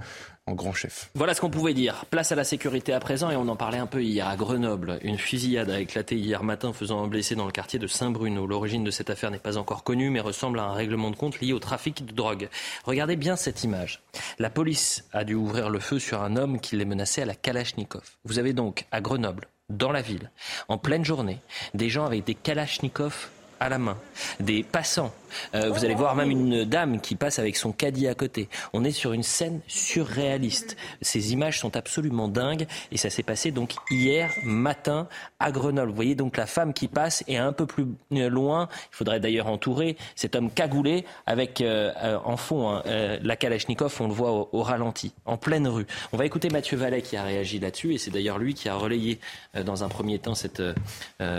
en 0.47 0.55
grand 0.55 0.73
chef. 0.73 1.11
Voilà 1.15 1.35
ce 1.35 1.41
qu'on 1.41 1.51
pouvait 1.51 1.75
dire. 1.75 2.05
Place 2.11 2.33
à 2.33 2.35
la 2.35 2.45
sécurité 2.45 2.93
à 2.93 3.01
présent 3.01 3.31
et 3.31 3.37
on 3.37 3.49
en 3.49 3.57
parlait 3.57 3.79
un 3.79 3.87
peu 3.87 4.03
hier 4.03 4.29
à 4.29 4.37
Grenoble. 4.37 4.99
Une 5.03 5.19
fusillade 5.19 5.71
a 5.71 5.81
éclaté 5.81 6.17
hier 6.17 6.43
matin 6.43 6.73
faisant 6.73 7.03
un 7.03 7.09
blessé 7.09 7.35
dans 7.35 7.47
le 7.47 7.53
quartier 7.53 7.79
de 7.79 7.87
Saint-Bruno. 7.87 8.47
L'origine 8.47 8.85
de 8.85 8.91
cette 8.91 9.11
affaire 9.11 9.31
n'est 9.31 9.39
pas 9.39 9.57
encore 9.57 9.85
connue 9.85 10.11
mais 10.11 10.21
ressemble 10.21 10.59
à 10.59 10.65
un 10.65 10.73
règlement 10.73 11.11
de 11.11 11.17
compte 11.17 11.41
lié 11.41 11.53
au 11.53 11.59
trafic 11.59 12.05
de 12.05 12.13
drogue. 12.13 12.49
Regardez 12.85 13.17
bien 13.17 13.37
cette 13.37 13.65
image. 13.65 14.03
La 14.39 14.51
police 14.51 15.05
a 15.13 15.25
dû 15.25 15.35
ouvrir 15.35 15.71
le 15.71 15.81
feu 15.81 15.99
sur 15.99 16.23
un 16.23 16.37
homme 16.37 16.61
qui 16.61 16.77
les 16.77 16.85
menaçait 16.85 17.23
à 17.23 17.27
la 17.27 17.35
Kalachnikov. 17.35 18.17
Vous 18.25 18.39
avez 18.39 18.53
donc 18.53 18.87
à 18.93 19.01
Grenoble 19.01 19.49
dans 19.69 19.93
la 19.93 20.03
ville, 20.03 20.31
en 20.69 20.79
pleine 20.79 21.05
journée, 21.05 21.41
des 21.75 21.91
gens 21.91 22.07
avec 22.07 22.25
des 22.25 22.35
kalachnikovs 22.35 23.31
à 23.61 23.69
la 23.69 23.79
main, 23.79 23.97
des 24.41 24.63
passants 24.63 25.13
euh, 25.55 25.71
vous 25.71 25.85
allez 25.85 25.95
voir 25.95 26.15
même 26.15 26.31
une 26.31 26.65
dame 26.65 27.01
qui 27.01 27.15
passe 27.15 27.39
avec 27.39 27.57
son 27.57 27.73
caddie 27.73 28.09
à 28.09 28.15
côté. 28.15 28.49
On 28.73 28.85
est 28.85 28.91
sur 28.91 29.13
une 29.13 29.23
scène 29.23 29.61
surréaliste. 29.67 30.77
Ces 31.03 31.33
images 31.33 31.61
sont 31.61 31.77
absolument 31.77 32.29
dingues 32.29 32.67
et 32.93 32.97
ça 32.97 33.11
s'est 33.11 33.23
passé 33.23 33.51
donc 33.51 33.75
hier 33.91 34.33
matin 34.45 35.09
à 35.39 35.51
Grenoble. 35.51 35.91
Vous 35.91 35.97
voyez 35.97 36.15
donc 36.15 36.37
la 36.37 36.47
femme 36.47 36.73
qui 36.73 36.89
passe 36.89 37.25
et 37.29 37.37
un 37.37 37.53
peu 37.53 37.67
plus 37.67 37.87
loin, 38.11 38.69
il 38.93 38.97
faudrait 38.97 39.21
d'ailleurs 39.21 39.47
entourer 39.47 39.97
cet 40.15 40.37
homme 40.37 40.51
cagoulé 40.51 41.05
avec 41.27 41.61
euh, 41.61 41.93
euh, 42.03 42.19
en 42.25 42.37
fond 42.37 42.71
hein, 42.71 42.83
la 43.23 43.37
Kalachnikov, 43.37 43.95
on 44.01 44.09
le 44.09 44.15
voit 44.15 44.49
au, 44.53 44.63
ralenti, 44.63 45.13
en 45.25 45.37
pleine 45.37 45.69
rue. 45.69 45.87
On 46.13 46.17
va 46.17 46.27
écouter 46.27 46.49
Mathieu 46.49 46.77
Vallet 46.77 47.03
qui 47.03 47.17
a 47.17 47.23
réagi 47.23 47.59
là-dessus 47.59 47.95
et 47.95 47.99
c'est 47.99 48.11
d'ailleurs 48.11 48.39
lui 48.39 48.55
qui 48.55 48.69
a 48.69 48.75
relayé 48.75 49.21
dans 49.65 49.85
un 49.85 49.89
premier 49.89 50.19
temps 50.19 50.35
cette, 50.35 50.63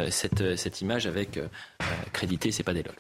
cette 0.10 0.82
image 0.82 1.08
avec 1.08 1.40
crédité, 2.12 2.52
c'est 2.52 2.64
pas 2.64 2.74
des 2.74 2.84
lol. 2.84 2.96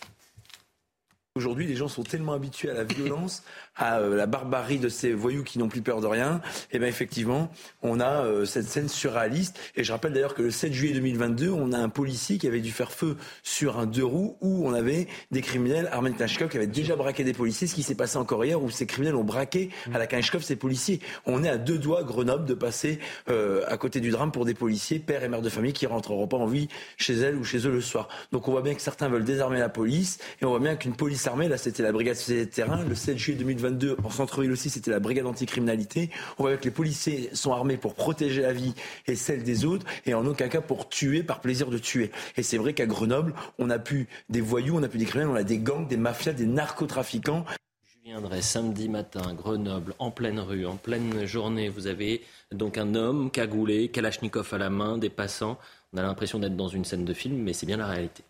Aujourd'hui, 1.37 1.67
les 1.67 1.75
gens 1.75 1.87
sont 1.87 2.01
tellement 2.01 2.33
habitués 2.33 2.71
à 2.71 2.73
la 2.73 2.83
violence, 2.83 3.43
à 3.75 3.99
euh, 3.99 4.15
la 4.15 4.25
barbarie 4.25 4.79
de 4.79 4.89
ces 4.89 5.13
voyous 5.13 5.43
qui 5.43 5.59
n'ont 5.59 5.67
plus 5.67 5.83
peur 5.83 6.01
de 6.01 6.07
rien. 6.07 6.41
Et 6.71 6.77
eh 6.77 6.79
bien 6.79 6.87
effectivement, 6.87 7.51
on 7.83 7.99
a 7.99 8.25
euh, 8.25 8.43
cette 8.43 8.65
scène 8.65 8.89
surréaliste. 8.89 9.59
Et 9.75 9.83
je 9.83 9.91
rappelle 9.91 10.13
d'ailleurs 10.13 10.33
que 10.33 10.41
le 10.41 10.49
7 10.49 10.73
juillet 10.73 10.95
2022, 10.95 11.51
on 11.51 11.73
a 11.73 11.77
un 11.77 11.89
policier 11.89 12.39
qui 12.39 12.47
avait 12.47 12.59
dû 12.59 12.71
faire 12.71 12.91
feu 12.91 13.17
sur 13.43 13.77
un 13.77 13.85
deux 13.85 14.03
roues 14.03 14.35
où 14.41 14.67
on 14.67 14.73
avait 14.73 15.07
des 15.29 15.41
criminels 15.41 15.87
armés 15.91 16.09
de 16.09 16.15
Kalachnikov 16.15 16.49
qui 16.49 16.57
avaient 16.57 16.65
déjà 16.65 16.95
braqué 16.95 17.23
des 17.23 17.33
policiers. 17.33 17.67
Ce 17.67 17.75
qui 17.75 17.83
s'est 17.83 17.93
passé 17.93 18.17
encore 18.17 18.43
hier 18.43 18.59
où 18.59 18.71
ces 18.71 18.87
criminels 18.87 19.15
ont 19.15 19.23
braqué 19.23 19.69
à 19.93 19.99
la 19.99 20.07
Kalachnikov 20.07 20.41
ces 20.41 20.55
policiers. 20.55 21.01
On 21.27 21.43
est 21.43 21.49
à 21.49 21.57
deux 21.57 21.77
doigts, 21.77 22.03
Grenoble, 22.03 22.45
de 22.45 22.55
passer 22.55 22.97
euh, 23.29 23.63
à 23.67 23.77
côté 23.77 23.99
du 23.99 24.09
drame 24.09 24.31
pour 24.31 24.45
des 24.45 24.55
policiers, 24.55 24.97
pères 24.97 25.23
et 25.23 25.29
mères 25.29 25.43
de 25.43 25.49
famille 25.49 25.73
qui 25.73 25.85
rentreront 25.85 26.27
pas 26.27 26.37
en 26.37 26.47
vie 26.47 26.67
chez 26.97 27.13
elles 27.13 27.35
ou 27.35 27.43
chez 27.43 27.67
eux 27.67 27.71
le 27.71 27.81
soir. 27.81 28.07
Donc 28.31 28.47
on 28.47 28.51
voit 28.51 28.63
bien 28.63 28.73
que 28.73 28.81
certains 28.81 29.07
veulent 29.07 29.23
désarmer 29.23 29.59
la 29.59 29.69
police 29.69 30.17
et 30.41 30.45
on 30.45 30.49
voit 30.49 30.59
bien 30.59 30.75
qu'une 30.75 30.95
police 30.95 31.26
armée. 31.27 31.47
Là, 31.47 31.57
c'était 31.57 31.83
la 31.83 31.91
brigade 31.91 32.17
de 32.27 32.43
terrain. 32.45 32.83
Le 32.83 32.95
7 32.95 33.17
juillet 33.17 33.37
2022, 33.37 33.97
en 34.03 34.09
centre-ville 34.09 34.51
aussi, 34.51 34.69
c'était 34.69 34.91
la 34.91 34.99
brigade 34.99 35.25
anticriminalité. 35.25 36.09
On 36.37 36.43
voit 36.43 36.57
que 36.57 36.65
les 36.65 36.71
policiers 36.71 37.29
sont 37.33 37.51
armés 37.51 37.77
pour 37.77 37.93
protéger 37.93 38.41
la 38.41 38.53
vie 38.53 38.73
et 39.05 39.15
celle 39.15 39.43
des 39.43 39.65
autres, 39.65 39.85
et 40.05 40.13
en 40.13 40.25
aucun 40.25 40.47
cas 40.47 40.61
pour 40.61 40.89
tuer 40.89 41.23
par 41.23 41.41
plaisir 41.41 41.69
de 41.69 41.77
tuer. 41.77 42.11
Et 42.35 42.43
c'est 42.43 42.57
vrai 42.57 42.73
qu'à 42.73 42.85
Grenoble, 42.85 43.33
on 43.59 43.69
a 43.69 43.79
pu 43.79 44.07
des 44.29 44.41
voyous, 44.41 44.77
on 44.77 44.83
a 44.83 44.87
pu 44.87 44.97
des 44.97 45.05
criminels, 45.05 45.31
on 45.31 45.35
a 45.35 45.43
des 45.43 45.59
gangs, 45.59 45.87
des 45.87 45.97
mafias, 45.97 46.33
des 46.33 46.47
narcotrafiquants. 46.47 47.45
Je 47.89 48.11
viendrai 48.11 48.41
samedi 48.41 48.87
matin, 48.87 49.33
Grenoble, 49.33 49.93
en 49.99 50.11
pleine 50.11 50.39
rue, 50.39 50.65
en 50.65 50.77
pleine 50.77 51.25
journée. 51.25 51.67
Vous 51.69 51.87
avez 51.87 52.21
donc 52.51 52.77
un 52.77 52.95
homme 52.95 53.29
cagoulé, 53.31 53.89
Kalachnikov 53.89 54.53
à 54.53 54.57
la 54.57 54.69
main, 54.69 54.97
des 54.97 55.09
passants. 55.09 55.57
On 55.93 55.97
a 55.97 56.01
l'impression 56.01 56.39
d'être 56.39 56.55
dans 56.55 56.69
une 56.69 56.85
scène 56.85 57.05
de 57.05 57.13
film, 57.13 57.37
mais 57.37 57.53
c'est 57.53 57.65
bien 57.65 57.77
la 57.77 57.87
réalité. 57.87 58.23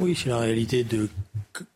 Oui, 0.00 0.16
c'est 0.16 0.28
la 0.28 0.38
réalité 0.38 0.84
de 0.84 1.08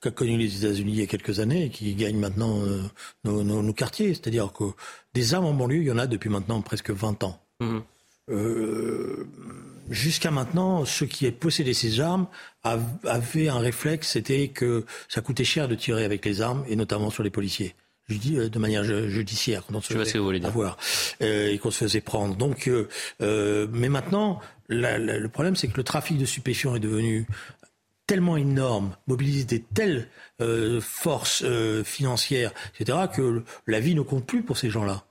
qu'a 0.01 0.11
connu 0.11 0.37
les 0.37 0.65
États-Unis 0.65 0.93
il 0.93 1.01
y 1.01 1.03
a 1.03 1.07
quelques 1.07 1.41
années 1.41 1.67
et 1.67 1.71
qui 1.71 1.95
gagne 1.95 2.17
maintenant 2.17 2.61
euh, 2.63 2.83
nos, 3.25 3.73
quartiers. 3.73 4.09
C'est-à-dire 4.09 4.53
que 4.53 4.65
des 5.15 5.35
armes 5.35 5.47
en 5.47 5.55
banlieue, 5.55 5.83
il 5.83 5.87
y 5.87 5.93
en 5.93 5.99
a 5.99 6.07
depuis 6.07 6.31
maintenant 6.31 6.61
presque 6.63 6.91
20 6.91 7.25
ans. 7.25 7.41
Mhm. 7.61 7.83
Euh, 8.31 9.27
jusqu'à 9.91 10.31
maintenant, 10.31 10.85
ceux 10.85 11.07
qui 11.07 11.31
possédaient 11.33 11.75
ces 11.75 12.01
armes 12.01 12.29
avaient 12.63 13.49
un 13.49 13.59
réflexe, 13.59 14.11
c'était 14.13 14.49
que 14.49 14.85
ça 15.09 15.21
coûtait 15.21 15.45
cher 15.45 15.67
de 15.67 15.75
tirer 15.75 16.05
avec 16.05 16.25
les 16.25 16.41
armes, 16.41 16.65
et 16.69 16.77
notamment 16.77 17.11
sur 17.11 17.25
les 17.25 17.31
policiers. 17.31 17.75
Je 18.09 18.17
dis 18.17 18.39
euh, 18.39 18.49
de 18.49 18.59
manière 18.59 18.85
judiciaire, 18.85 19.65
quand 19.67 19.75
on 19.75 19.81
se 19.81 19.93
faisait 19.93 20.19
avoir 20.45 20.77
et 21.21 21.59
qu'on 21.59 21.71
se 21.73 21.85
faisait 21.85 22.01
prendre. 22.01 22.37
Donc, 22.37 22.71
mais 23.21 23.89
maintenant, 23.89 24.41
le 24.69 25.27
problème, 25.27 25.57
c'est 25.57 25.69
que 25.69 25.77
le 25.77 25.85
trafic 25.85 26.19
de 26.19 26.25
stupéfiants 26.25 26.77
est 26.77 26.81
devenu 26.81 27.27
tellement 28.13 28.37
énorme, 28.37 28.95
mobilise 29.07 29.47
des 29.47 29.63
telles 29.63 30.07
euh, 30.43 30.83
forces 30.83 31.43
euh, 31.47 31.83
financières, 31.83 32.53
etc., 32.79 32.99
que 33.11 33.43
la 33.67 33.81
vie 33.81 33.95
ne 33.95 34.03
compte 34.03 34.27
plus 34.27 34.43
pour 34.43 34.59
ces 34.59 34.69
gens-là. 34.69 35.07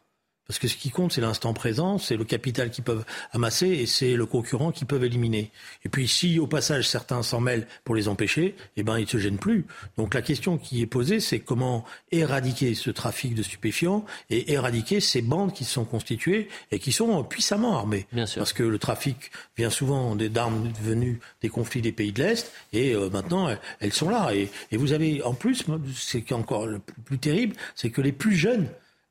Parce 0.52 0.60
que 0.60 0.68
ce 0.68 0.76
qui 0.76 0.90
compte, 0.90 1.14
c'est 1.14 1.22
l'instant 1.22 1.54
présent, 1.54 1.98
c'est 1.98 2.18
le 2.18 2.26
capital 2.26 2.72
qu'ils 2.72 2.84
peuvent 2.84 3.06
amasser 3.32 3.68
et 3.68 3.86
c'est 3.86 4.16
le 4.16 4.26
concurrent 4.26 4.74
qu'ils 4.74 4.86
peuvent 4.86 5.06
éliminer. 5.06 5.50
Et 5.86 5.90
puis, 5.90 6.10
si 6.10 6.40
au 6.40 6.46
passage 6.46 6.90
certains 6.90 7.24
s'en 7.24 7.40
mêlent 7.40 7.66
pour 7.86 7.96
les 7.96 8.10
empêcher, 8.10 8.58
eh 8.76 8.84
ben, 8.84 9.00
ils 9.00 9.04
ne 9.04 9.08
se 9.08 9.18
gênent 9.18 9.38
plus. 9.38 9.66
Donc 9.96 10.14
la 10.14 10.22
question 10.22 10.58
qui 10.58 10.82
est 10.82 10.88
posée, 10.88 11.22
c'est 11.22 11.40
comment 11.40 11.86
éradiquer 12.12 12.76
ce 12.76 12.90
trafic 12.90 13.34
de 13.34 13.44
stupéfiants 13.44 14.04
et 14.30 14.52
éradiquer 14.52 15.00
ces 15.00 15.22
bandes 15.22 15.54
qui 15.54 15.64
se 15.64 15.72
sont 15.72 15.86
constituées 15.86 16.50
et 16.72 16.80
qui 16.80 16.92
sont 16.92 17.24
puissamment 17.24 17.78
armées. 17.78 18.06
Bien 18.12 18.26
sûr. 18.26 18.40
Parce 18.40 18.52
que 18.52 18.64
le 18.64 18.78
trafic 18.78 19.32
vient 19.56 19.70
souvent 19.70 20.18
d'armes 20.18 20.70
venues 20.84 21.22
des 21.42 21.48
conflits 21.48 21.82
des 21.82 21.94
pays 21.94 22.12
de 22.12 22.24
l'Est 22.24 22.52
et 22.74 22.94
euh, 22.94 23.10
maintenant 23.10 23.56
elles 23.80 23.94
sont 23.94 24.10
là. 24.10 24.36
Et, 24.36 24.50
et 24.74 24.76
vous 24.76 24.92
avez 24.92 25.24
en 25.24 25.34
plus, 25.34 25.64
c'est 25.96 26.30
encore 26.34 26.68
le 26.68 26.80
plus 26.80 27.20
terrible, 27.20 27.56
c'est 27.74 27.90
que 27.90 28.02
les 28.02 28.12
plus 28.12 28.36
jeunes 28.36 28.68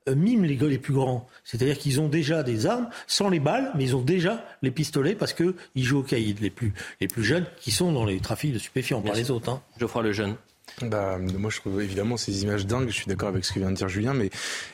miment 0.08 0.44
les, 0.44 0.56
les 0.56 0.78
plus 0.78 0.94
grands. 0.94 1.28
C'est-à-dire 1.44 1.78
qu'ils 1.78 2.00
ont 2.00 2.08
déjà 2.08 2.42
des 2.42 2.66
armes, 2.66 2.88
sans 3.06 3.28
les 3.28 3.40
balles, 3.40 3.70
mais 3.74 3.84
ils 3.84 3.96
ont 3.96 4.02
déjà 4.02 4.44
les 4.62 4.70
pistolets 4.70 5.14
parce 5.14 5.32
qu'ils 5.32 5.54
jouent 5.76 6.00
au 6.00 6.02
caïd, 6.02 6.40
les 6.40 6.50
plus, 6.50 6.72
les 7.00 7.08
plus 7.08 7.24
jeunes 7.24 7.46
qui 7.58 7.70
sont 7.70 7.92
dans 7.92 8.04
les 8.04 8.20
trafics 8.20 8.52
de 8.52 8.58
stupéfiants, 8.58 9.02
par 9.02 9.14
les 9.14 9.30
autres. 9.30 9.50
Hein. 9.50 9.62
Geoffroy 9.78 10.02
le 10.02 10.12
jeune. 10.12 10.36
Bah, 10.82 11.18
moi, 11.18 11.50
je 11.50 11.58
trouve 11.58 11.82
évidemment 11.82 12.16
ces 12.16 12.42
images 12.42 12.66
dingues. 12.66 12.88
Je 12.88 12.94
suis 12.94 13.06
d'accord 13.06 13.28
avec 13.28 13.44
ce 13.44 13.52
que 13.52 13.58
vient 13.58 13.70
de 13.70 13.76
dire 13.76 13.88
Julien, 13.88 14.14
mais 14.14 14.30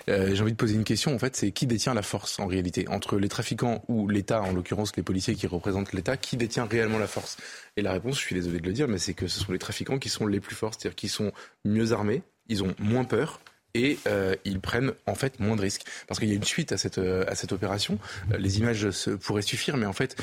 euh, 0.09 0.35
j'ai 0.35 0.43
envie 0.43 0.53
de 0.53 0.57
poser 0.57 0.75
une 0.75 0.85
question. 0.85 1.15
En 1.15 1.19
fait, 1.19 1.35
c'est 1.37 1.51
qui 1.51 1.67
détient 1.67 1.95
la 1.95 2.03
force 2.03 2.39
en 2.39 2.47
réalité? 2.47 2.87
Entre 2.89 3.19
les 3.19 3.29
trafiquants 3.29 3.83
ou 3.89 4.07
l'État, 4.07 4.43
en 4.43 4.53
l'occurrence 4.53 4.95
les 4.97 5.03
policiers 5.03 5.35
qui 5.35 5.47
représentent 5.47 5.93
l'État, 5.93 6.17
qui 6.17 6.37
détient 6.37 6.67
réellement 6.67 6.99
la 6.99 7.07
force? 7.07 7.39
Et 7.77 7.83
la 7.83 7.93
réponse, 7.93 8.17
je 8.17 8.21
suis 8.21 8.35
désolé 8.35 8.61
de 8.61 8.67
le 8.67 8.73
dire, 8.73 8.89
mais 8.89 8.99
c'est 8.99 9.15
que 9.15 9.27
ce 9.27 9.41
sont 9.41 9.53
les 9.53 9.59
trafiquants 9.59 9.99
qui 9.99 10.09
sont 10.09 10.27
les 10.27 10.41
plus 10.41 10.55
forts, 10.55 10.75
c'est-à-dire 10.75 10.97
qui 10.97 11.09
sont 11.09 11.33
mieux 11.65 11.93
armés, 11.93 12.23
ils 12.49 12.63
ont 12.63 12.75
moins 12.79 13.05
peur 13.05 13.41
et 13.77 13.99
euh, 14.07 14.35
ils 14.45 14.61
prennent 14.61 14.93
en 15.07 15.15
fait 15.15 15.39
moins 15.39 15.55
de 15.55 15.61
risques. 15.61 15.83
Parce 16.09 16.19
qu'il 16.19 16.29
y 16.29 16.33
a 16.33 16.35
une 16.35 16.45
suite 16.45 16.73
à 16.73 16.79
cette, 16.79 16.99
euh, 16.99 17.25
à 17.29 17.35
cette 17.35 17.53
opération. 17.53 17.99
Euh, 18.33 18.39
les 18.39 18.59
images 18.59 18.91
se, 18.91 19.11
pourraient 19.11 19.43
suffire, 19.43 19.77
mais 19.77 19.87
en 19.87 19.93
fait, 19.93 20.17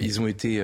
ils 0.00 0.20
ont 0.20 0.26
été, 0.26 0.62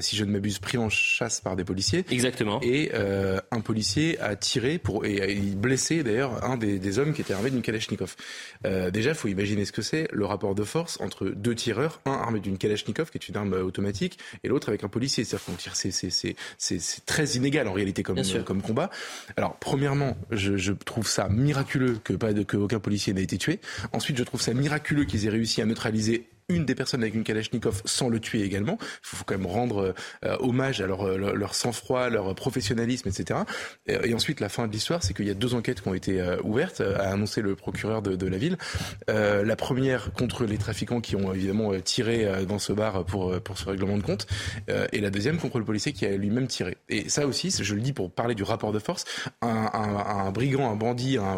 si 0.00 0.16
je 0.16 0.24
ne 0.24 0.32
m'abuse, 0.32 0.58
pris 0.58 0.76
en 0.76 0.90
chasse 0.90 1.40
par 1.40 1.56
des 1.56 1.64
policiers. 1.64 2.04
Exactement. 2.10 2.60
Et 2.62 2.92
un 2.94 3.60
policier 3.60 4.20
a 4.20 4.36
tiré 4.36 4.78
pour, 4.78 5.06
et 5.06 5.22
a 5.22 5.56
blessé 5.56 6.02
d'ailleurs 6.02 6.44
un 6.44 6.56
des, 6.56 6.78
des, 6.78 6.98
hommes 6.98 7.12
qui 7.12 7.22
était 7.22 7.32
armé 7.32 7.50
d'une 7.50 7.62
Kalachnikov. 7.62 8.16
déjà, 8.64 9.10
il 9.10 9.16
faut 9.16 9.28
imaginer 9.28 9.64
ce 9.64 9.72
que 9.72 9.82
c'est 9.82 10.08
le 10.12 10.26
rapport 10.26 10.54
de 10.54 10.64
force 10.64 11.00
entre 11.00 11.26
deux 11.28 11.54
tireurs, 11.54 12.00
un 12.04 12.12
armé 12.12 12.40
d'une 12.40 12.58
Kalachnikov, 12.58 13.10
qui 13.10 13.18
est 13.18 13.28
une 13.28 13.36
arme 13.36 13.54
automatique, 13.54 14.18
et 14.44 14.48
l'autre 14.48 14.68
avec 14.68 14.84
un 14.84 14.88
policier. 14.88 15.24
C'est-à-dire 15.24 15.46
qu'on 15.46 15.52
tire, 15.54 15.76
c'est 15.76 17.06
très 17.06 17.26
inégal 17.30 17.68
en 17.68 17.72
réalité 17.72 18.02
comme, 18.02 18.20
comme 18.44 18.62
combat. 18.62 18.90
Alors, 19.36 19.56
premièrement, 19.56 20.16
je, 20.30 20.56
je 20.56 20.72
trouve 20.72 21.06
ça 21.06 21.28
miraculeux 21.28 21.69
de, 21.78 22.42
que 22.42 22.56
aucun 22.56 22.80
policier 22.80 23.12
n'a 23.12 23.20
été 23.20 23.38
tué. 23.38 23.60
Ensuite, 23.92 24.16
je 24.16 24.24
trouve 24.24 24.40
ça 24.40 24.54
miraculeux 24.54 25.04
qu'ils 25.04 25.26
aient 25.26 25.30
réussi 25.30 25.62
à 25.62 25.66
neutraliser 25.66 26.28
une 26.50 26.64
des 26.64 26.74
personnes 26.74 27.02
avec 27.02 27.14
une 27.14 27.24
Kalachnikov 27.24 27.82
sans 27.84 28.08
le 28.08 28.20
tuer 28.20 28.42
également. 28.42 28.78
Il 28.80 28.86
faut 29.02 29.24
quand 29.24 29.36
même 29.36 29.46
rendre 29.46 29.94
euh, 30.24 30.36
hommage 30.40 30.80
à 30.80 30.86
leur, 30.86 31.54
sang-froid, 31.54 32.08
leur 32.10 32.34
professionnalisme, 32.34 33.08
etc. 33.08 33.40
Et, 33.86 34.14
ensuite, 34.14 34.40
la 34.40 34.48
fin 34.48 34.66
de 34.66 34.72
l'histoire, 34.72 35.02
c'est 35.02 35.14
qu'il 35.14 35.26
y 35.26 35.30
a 35.30 35.34
deux 35.34 35.54
enquêtes 35.54 35.80
qui 35.80 35.88
ont 35.88 35.94
été 35.94 36.20
euh, 36.20 36.36
ouvertes, 36.42 36.80
euh, 36.80 36.98
a 36.98 37.12
annoncé 37.12 37.40
le 37.40 37.54
procureur 37.54 38.02
de, 38.02 38.26
la 38.26 38.38
ville. 38.38 38.56
la 39.08 39.56
première 39.56 40.12
contre 40.12 40.44
les 40.44 40.58
trafiquants 40.58 41.00
qui 41.00 41.16
ont 41.16 41.32
évidemment 41.32 41.72
tiré 41.80 42.44
dans 42.46 42.58
ce 42.58 42.72
bar 42.72 43.04
pour, 43.04 43.40
pour 43.40 43.58
ce 43.58 43.68
règlement 43.68 43.96
de 43.96 44.02
compte, 44.02 44.26
et 44.92 45.00
la 45.00 45.10
deuxième 45.10 45.38
contre 45.38 45.58
le 45.58 45.64
policier 45.64 45.92
qui 45.92 46.06
a 46.06 46.16
lui-même 46.16 46.46
tiré. 46.46 46.76
Et 46.88 47.08
ça 47.08 47.26
aussi, 47.26 47.50
je 47.50 47.74
le 47.74 47.80
dis 47.80 47.92
pour 47.92 48.10
parler 48.10 48.34
du 48.34 48.42
rapport 48.42 48.72
de 48.72 48.78
force, 48.78 49.04
un, 49.42 50.30
brigand, 50.30 50.70
un 50.70 50.76
bandit, 50.76 51.18
un, 51.18 51.36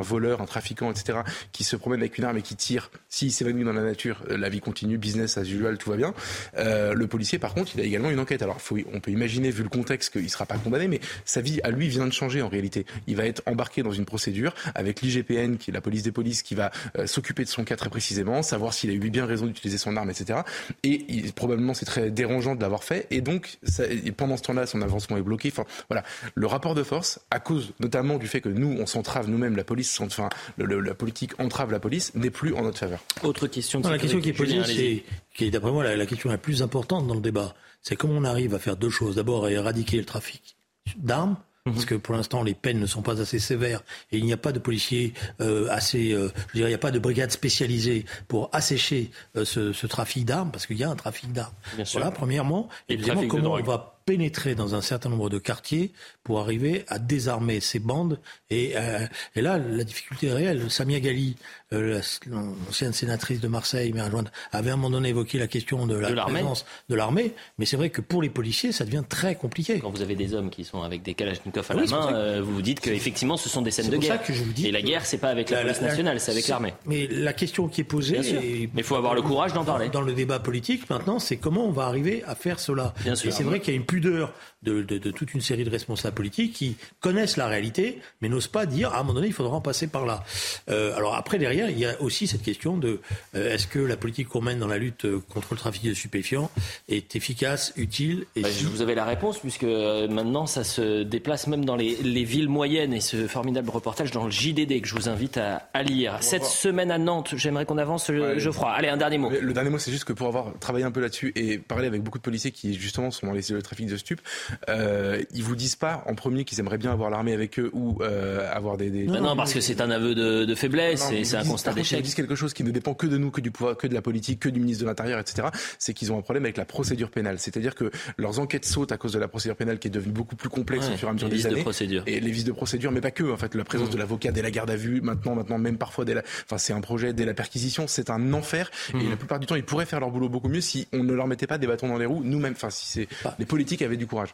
voleur, 0.00 0.40
un 0.40 0.46
trafiquant, 0.46 0.90
etc., 0.90 1.20
qui 1.52 1.64
se 1.64 1.76
promène 1.76 2.00
avec 2.00 2.18
une 2.18 2.24
arme 2.24 2.38
et 2.38 2.42
qui 2.42 2.56
tire, 2.56 2.90
s'il 3.08 3.32
s'évanouit 3.32 3.64
dans 3.64 3.72
la 3.72 3.82
nature, 3.82 4.22
la 4.36 4.48
vie 4.48 4.60
continue, 4.60 4.98
business 4.98 5.38
as 5.38 5.42
usual, 5.42 5.78
tout 5.78 5.90
va 5.90 5.96
bien. 5.96 6.14
Euh, 6.58 6.94
le 6.94 7.06
policier, 7.06 7.38
par 7.38 7.54
contre, 7.54 7.72
il 7.74 7.80
a 7.80 7.84
également 7.84 8.10
une 8.10 8.18
enquête. 8.18 8.42
Alors, 8.42 8.60
faut, 8.60 8.78
on 8.92 9.00
peut 9.00 9.10
imaginer, 9.10 9.50
vu 9.50 9.62
le 9.62 9.68
contexte, 9.68 10.12
qu'il 10.12 10.28
sera 10.30 10.46
pas 10.46 10.58
condamné, 10.58 10.88
mais 10.88 11.00
sa 11.24 11.40
vie 11.40 11.60
à 11.62 11.70
lui 11.70 11.88
vient 11.88 12.06
de 12.06 12.12
changer 12.12 12.42
en 12.42 12.48
réalité. 12.48 12.86
Il 13.06 13.16
va 13.16 13.24
être 13.24 13.42
embarqué 13.46 13.82
dans 13.82 13.92
une 13.92 14.04
procédure 14.04 14.54
avec 14.74 15.02
l'IGPN, 15.02 15.56
qui 15.56 15.70
est 15.70 15.74
la 15.74 15.80
police 15.80 16.02
des 16.02 16.12
polices, 16.12 16.42
qui 16.42 16.54
va 16.54 16.70
euh, 16.98 17.06
s'occuper 17.06 17.44
de 17.44 17.48
son 17.48 17.64
cas 17.64 17.76
très 17.76 17.90
précisément, 17.90 18.42
savoir 18.42 18.74
s'il 18.74 18.90
a 18.90 18.92
eu 18.92 18.98
bien 18.98 19.26
raison 19.26 19.46
d'utiliser 19.46 19.78
son 19.78 19.96
arme, 19.96 20.10
etc. 20.10 20.40
Et 20.82 21.04
il, 21.08 21.32
probablement, 21.32 21.74
c'est 21.74 21.86
très 21.86 22.10
dérangeant 22.10 22.54
de 22.54 22.60
l'avoir 22.60 22.84
fait. 22.84 23.06
Et 23.10 23.20
donc, 23.20 23.58
ça, 23.62 23.84
et 23.86 24.12
pendant 24.12 24.36
ce 24.36 24.42
temps-là, 24.42 24.66
son 24.66 24.82
avancement 24.82 25.16
est 25.16 25.22
bloqué. 25.22 25.50
Enfin, 25.52 25.64
voilà, 25.88 26.04
le 26.34 26.46
rapport 26.46 26.74
de 26.74 26.82
force, 26.82 27.20
à 27.30 27.40
cause 27.40 27.72
notamment 27.80 28.18
du 28.18 28.26
fait 28.26 28.40
que 28.40 28.48
nous, 28.48 28.76
on 28.78 28.86
s'entrave 28.86 29.28
nous-mêmes, 29.28 29.56
la 29.56 29.64
police, 29.64 30.00
enfin, 30.00 30.28
le, 30.56 30.64
le, 30.64 30.80
la 30.80 30.94
politique 30.94 31.38
entrave 31.38 31.72
la 31.72 31.80
police, 31.80 32.14
n'est 32.14 32.30
plus 32.30 32.54
en 32.54 32.62
notre 32.62 32.78
faveur. 32.78 33.00
Autre 33.22 33.46
question. 33.46 33.80
De 33.80 33.84
non, 33.84 33.90
la 33.90 33.98
question 33.98 34.19
qui 34.20 34.30
est 34.30 34.32
posée, 34.32 34.62
c'est, 34.64 35.04
qui 35.34 35.44
est 35.44 35.50
d'après 35.50 35.70
moi 35.70 35.84
la, 35.84 35.96
la 35.96 36.06
question 36.06 36.30
la 36.30 36.38
plus 36.38 36.62
importante 36.62 37.06
dans 37.06 37.14
le 37.14 37.20
débat, 37.20 37.54
c'est 37.82 37.96
comment 37.96 38.14
on 38.14 38.24
arrive 38.24 38.54
à 38.54 38.58
faire 38.58 38.76
deux 38.76 38.90
choses. 38.90 39.16
D'abord, 39.16 39.46
à 39.46 39.50
éradiquer 39.50 39.96
le 39.98 40.04
trafic 40.04 40.56
d'armes 40.96 41.36
parce 41.64 41.84
que 41.84 41.94
pour 41.94 42.14
l'instant 42.14 42.42
les 42.42 42.54
peines 42.54 42.80
ne 42.80 42.86
sont 42.86 43.02
pas 43.02 43.20
assez 43.20 43.38
sévères 43.38 43.82
et 44.10 44.18
il 44.18 44.24
n'y 44.24 44.32
a 44.32 44.38
pas 44.38 44.52
de 44.52 44.58
policiers 44.58 45.12
euh, 45.40 45.68
assez, 45.70 46.12
euh, 46.12 46.30
je 46.48 46.54
dirais, 46.54 46.68
il 46.68 46.72
n'y 46.72 46.74
a 46.74 46.78
pas 46.78 46.90
de 46.90 46.98
brigade 46.98 47.30
spécialisée 47.30 48.06
pour 48.28 48.48
assécher 48.52 49.10
euh, 49.36 49.44
ce, 49.44 49.72
ce, 49.72 49.86
trafic 49.86 50.24
d'armes, 50.24 50.50
parce 50.50 50.66
qu'il 50.66 50.78
y 50.78 50.84
a 50.84 50.90
un 50.90 50.96
trafic 50.96 51.32
d'armes. 51.32 51.52
Voilà, 51.92 52.10
premièrement. 52.10 52.68
Et, 52.88 52.94
et 52.94 52.96
deuxièmement, 52.96 53.26
comment 53.28 53.52
on 53.52 53.62
va 53.62 53.99
pénétrer 54.10 54.56
dans 54.56 54.74
un 54.74 54.80
certain 54.80 55.08
nombre 55.08 55.30
de 55.30 55.38
quartiers 55.38 55.92
pour 56.24 56.40
arriver 56.40 56.84
à 56.88 56.98
désarmer 56.98 57.60
ces 57.60 57.78
bandes. 57.78 58.18
Et, 58.50 58.72
euh, 58.74 59.06
et 59.36 59.40
là, 59.40 59.56
la 59.56 59.84
difficulté 59.84 60.26
est 60.26 60.32
réelle. 60.32 60.68
Samia 60.68 60.98
Gali, 60.98 61.36
euh, 61.72 62.00
l'ancienne 62.26 62.92
sénatrice 62.92 63.40
de 63.40 63.46
Marseille, 63.46 63.92
mais 63.94 64.00
adjointe, 64.00 64.32
avait 64.50 64.70
à 64.70 64.72
un 64.72 64.76
moment 64.76 64.90
donné 64.90 65.10
évoqué 65.10 65.38
la 65.38 65.46
question 65.46 65.86
de 65.86 65.94
la 65.94 66.10
de 66.10 66.16
présence 66.16 66.66
de 66.88 66.96
l'armée. 66.96 67.34
Mais 67.58 67.66
c'est 67.66 67.76
vrai 67.76 67.90
que 67.90 68.00
pour 68.00 68.20
les 68.20 68.30
policiers, 68.30 68.72
ça 68.72 68.84
devient 68.84 69.04
très 69.08 69.36
compliqué. 69.36 69.78
Quand 69.78 69.90
vous 69.90 70.02
avez 70.02 70.16
des 70.16 70.34
hommes 70.34 70.50
qui 70.50 70.64
sont 70.64 70.82
avec 70.82 71.04
des 71.04 71.14
kalachnikovs 71.14 71.70
à 71.70 71.76
oui, 71.76 71.86
la 71.88 71.96
main, 71.96 72.12
euh, 72.12 72.42
vous 72.42 72.54
vous 72.54 72.62
dites 72.62 72.80
qu'effectivement, 72.80 73.36
ce 73.36 73.48
sont 73.48 73.62
des 73.62 73.70
scènes 73.70 73.90
de 73.90 73.96
guerre. 73.96 74.20
Que 74.24 74.32
je 74.32 74.42
vous 74.42 74.52
dis 74.52 74.66
et 74.66 74.72
la 74.72 74.82
guerre, 74.82 75.06
c'est 75.06 75.18
pas 75.18 75.28
avec 75.28 75.50
la, 75.50 75.58
la 75.58 75.62
police 75.66 75.82
nationale, 75.82 76.18
c'est 76.18 76.32
avec 76.32 76.48
l'armée. 76.48 76.74
Mais 76.84 77.06
la 77.06 77.32
question 77.32 77.68
qui 77.68 77.82
est 77.82 77.84
posée, 77.84 78.18
et, 78.18 78.68
mais 78.74 78.80
il 78.80 78.84
faut 78.84 78.96
avoir 78.96 79.14
le 79.14 79.22
courage 79.22 79.52
d'en 79.52 79.64
parler. 79.64 79.88
Dans 79.88 80.02
le 80.02 80.14
débat 80.14 80.40
politique, 80.40 80.90
maintenant, 80.90 81.20
c'est 81.20 81.36
comment 81.36 81.64
on 81.64 81.70
va 81.70 81.84
arriver 81.84 82.24
à 82.26 82.34
faire 82.34 82.58
cela. 82.58 82.92
Bien. 83.04 83.14
Et 83.14 83.30
c'est 83.30 83.44
vrai 83.44 83.60
qu'il 83.60 83.72
y 83.72 83.76
a 83.76 83.78
une 83.78 83.86
pudeur 84.00 84.32
de, 84.62 84.82
de, 84.82 84.98
de, 84.98 85.10
toute 85.10 85.34
une 85.34 85.40
série 85.40 85.64
de 85.64 85.70
responsables 85.70 86.14
politiques 86.14 86.52
qui 86.52 86.76
connaissent 87.00 87.36
la 87.36 87.46
réalité, 87.46 88.00
mais 88.20 88.28
n'osent 88.28 88.48
pas 88.48 88.66
dire 88.66 88.92
à 88.92 88.98
un 88.98 89.02
moment 89.02 89.14
donné 89.14 89.28
il 89.28 89.32
faudra 89.32 89.56
en 89.56 89.60
passer 89.60 89.86
par 89.86 90.06
là. 90.06 90.24
Euh, 90.68 90.94
alors 90.96 91.14
après 91.14 91.38
derrière 91.38 91.70
il 91.70 91.78
y 91.78 91.86
a 91.86 92.00
aussi 92.00 92.26
cette 92.26 92.42
question 92.42 92.76
de 92.76 93.00
euh, 93.34 93.54
est-ce 93.54 93.66
que 93.66 93.78
la 93.78 93.96
politique 93.96 94.28
qu'on 94.28 94.42
mène 94.42 94.58
dans 94.58 94.68
la 94.68 94.78
lutte 94.78 95.06
contre 95.32 95.48
le 95.52 95.58
trafic 95.58 95.84
de 95.84 95.94
stupéfiants 95.94 96.50
est 96.88 97.16
efficace, 97.16 97.72
utile 97.76 98.26
et 98.36 98.42
bah, 98.42 98.50
si... 98.50 98.64
Vous 98.64 98.82
avez 98.82 98.94
la 98.94 99.04
réponse 99.04 99.38
puisque 99.38 99.64
euh, 99.64 100.08
maintenant 100.08 100.46
ça 100.46 100.64
se 100.64 101.02
déplace 101.02 101.46
même 101.46 101.64
dans 101.64 101.76
les, 101.76 101.96
les, 101.96 102.24
villes 102.24 102.48
moyennes 102.48 102.92
et 102.92 103.00
ce 103.00 103.26
formidable 103.26 103.70
reportage 103.70 104.10
dans 104.10 104.24
le 104.24 104.30
JDD 104.30 104.80
que 104.80 104.86
je 104.86 104.94
vous 104.94 105.08
invite 105.08 105.38
à, 105.38 105.68
à 105.72 105.82
lire. 105.82 106.18
Cette 106.20 106.44
semaine 106.44 106.90
à 106.90 106.98
Nantes, 106.98 107.34
j'aimerais 107.36 107.64
qu'on 107.64 107.78
avance, 107.78 108.08
ouais, 108.08 108.38
Geoffroy. 108.38 108.70
Allez 108.70 108.88
un 108.88 108.96
dernier 108.96 109.18
mot. 109.18 109.30
Le 109.30 109.52
dernier 109.52 109.70
mot 109.70 109.78
c'est 109.78 109.90
juste 109.90 110.04
que 110.04 110.12
pour 110.12 110.26
avoir 110.26 110.52
travaillé 110.60 110.84
un 110.84 110.90
peu 110.90 111.00
là-dessus 111.00 111.32
et 111.34 111.58
parlé 111.58 111.86
avec 111.86 112.02
beaucoup 112.02 112.18
de 112.18 112.22
policiers 112.22 112.52
qui 112.52 112.74
justement 112.74 113.10
sont 113.10 113.26
dans 113.26 113.32
les, 113.32 113.42
le 113.50 113.62
trafic 113.62 113.86
de 113.86 113.96
stupes, 113.96 114.20
euh, 114.68 115.22
ils 115.32 115.42
vous 115.42 115.56
disent 115.56 115.76
pas 115.76 116.02
en 116.06 116.14
premier 116.14 116.44
qu'ils 116.44 116.60
aimeraient 116.60 116.78
bien 116.78 116.92
avoir 116.92 117.10
l'armée 117.10 117.32
avec 117.32 117.58
eux 117.58 117.70
ou 117.72 117.98
euh, 118.02 118.48
avoir 118.52 118.76
des. 118.76 118.90
des... 118.90 119.04
Non, 119.04 119.20
non, 119.20 119.36
parce 119.36 119.52
que 119.52 119.60
c'est 119.60 119.80
un 119.80 119.90
aveu 119.90 120.14
de, 120.14 120.44
de 120.44 120.54
faiblesse 120.54 121.10
et 121.12 121.24
c'est 121.24 121.36
un 121.36 121.44
constat 121.44 121.72
d'échec. 121.72 122.00
Ils 122.00 122.02
disent 122.02 122.14
quelque 122.14 122.34
chose 122.34 122.54
qui 122.54 122.64
ne 122.64 122.70
dépend 122.70 122.94
que 122.94 123.06
de 123.06 123.18
nous, 123.18 123.30
que 123.30 123.40
du 123.40 123.50
pouvoir, 123.50 123.76
que 123.76 123.86
de 123.86 123.94
la 123.94 124.02
politique, 124.02 124.40
que 124.40 124.48
du 124.48 124.60
ministre 124.60 124.82
de 124.82 124.88
l'Intérieur, 124.88 125.18
etc. 125.18 125.48
C'est 125.78 125.94
qu'ils 125.94 126.12
ont 126.12 126.18
un 126.18 126.22
problème 126.22 126.44
avec 126.44 126.56
la 126.56 126.64
procédure 126.64 127.10
pénale. 127.10 127.38
C'est-à-dire 127.38 127.74
que 127.74 127.90
leurs 128.16 128.38
enquêtes 128.38 128.64
sautent 128.64 128.92
à 128.92 128.96
cause 128.96 129.12
de 129.12 129.18
la 129.18 129.28
procédure 129.28 129.56
pénale 129.56 129.78
qui 129.78 129.88
est 129.88 129.90
devenue 129.90 130.12
beaucoup 130.12 130.36
plus 130.36 130.48
complexe 130.48 130.88
ouais, 130.88 130.94
au 130.94 130.96
fur 130.96 131.08
et 131.08 131.10
à 131.10 131.14
mesure 131.14 131.28
des 131.28 131.46
années. 131.46 131.56
De 131.56 131.62
procédure. 131.62 132.02
Et 132.06 132.20
les 132.20 132.30
vices 132.30 132.44
de 132.44 132.52
procédure, 132.52 132.92
mais 132.92 133.00
pas 133.00 133.10
que. 133.10 133.24
En 133.30 133.36
fait, 133.36 133.54
la 133.54 133.64
présence 133.64 133.88
mmh. 133.88 133.92
de 133.92 133.98
l'avocat 133.98 134.32
dès 134.32 134.42
la 134.42 134.50
garde 134.50 134.70
à 134.70 134.76
vue, 134.76 135.00
maintenant, 135.00 135.34
maintenant 135.34 135.58
même 135.58 135.78
parfois 135.78 136.04
dès 136.04 136.14
la, 136.14 136.22
enfin 136.22 136.58
c'est 136.58 136.72
un 136.72 136.80
projet 136.80 137.12
dès 137.12 137.24
la 137.24 137.34
perquisition, 137.34 137.86
c'est 137.86 138.10
un 138.10 138.32
enfer. 138.32 138.70
Mmh. 138.92 139.00
Et 139.00 139.08
la 139.08 139.16
plupart 139.16 139.38
du 139.38 139.46
temps, 139.46 139.56
ils 139.56 139.64
pourraient 139.64 139.86
faire 139.86 140.00
leur 140.00 140.10
boulot 140.10 140.28
beaucoup 140.28 140.48
mieux 140.48 140.60
si 140.60 140.88
on 140.92 141.02
ne 141.02 141.12
leur 141.12 141.26
mettait 141.26 141.46
pas 141.46 141.58
des 141.58 141.66
bâtons 141.66 141.88
dans 141.88 141.98
les 141.98 142.06
roues, 142.06 142.22
nous-mêmes. 142.24 142.52
Enfin, 142.52 142.70
si 142.70 142.86
c'est 142.86 143.08
bah. 143.24 143.34
les 143.38 143.46
politiques 143.46 143.82
avaient 143.82 143.96
du 143.96 144.06
courage. 144.06 144.30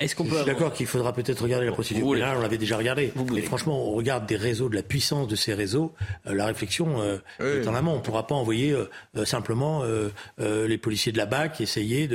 Est-ce 0.00 0.16
qu'on 0.16 0.24
peut 0.24 0.30
Je 0.30 0.36
suis 0.36 0.46
d'accord 0.46 0.72
qu'il 0.72 0.86
faudra 0.86 1.12
peut-être 1.12 1.42
regarder 1.42 1.66
la 1.66 1.72
procédure 1.72 2.06
Vous 2.06 2.14
pénale, 2.14 2.38
on 2.38 2.40
l'avait 2.40 2.56
déjà 2.56 2.78
regardé. 2.78 3.12
Mais 3.32 3.42
franchement, 3.42 3.86
on 3.86 3.92
regarde 3.92 4.26
des 4.26 4.36
réseaux, 4.36 4.70
de 4.70 4.74
la 4.74 4.82
puissance 4.82 5.28
de 5.28 5.36
ces 5.36 5.52
réseaux, 5.52 5.92
euh, 6.26 6.34
la 6.34 6.46
réflexion 6.46 7.02
euh, 7.02 7.18
oui. 7.38 7.46
est 7.46 7.68
en 7.68 7.74
amont. 7.74 7.92
On 7.92 7.96
ne 7.96 8.02
pourra 8.02 8.26
pas 8.26 8.34
envoyer 8.34 8.72
euh, 8.72 9.24
simplement 9.26 9.82
les 10.38 10.78
policiers 10.78 11.12
de 11.12 11.18
la 11.18 11.26
BAC 11.26 11.60
essayer 11.60 12.08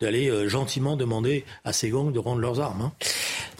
d'aller 0.00 0.48
gentiment 0.48 0.96
demander 0.96 1.44
à 1.64 1.72
ces 1.72 1.90
gangs 1.90 2.12
de 2.12 2.18
rendre 2.18 2.40
leurs 2.40 2.60
armes. 2.60 2.82
Hein. 2.82 2.92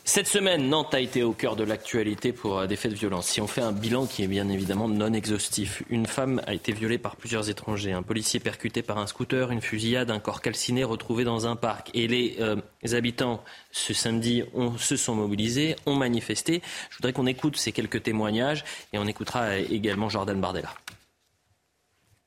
Cette 0.09 0.29
semaine, 0.29 0.69
Nantes 0.69 0.95
a 0.95 1.01
été 1.01 1.25
au 1.25 1.33
cœur 1.33 1.57
de 1.57 1.65
l'actualité 1.65 2.33
pour 2.33 2.65
des 2.69 2.77
faits 2.77 2.93
de 2.93 2.97
violence. 2.97 3.27
Si 3.27 3.41
on 3.41 3.49
fait 3.49 3.61
un 3.61 3.73
bilan 3.73 4.07
qui 4.07 4.23
est 4.23 4.29
bien 4.29 4.49
évidemment 4.49 4.87
non 4.87 5.13
exhaustif, 5.13 5.83
une 5.91 6.07
femme 6.07 6.41
a 6.47 6.55
été 6.55 6.71
violée 6.71 6.97
par 6.97 7.17
plusieurs 7.17 7.51
étrangers, 7.51 7.91
un 7.91 8.05
policier 8.05 8.39
percuté 8.39 8.83
par 8.83 8.99
un 8.99 9.09
scooter, 9.09 9.51
une 9.51 9.61
fusillade, 9.61 10.13
un 10.13 10.21
corps 10.21 10.43
calciné 10.43 10.85
retrouvé 10.85 11.25
dans 11.25 11.49
un 11.49 11.57
parc. 11.57 11.91
Et 11.93 12.07
les, 12.07 12.37
euh, 12.39 12.57
habitants, 12.93 13.43
ce 13.73 13.93
samedi, 13.95 14.45
se 14.79 14.95
sont 14.95 15.17
mobilisés, 15.17 15.75
ont 15.87 15.97
manifesté. 15.97 16.63
Je 16.89 16.99
voudrais 16.99 17.13
qu'on 17.13 17.27
écoute 17.27 17.57
ces 17.57 17.73
quelques 17.73 18.05
témoignages 18.05 18.65
et 18.93 18.99
on 18.99 19.09
écoutera 19.09 19.59
également 19.59 20.09
Jordan 20.09 20.41
Bardella. 20.41 20.73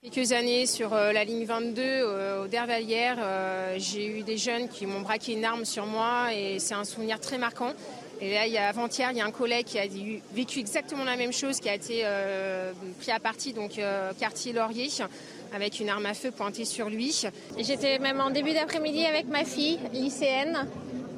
Quelques 0.02 0.32
années 0.32 0.66
sur 0.66 0.94
euh, 0.94 1.12
la 1.12 1.26
ligne 1.26 1.44
22 1.44 1.82
euh, 1.84 2.46
au 2.46 2.48
Dervalière, 2.48 3.18
euh, 3.20 3.76
j'ai 3.78 4.08
eu 4.08 4.24
des 4.24 4.38
jeunes 4.38 4.70
qui 4.70 4.86
m'ont 4.86 5.02
braqué 5.02 5.34
une 5.34 5.44
arme 5.44 5.66
sur 5.66 5.86
moi 5.86 6.34
et 6.34 6.58
c'est 6.60 6.74
un 6.74 6.86
souvenir 6.86 7.20
très 7.20 7.38
marquant. 7.38 7.74
Et 8.22 8.34
là, 8.34 8.48
il 8.48 8.54
y 8.54 8.58
a 8.58 8.70
avant-hier, 8.70 9.12
il 9.12 9.18
y 9.18 9.22
a 9.22 9.26
un 9.26 9.32
collègue 9.32 9.66
qui 9.66 9.78
a 9.78 9.84
vécu 10.34 10.60
exactement 10.60 11.04
la 11.04 11.18
même 11.18 11.34
chose, 11.34 11.60
qui 11.60 11.68
a 11.68 11.76
été 11.76 12.06
pris 13.00 13.12
à 13.12 13.20
partie, 13.20 13.52
donc 13.52 13.78
euh, 13.78 14.14
quartier 14.18 14.54
Laurier, 14.54 14.88
avec 15.54 15.82
une 15.82 15.90
arme 15.90 16.06
à 16.06 16.14
feu 16.14 16.32
pointée 16.32 16.64
sur 16.64 16.90
lui. 16.90 17.26
J'étais 17.58 18.00
même 18.00 18.22
en 18.22 18.30
début 18.30 18.54
d'après-midi 18.54 19.06
avec 19.06 19.28
ma 19.28 19.44
fille, 19.44 19.80
lycéenne, 19.92 20.66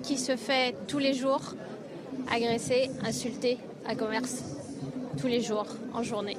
qui 0.01 0.17
se 0.17 0.35
fait 0.35 0.75
tous 0.87 0.99
les 0.99 1.13
jours 1.13 1.53
agresser, 2.31 2.89
insulter 3.03 3.59
à 3.87 3.93
commerce, 3.93 4.43
tous 5.19 5.27
les 5.27 5.41
jours, 5.41 5.67
en 5.93 6.01
journée. 6.01 6.37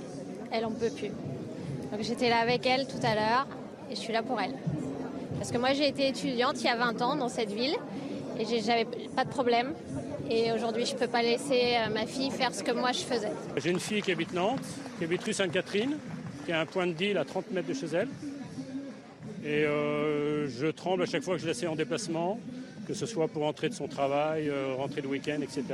Elle 0.50 0.64
en 0.64 0.72
peut 0.72 0.90
plus. 0.90 1.12
Donc 1.92 2.00
j'étais 2.00 2.28
là 2.30 2.38
avec 2.38 2.66
elle 2.66 2.86
tout 2.86 3.04
à 3.04 3.14
l'heure 3.14 3.46
et 3.90 3.94
je 3.94 4.00
suis 4.00 4.12
là 4.12 4.22
pour 4.22 4.40
elle. 4.40 4.54
Parce 5.36 5.52
que 5.52 5.58
moi 5.58 5.74
j'ai 5.74 5.86
été 5.86 6.08
étudiante 6.08 6.60
il 6.60 6.64
y 6.64 6.68
a 6.68 6.76
20 6.76 7.02
ans 7.02 7.16
dans 7.16 7.28
cette 7.28 7.52
ville 7.52 7.76
et 8.40 8.44
j'avais 8.60 8.86
pas 9.14 9.24
de 9.24 9.30
problème. 9.30 9.74
Et 10.30 10.52
aujourd'hui 10.52 10.86
je 10.86 10.96
peux 10.96 11.06
pas 11.06 11.22
laisser 11.22 11.76
ma 11.92 12.06
fille 12.06 12.30
faire 12.30 12.54
ce 12.54 12.62
que 12.62 12.72
moi 12.72 12.92
je 12.92 13.00
faisais. 13.00 13.30
J'ai 13.58 13.70
une 13.70 13.80
fille 13.80 14.00
qui 14.00 14.10
habite 14.10 14.32
Nantes, 14.32 14.64
qui 14.98 15.04
habite 15.04 15.22
rue 15.22 15.34
Sainte-Catherine, 15.34 15.98
qui 16.46 16.52
a 16.52 16.60
un 16.60 16.66
point 16.66 16.86
de 16.86 16.92
deal 16.92 17.18
à 17.18 17.24
30 17.24 17.50
mètres 17.50 17.68
de 17.68 17.74
chez 17.74 17.86
elle. 17.94 18.08
Et 19.44 19.64
euh, 19.64 20.48
je 20.48 20.68
tremble 20.68 21.02
à 21.02 21.06
chaque 21.06 21.22
fois 21.22 21.34
que 21.34 21.42
je 21.42 21.46
la 21.46 21.54
sais 21.54 21.66
en 21.66 21.74
déplacement, 21.74 22.38
que 22.86 22.94
ce 22.94 23.06
soit 23.06 23.28
pour 23.28 23.42
rentrer 23.42 23.68
de 23.68 23.74
son 23.74 23.88
travail, 23.88 24.48
euh, 24.48 24.74
rentrer 24.76 25.00
le 25.00 25.08
week-end, 25.08 25.40
etc. 25.42 25.64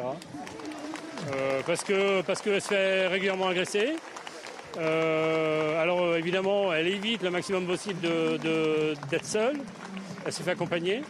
Euh, 1.35 1.61
parce 1.67 1.85
parce 2.27 2.41
qu'elle 2.41 2.61
se 2.63 2.69
fait 2.69 3.07
régulièrement 3.09 3.49
agresser. 3.49 3.97
Euh, 4.79 5.83
alors 5.83 6.17
évidemment, 6.17 6.73
elle 6.73 6.87
évite 6.87 7.23
le 7.23 7.31
maximum 7.31 7.67
possible 7.67 8.01
d'être 8.01 8.43
de, 8.43 8.95
de, 8.95 9.25
seule. 9.25 9.57
Elle 10.25 10.33
s'est 10.33 10.43
fait 10.43 10.53
accompagner, 10.53 11.03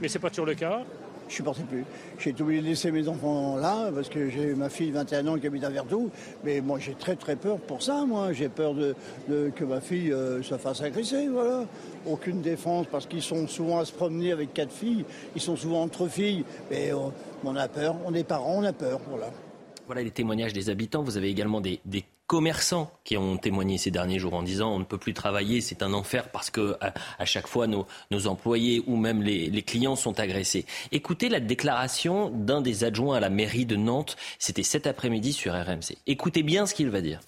mais 0.00 0.08
c'est 0.08 0.18
pas 0.18 0.30
toujours 0.30 0.46
le 0.46 0.54
cas. 0.54 0.82
Je 1.28 1.34
supportais 1.34 1.62
plus. 1.62 1.84
J'ai 2.18 2.34
obligé 2.40 2.62
de 2.62 2.66
laisser 2.66 2.90
mes 2.90 3.06
enfants 3.06 3.56
là 3.56 3.90
parce 3.94 4.08
que 4.08 4.30
j'ai 4.30 4.54
ma 4.54 4.70
fille 4.70 4.90
21 4.90 5.26
ans 5.26 5.38
qui 5.38 5.46
habite 5.46 5.64
à 5.64 5.68
Vertou. 5.68 6.10
Mais 6.42 6.60
moi 6.62 6.78
j'ai 6.78 6.94
très 6.94 7.16
très 7.16 7.36
peur 7.36 7.58
pour 7.58 7.82
ça. 7.82 8.06
Moi 8.06 8.32
j'ai 8.32 8.48
peur 8.48 8.72
de, 8.72 8.94
de, 9.28 9.50
que 9.54 9.64
ma 9.64 9.80
fille 9.80 10.10
euh, 10.10 10.42
se 10.42 10.56
fasse 10.56 10.80
agresser. 10.80 11.28
Voilà. 11.28 11.66
Aucune 12.06 12.40
défense 12.40 12.86
parce 12.90 13.06
qu'ils 13.06 13.22
sont 13.22 13.46
souvent 13.46 13.80
à 13.80 13.84
se 13.84 13.92
promener 13.92 14.32
avec 14.32 14.54
quatre 14.54 14.72
filles. 14.72 15.04
Ils 15.34 15.42
sont 15.42 15.56
souvent 15.56 15.82
entre 15.82 16.08
filles. 16.08 16.44
Mais 16.70 16.92
euh, 16.92 17.10
on 17.44 17.56
a 17.56 17.68
peur. 17.68 17.96
On 18.06 18.14
est 18.14 18.24
parents, 18.24 18.60
on 18.60 18.64
a 18.64 18.72
peur. 18.72 18.98
Voilà. 19.10 19.30
Voilà 19.86 20.02
les 20.02 20.10
témoignages 20.10 20.54
des 20.54 20.70
habitants. 20.70 21.02
Vous 21.02 21.18
avez 21.18 21.28
également 21.28 21.60
des, 21.60 21.80
des 21.84 22.04
commerçants 22.28 22.92
qui 23.04 23.16
ont 23.16 23.38
témoigné 23.38 23.78
ces 23.78 23.90
derniers 23.90 24.18
jours 24.20 24.34
en 24.34 24.42
disant 24.42 24.70
on 24.70 24.78
ne 24.78 24.84
peut 24.84 24.98
plus 24.98 25.14
travailler, 25.14 25.60
c'est 25.60 25.82
un 25.82 25.94
enfer 25.94 26.30
parce 26.30 26.50
que 26.50 26.76
à, 27.18 27.24
chaque 27.24 27.48
fois 27.48 27.66
nos, 27.66 27.86
employés 28.26 28.84
ou 28.86 28.96
même 28.96 29.22
les, 29.22 29.50
les, 29.50 29.62
clients 29.62 29.96
sont 29.96 30.20
agressés. 30.20 30.66
Écoutez 30.92 31.30
la 31.30 31.40
déclaration 31.40 32.30
d'un 32.30 32.60
des 32.60 32.84
adjoints 32.84 33.16
à 33.16 33.20
la 33.20 33.30
mairie 33.30 33.66
de 33.66 33.76
Nantes, 33.76 34.16
c'était 34.38 34.62
cet 34.62 34.86
après-midi 34.86 35.32
sur 35.32 35.54
RMC. 35.54 35.96
Écoutez 36.06 36.42
bien 36.42 36.66
ce 36.66 36.74
qu'il 36.74 36.90
va 36.90 37.00
dire. 37.00 37.20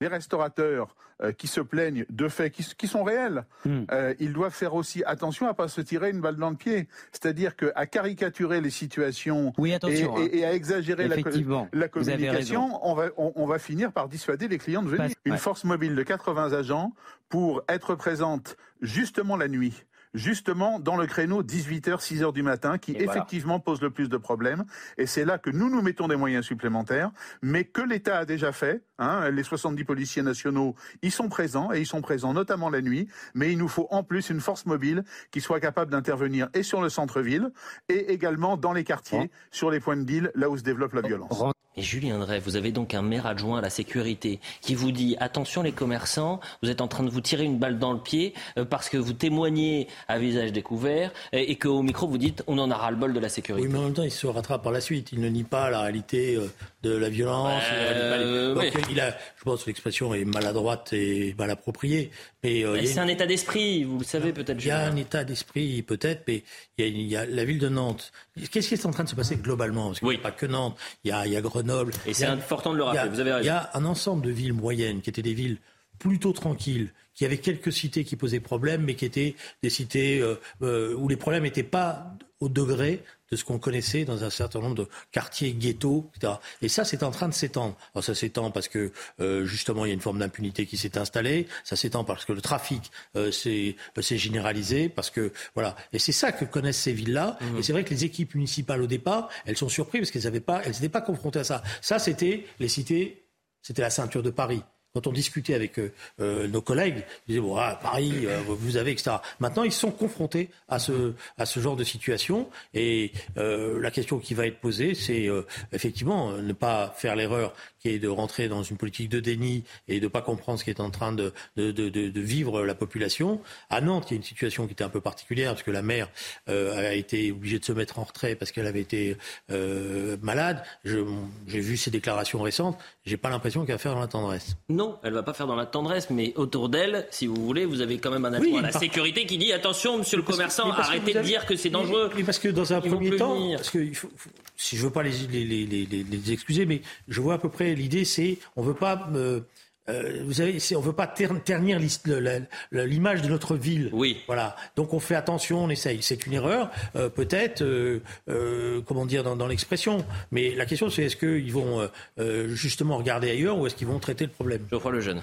Les 0.00 0.08
restaurateurs 0.08 0.96
qui 1.30 1.46
se 1.46 1.60
plaignent 1.60 2.04
de 2.10 2.26
faits 2.28 2.52
qui, 2.52 2.64
qui 2.76 2.88
sont 2.88 3.04
réels, 3.04 3.44
Hmm. 3.64 3.84
euh, 3.92 4.12
ils 4.18 4.32
doivent 4.32 4.52
faire 4.54 4.74
aussi 4.74 5.04
attention 5.06 5.46
à 5.46 5.54
pas 5.54 5.68
se 5.68 5.80
tirer 5.80 6.10
une 6.10 6.20
balle 6.20 6.34
dans 6.36 6.50
le 6.50 6.56
pied. 6.56 6.88
C'est-à-dire 7.12 7.54
qu'à 7.54 7.86
caricaturer 7.86 8.60
les 8.60 8.70
situations 8.70 9.52
Oui, 9.58 9.70
et, 9.70 9.74
hein. 9.76 9.88
et- 10.18 10.38
et 10.38 10.44
à 10.44 10.52
exagérer 10.54 11.06
la, 11.06 11.88
communication, 11.88 12.78
on 12.82 12.94
va, 12.94 13.06
on, 13.16 13.32
on 13.36 13.46
va 13.46 13.58
finir 13.58 13.92
par 13.92 14.08
dissuader 14.08 14.48
les 14.48 14.58
clients 14.58 14.82
de 14.82 14.88
venir. 14.88 15.10
Une 15.24 15.32
ouais. 15.32 15.38
force 15.38 15.64
mobile 15.64 15.94
de 15.94 16.02
80 16.02 16.52
agents 16.54 16.92
pour 17.28 17.62
être 17.68 17.94
présente 17.94 18.56
justement 18.80 19.36
la 19.36 19.48
nuit. 19.48 19.84
Justement, 20.14 20.78
dans 20.78 20.96
le 20.96 21.06
créneau 21.06 21.42
18h, 21.42 22.00
6h 22.00 22.32
du 22.32 22.42
matin, 22.42 22.76
qui 22.78 22.92
Et 22.92 23.04
voilà. 23.04 23.12
effectivement 23.12 23.60
pose 23.60 23.80
le 23.80 23.90
plus 23.90 24.08
de 24.08 24.16
problèmes. 24.16 24.64
Et 24.98 25.06
c'est 25.06 25.24
là 25.24 25.38
que 25.38 25.50
nous 25.50 25.70
nous 25.70 25.80
mettons 25.80 26.08
des 26.08 26.16
moyens 26.16 26.44
supplémentaires, 26.44 27.10
mais 27.40 27.64
que 27.64 27.80
l'État 27.80 28.18
a 28.18 28.24
déjà 28.24 28.52
fait. 28.52 28.82
Hein, 28.98 29.30
les 29.30 29.42
70 29.42 29.84
policiers 29.84 30.22
nationaux, 30.22 30.74
ils 31.00 31.10
sont 31.10 31.28
présents, 31.28 31.72
et 31.72 31.80
ils 31.80 31.86
sont 31.86 32.02
présents 32.02 32.34
notamment 32.34 32.68
la 32.68 32.82
nuit. 32.82 33.08
Mais 33.34 33.50
il 33.52 33.58
nous 33.58 33.68
faut 33.68 33.88
en 33.90 34.02
plus 34.02 34.30
une 34.30 34.40
force 34.40 34.66
mobile 34.66 35.04
qui 35.30 35.40
soit 35.40 35.60
capable 35.60 35.90
d'intervenir 35.90 36.48
et 36.54 36.62
sur 36.62 36.82
le 36.82 36.88
centre-ville, 36.88 37.50
et 37.88 38.12
également 38.12 38.56
dans 38.56 38.72
les 38.72 38.84
quartiers, 38.84 39.30
sur 39.50 39.70
les 39.70 39.80
points 39.80 39.96
de 39.96 40.04
deal, 40.04 40.30
là 40.34 40.50
où 40.50 40.56
se 40.56 40.62
développe 40.62 40.92
la 40.92 41.02
violence. 41.02 41.42
Et 41.76 41.82
Julien 41.82 42.18
Drey, 42.18 42.38
vous 42.38 42.56
avez 42.56 42.70
donc 42.70 42.92
un 42.92 43.00
maire 43.00 43.26
adjoint 43.26 43.58
à 43.58 43.60
la 43.62 43.70
sécurité 43.70 44.40
qui 44.60 44.74
vous 44.74 44.92
dit 44.92 45.16
attention 45.20 45.62
les 45.62 45.72
commerçants, 45.72 46.38
vous 46.62 46.68
êtes 46.68 46.82
en 46.82 46.88
train 46.88 47.02
de 47.02 47.08
vous 47.08 47.22
tirer 47.22 47.44
une 47.44 47.58
balle 47.58 47.78
dans 47.78 47.94
le 47.94 47.98
pied 47.98 48.34
euh, 48.58 48.66
parce 48.66 48.90
que 48.90 48.98
vous 48.98 49.14
témoignez 49.14 49.88
à 50.06 50.18
visage 50.18 50.52
découvert 50.52 51.12
et, 51.32 51.50
et 51.50 51.56
qu'au 51.56 51.82
micro 51.82 52.06
vous 52.06 52.18
dites 52.18 52.44
on 52.46 52.58
en 52.58 52.70
a 52.70 52.76
ras 52.76 52.90
le 52.90 52.98
bol 52.98 53.14
de 53.14 53.20
la 53.20 53.30
sécurité. 53.30 53.66
Oui, 53.66 53.72
mais 53.72 53.78
en 53.78 53.84
même 53.84 53.94
temps, 53.94 54.02
il 54.02 54.10
se 54.10 54.26
rattrape 54.26 54.62
par 54.62 54.72
la 54.72 54.82
suite. 54.82 55.12
Il 55.12 55.20
ne 55.20 55.28
nie 55.28 55.44
pas 55.44 55.70
la 55.70 55.80
réalité 55.80 56.36
euh, 56.36 56.52
de 56.82 56.94
la 56.94 57.08
violence. 57.08 57.62
Euh, 57.72 58.54
oui. 58.54 58.70
Il 58.90 59.00
a, 59.00 59.16
je 59.42 59.50
pense 59.50 59.64
que 59.64 59.70
l'expression 59.70 60.14
est 60.14 60.24
maladroite 60.24 60.92
et 60.92 61.34
mal 61.36 61.50
appropriée. 61.50 62.12
Mais, 62.44 62.64
euh, 62.64 62.74
Mais 62.74 62.86
c'est 62.86 62.92
une- 62.94 62.98
un 63.00 63.08
état 63.08 63.26
d'esprit, 63.26 63.82
vous 63.82 63.98
le 63.98 64.04
savez 64.04 64.32
peut-être. 64.32 64.60
Il 64.62 64.68
y 64.68 64.70
a 64.70 64.84
un 64.86 64.94
état 64.94 65.24
d'esprit 65.24 65.82
peut-être, 65.82 66.22
mais 66.28 66.44
il 66.78 66.84
y, 66.84 66.86
a, 66.86 66.86
il 66.86 67.02
y 67.08 67.16
a 67.16 67.26
la 67.26 67.44
ville 67.44 67.58
de 67.58 67.68
Nantes. 67.68 68.12
Qu'est-ce 68.52 68.68
qui 68.68 68.74
est 68.74 68.86
en 68.86 68.92
train 68.92 69.02
de 69.02 69.08
se 69.08 69.16
passer 69.16 69.34
globalement? 69.34 69.88
Parce 69.88 69.98
qu'il 69.98 70.08
n'y 70.10 70.14
a 70.14 70.18
pas 70.18 70.30
que 70.30 70.46
Nantes, 70.46 70.76
il 71.02 71.08
y 71.08 71.10
a, 71.12 71.26
il 71.26 71.32
y 71.32 71.36
a 71.36 71.40
Grenoble. 71.40 71.92
Et 72.06 72.14
c'est 72.14 72.26
important 72.26 72.72
de 72.72 72.76
le 72.78 72.84
a- 72.84 72.92
rappeler, 72.92 73.08
vous 73.10 73.18
avez 73.20 73.32
raison. 73.32 73.42
Il 73.42 73.46
y 73.46 73.50
a 73.50 73.70
un 73.74 73.84
ensemble 73.84 74.22
de 74.24 74.30
villes 74.30 74.52
moyennes 74.52 75.00
qui 75.00 75.10
étaient 75.10 75.22
des 75.22 75.34
villes 75.34 75.58
plutôt 75.98 76.32
tranquilles, 76.32 76.92
qui 77.14 77.24
avaient 77.24 77.38
quelques 77.38 77.72
cités 77.72 78.04
qui 78.04 78.16
posaient 78.16 78.40
problème, 78.40 78.82
mais 78.82 78.94
qui 78.94 79.04
étaient 79.04 79.34
des 79.62 79.70
cités 79.70 80.20
euh, 80.20 80.36
euh, 80.62 80.94
où 80.94 81.08
les 81.08 81.16
problèmes 81.16 81.42
n'étaient 81.44 81.62
pas 81.62 82.16
au 82.40 82.48
degré 82.48 83.02
de 83.30 83.36
ce 83.36 83.44
qu'on 83.44 83.58
connaissait 83.58 84.04
dans 84.04 84.24
un 84.24 84.30
certain 84.30 84.60
nombre 84.60 84.74
de 84.74 84.88
quartiers 85.10 85.52
ghettos, 85.54 86.10
etc. 86.14 86.34
Et 86.60 86.68
ça, 86.68 86.84
c'est 86.84 87.02
en 87.02 87.10
train 87.10 87.28
de 87.28 87.32
s'étendre. 87.32 87.76
Alors 87.94 88.04
ça 88.04 88.14
s'étend 88.14 88.50
parce 88.50 88.68
que 88.68 88.92
euh, 89.20 89.46
justement, 89.46 89.86
il 89.86 89.88
y 89.88 89.90
a 89.90 89.94
une 89.94 90.02
forme 90.02 90.18
d'impunité 90.18 90.66
qui 90.66 90.76
s'est 90.76 90.98
installée. 90.98 91.46
Ça 91.64 91.74
s'étend 91.74 92.04
parce 92.04 92.26
que 92.26 92.32
le 92.32 92.42
trafic 92.42 92.90
euh, 93.16 93.32
s'est 93.32 93.76
euh, 93.96 94.02
s'est 94.02 94.18
généralisé, 94.18 94.90
parce 94.90 95.08
que 95.10 95.32
voilà. 95.54 95.76
Et 95.94 95.98
c'est 95.98 96.12
ça 96.12 96.30
que 96.32 96.44
connaissent 96.44 96.80
ces 96.80 96.92
villes-là. 96.92 97.38
Mmh. 97.40 97.58
Et 97.58 97.62
c'est 97.62 97.72
vrai 97.72 97.84
que 97.84 97.90
les 97.90 98.04
équipes 98.04 98.34
municipales 98.34 98.82
au 98.82 98.86
départ, 98.86 99.30
elles 99.46 99.56
sont 99.56 99.70
surprises 99.70 100.02
parce 100.02 100.10
qu'elles 100.10 100.24
n'avaient 100.24 100.40
pas, 100.40 100.60
elles 100.64 100.72
n'étaient 100.72 100.88
pas 100.90 101.00
confrontées 101.00 101.38
à 101.38 101.44
ça. 101.44 101.62
Ça, 101.80 101.98
c'était 101.98 102.44
les 102.60 102.68
cités, 102.68 103.24
c'était 103.62 103.82
la 103.82 103.90
ceinture 103.90 104.22
de 104.22 104.30
Paris. 104.30 104.62
Quand 104.94 105.06
on 105.06 105.12
discutait 105.12 105.54
avec 105.54 105.78
euh, 105.78 105.90
euh, 106.20 106.46
nos 106.48 106.60
collègues, 106.60 107.04
ils 107.26 107.32
disaient 107.32 107.40
bon, 107.40 107.56
ah, 107.56 107.78
Paris, 107.80 108.26
euh, 108.26 108.42
vous 108.46 108.76
avez, 108.76 108.92
etc. 108.92 109.16
Maintenant, 109.40 109.62
ils 109.62 109.72
sont 109.72 109.90
confrontés 109.90 110.50
à 110.68 110.78
ce, 110.78 111.14
à 111.38 111.46
ce 111.46 111.60
genre 111.60 111.76
de 111.76 111.84
situation. 111.84 112.48
Et 112.74 113.12
la 113.36 113.90
question 113.90 114.18
qui 114.18 114.34
va 114.34 114.46
être 114.46 114.58
posée, 114.58 114.94
c'est 114.94 115.28
effectivement 115.72 116.32
ne 116.32 116.52
pas 116.52 116.94
faire 116.96 117.16
l'erreur 117.16 117.54
qui 117.82 117.88
est 117.90 117.98
de 117.98 118.08
rentrer 118.08 118.48
dans 118.48 118.62
une 118.62 118.76
politique 118.76 119.08
de 119.08 119.18
déni 119.18 119.64
et 119.88 119.98
de 119.98 120.04
ne 120.04 120.08
pas 120.08 120.22
comprendre 120.22 120.58
ce 120.58 120.64
qui 120.64 120.70
est 120.70 120.78
en 120.80 120.90
train 120.90 121.10
de, 121.12 121.32
de, 121.56 121.72
de, 121.72 121.88
de- 121.88 122.20
vivre 122.20 122.62
la 122.64 122.76
population. 122.76 123.40
À 123.70 123.80
Nantes, 123.80 124.06
il 124.10 124.14
y 124.14 124.14
a 124.14 124.18
une 124.18 124.22
situation 124.22 124.66
qui 124.66 124.72
était 124.72 124.84
un 124.84 124.88
peu 124.88 125.00
particulière 125.00 125.50
parce 125.52 125.64
que 125.64 125.72
la 125.72 125.82
maire 125.82 126.08
euh, 126.48 126.90
a 126.90 126.94
été 126.94 127.32
obligée 127.32 127.58
de 127.58 127.64
se 127.64 127.72
mettre 127.72 127.98
en 127.98 128.04
retrait 128.04 128.36
parce 128.36 128.52
qu'elle 128.52 128.68
avait 128.68 128.80
été 128.80 129.16
euh, 129.50 130.16
malade. 130.22 130.62
J'ai 130.84 131.60
vu 131.60 131.76
ses 131.76 131.90
déclarations 131.90 132.40
récentes. 132.40 132.78
J'ai 133.04 133.16
pas 133.16 133.30
l'impression 133.30 133.64
qu'elle 133.66 133.74
va 133.74 133.78
faire 133.78 133.94
dans 133.94 134.00
la 134.00 134.06
tendresse. 134.06 134.54
Non, 134.68 134.98
elle 135.02 135.12
va 135.14 135.24
pas 135.24 135.34
faire 135.34 135.48
dans 135.48 135.56
la 135.56 135.66
tendresse, 135.66 136.08
mais 136.10 136.32
autour 136.36 136.68
d'elle, 136.68 137.08
si 137.10 137.26
vous 137.26 137.34
voulez, 137.44 137.64
vous 137.64 137.80
avez 137.80 137.98
quand 137.98 138.12
même 138.12 138.24
un 138.24 138.38
Oui, 138.38 138.56
à 138.58 138.62
la 138.62 138.68
par- 138.68 138.80
sécurité 138.80 139.26
qui 139.26 139.38
dit 139.38 139.52
attention, 139.52 139.98
monsieur 139.98 140.18
le 140.18 140.22
commerçant, 140.22 140.70
que 140.70 140.80
arrêtez 140.80 141.14
de 141.14 141.20
dire 141.22 141.46
que 141.46 141.56
c'est 141.56 141.70
dangereux. 141.70 142.10
Mais 142.14 142.22
parce 142.22 142.38
que 142.38 142.48
dans 142.48 142.72
un 142.72 142.80
Ils 142.80 142.90
premier 142.90 143.16
temps, 143.16 143.34
venir. 143.34 143.56
parce 143.58 143.70
que 143.70 143.78
il 143.80 143.94
faut- 143.96 144.10
faut- 144.16 144.30
si 144.62 144.76
je 144.76 144.82
veux 144.84 144.90
pas 144.90 145.02
les, 145.02 145.10
les, 145.30 145.44
les, 145.66 145.86
les, 145.86 146.32
excuser, 146.32 146.66
mais 146.66 146.80
je 147.08 147.20
vois 147.20 147.34
à 147.34 147.38
peu 147.38 147.48
près 147.48 147.74
l'idée, 147.74 148.04
c'est 148.04 148.38
on 148.56 148.62
veut 148.62 148.74
pas. 148.74 149.08
euh, 149.14 149.40
euh, 149.88 150.22
vous 150.24 150.34
savez, 150.34 150.58
on 150.76 150.80
veut 150.80 150.92
pas 150.92 151.08
ter- 151.08 151.42
ternir 151.44 151.80
le- 151.80 152.84
l'image 152.84 153.20
de 153.20 153.28
notre 153.28 153.56
ville. 153.56 153.90
Oui. 153.92 154.18
Voilà. 154.28 154.54
Donc 154.76 154.94
on 154.94 155.00
fait 155.00 155.16
attention, 155.16 155.64
on 155.64 155.68
essaye. 155.70 156.00
C'est 156.02 156.24
une 156.26 156.34
erreur, 156.34 156.70
euh, 156.94 157.08
peut-être, 157.08 157.62
euh, 157.62 158.00
euh, 158.28 158.80
comment 158.86 159.06
dire, 159.06 159.24
dans, 159.24 159.34
dans 159.34 159.48
l'expression. 159.48 160.04
Mais 160.30 160.54
la 160.54 160.66
question, 160.66 160.88
c'est 160.88 161.02
est-ce 161.02 161.16
qu'ils 161.16 161.52
vont 161.52 161.80
euh, 161.80 161.88
euh, 162.20 162.48
justement 162.54 162.96
regarder 162.96 163.28
ailleurs 163.30 163.58
ou 163.58 163.66
est-ce 163.66 163.74
qu'ils 163.74 163.88
vont 163.88 163.98
traiter 163.98 164.24
le 164.24 164.30
problème? 164.30 164.64
Geoffroy 164.70 164.92
Lejeune. 164.92 165.20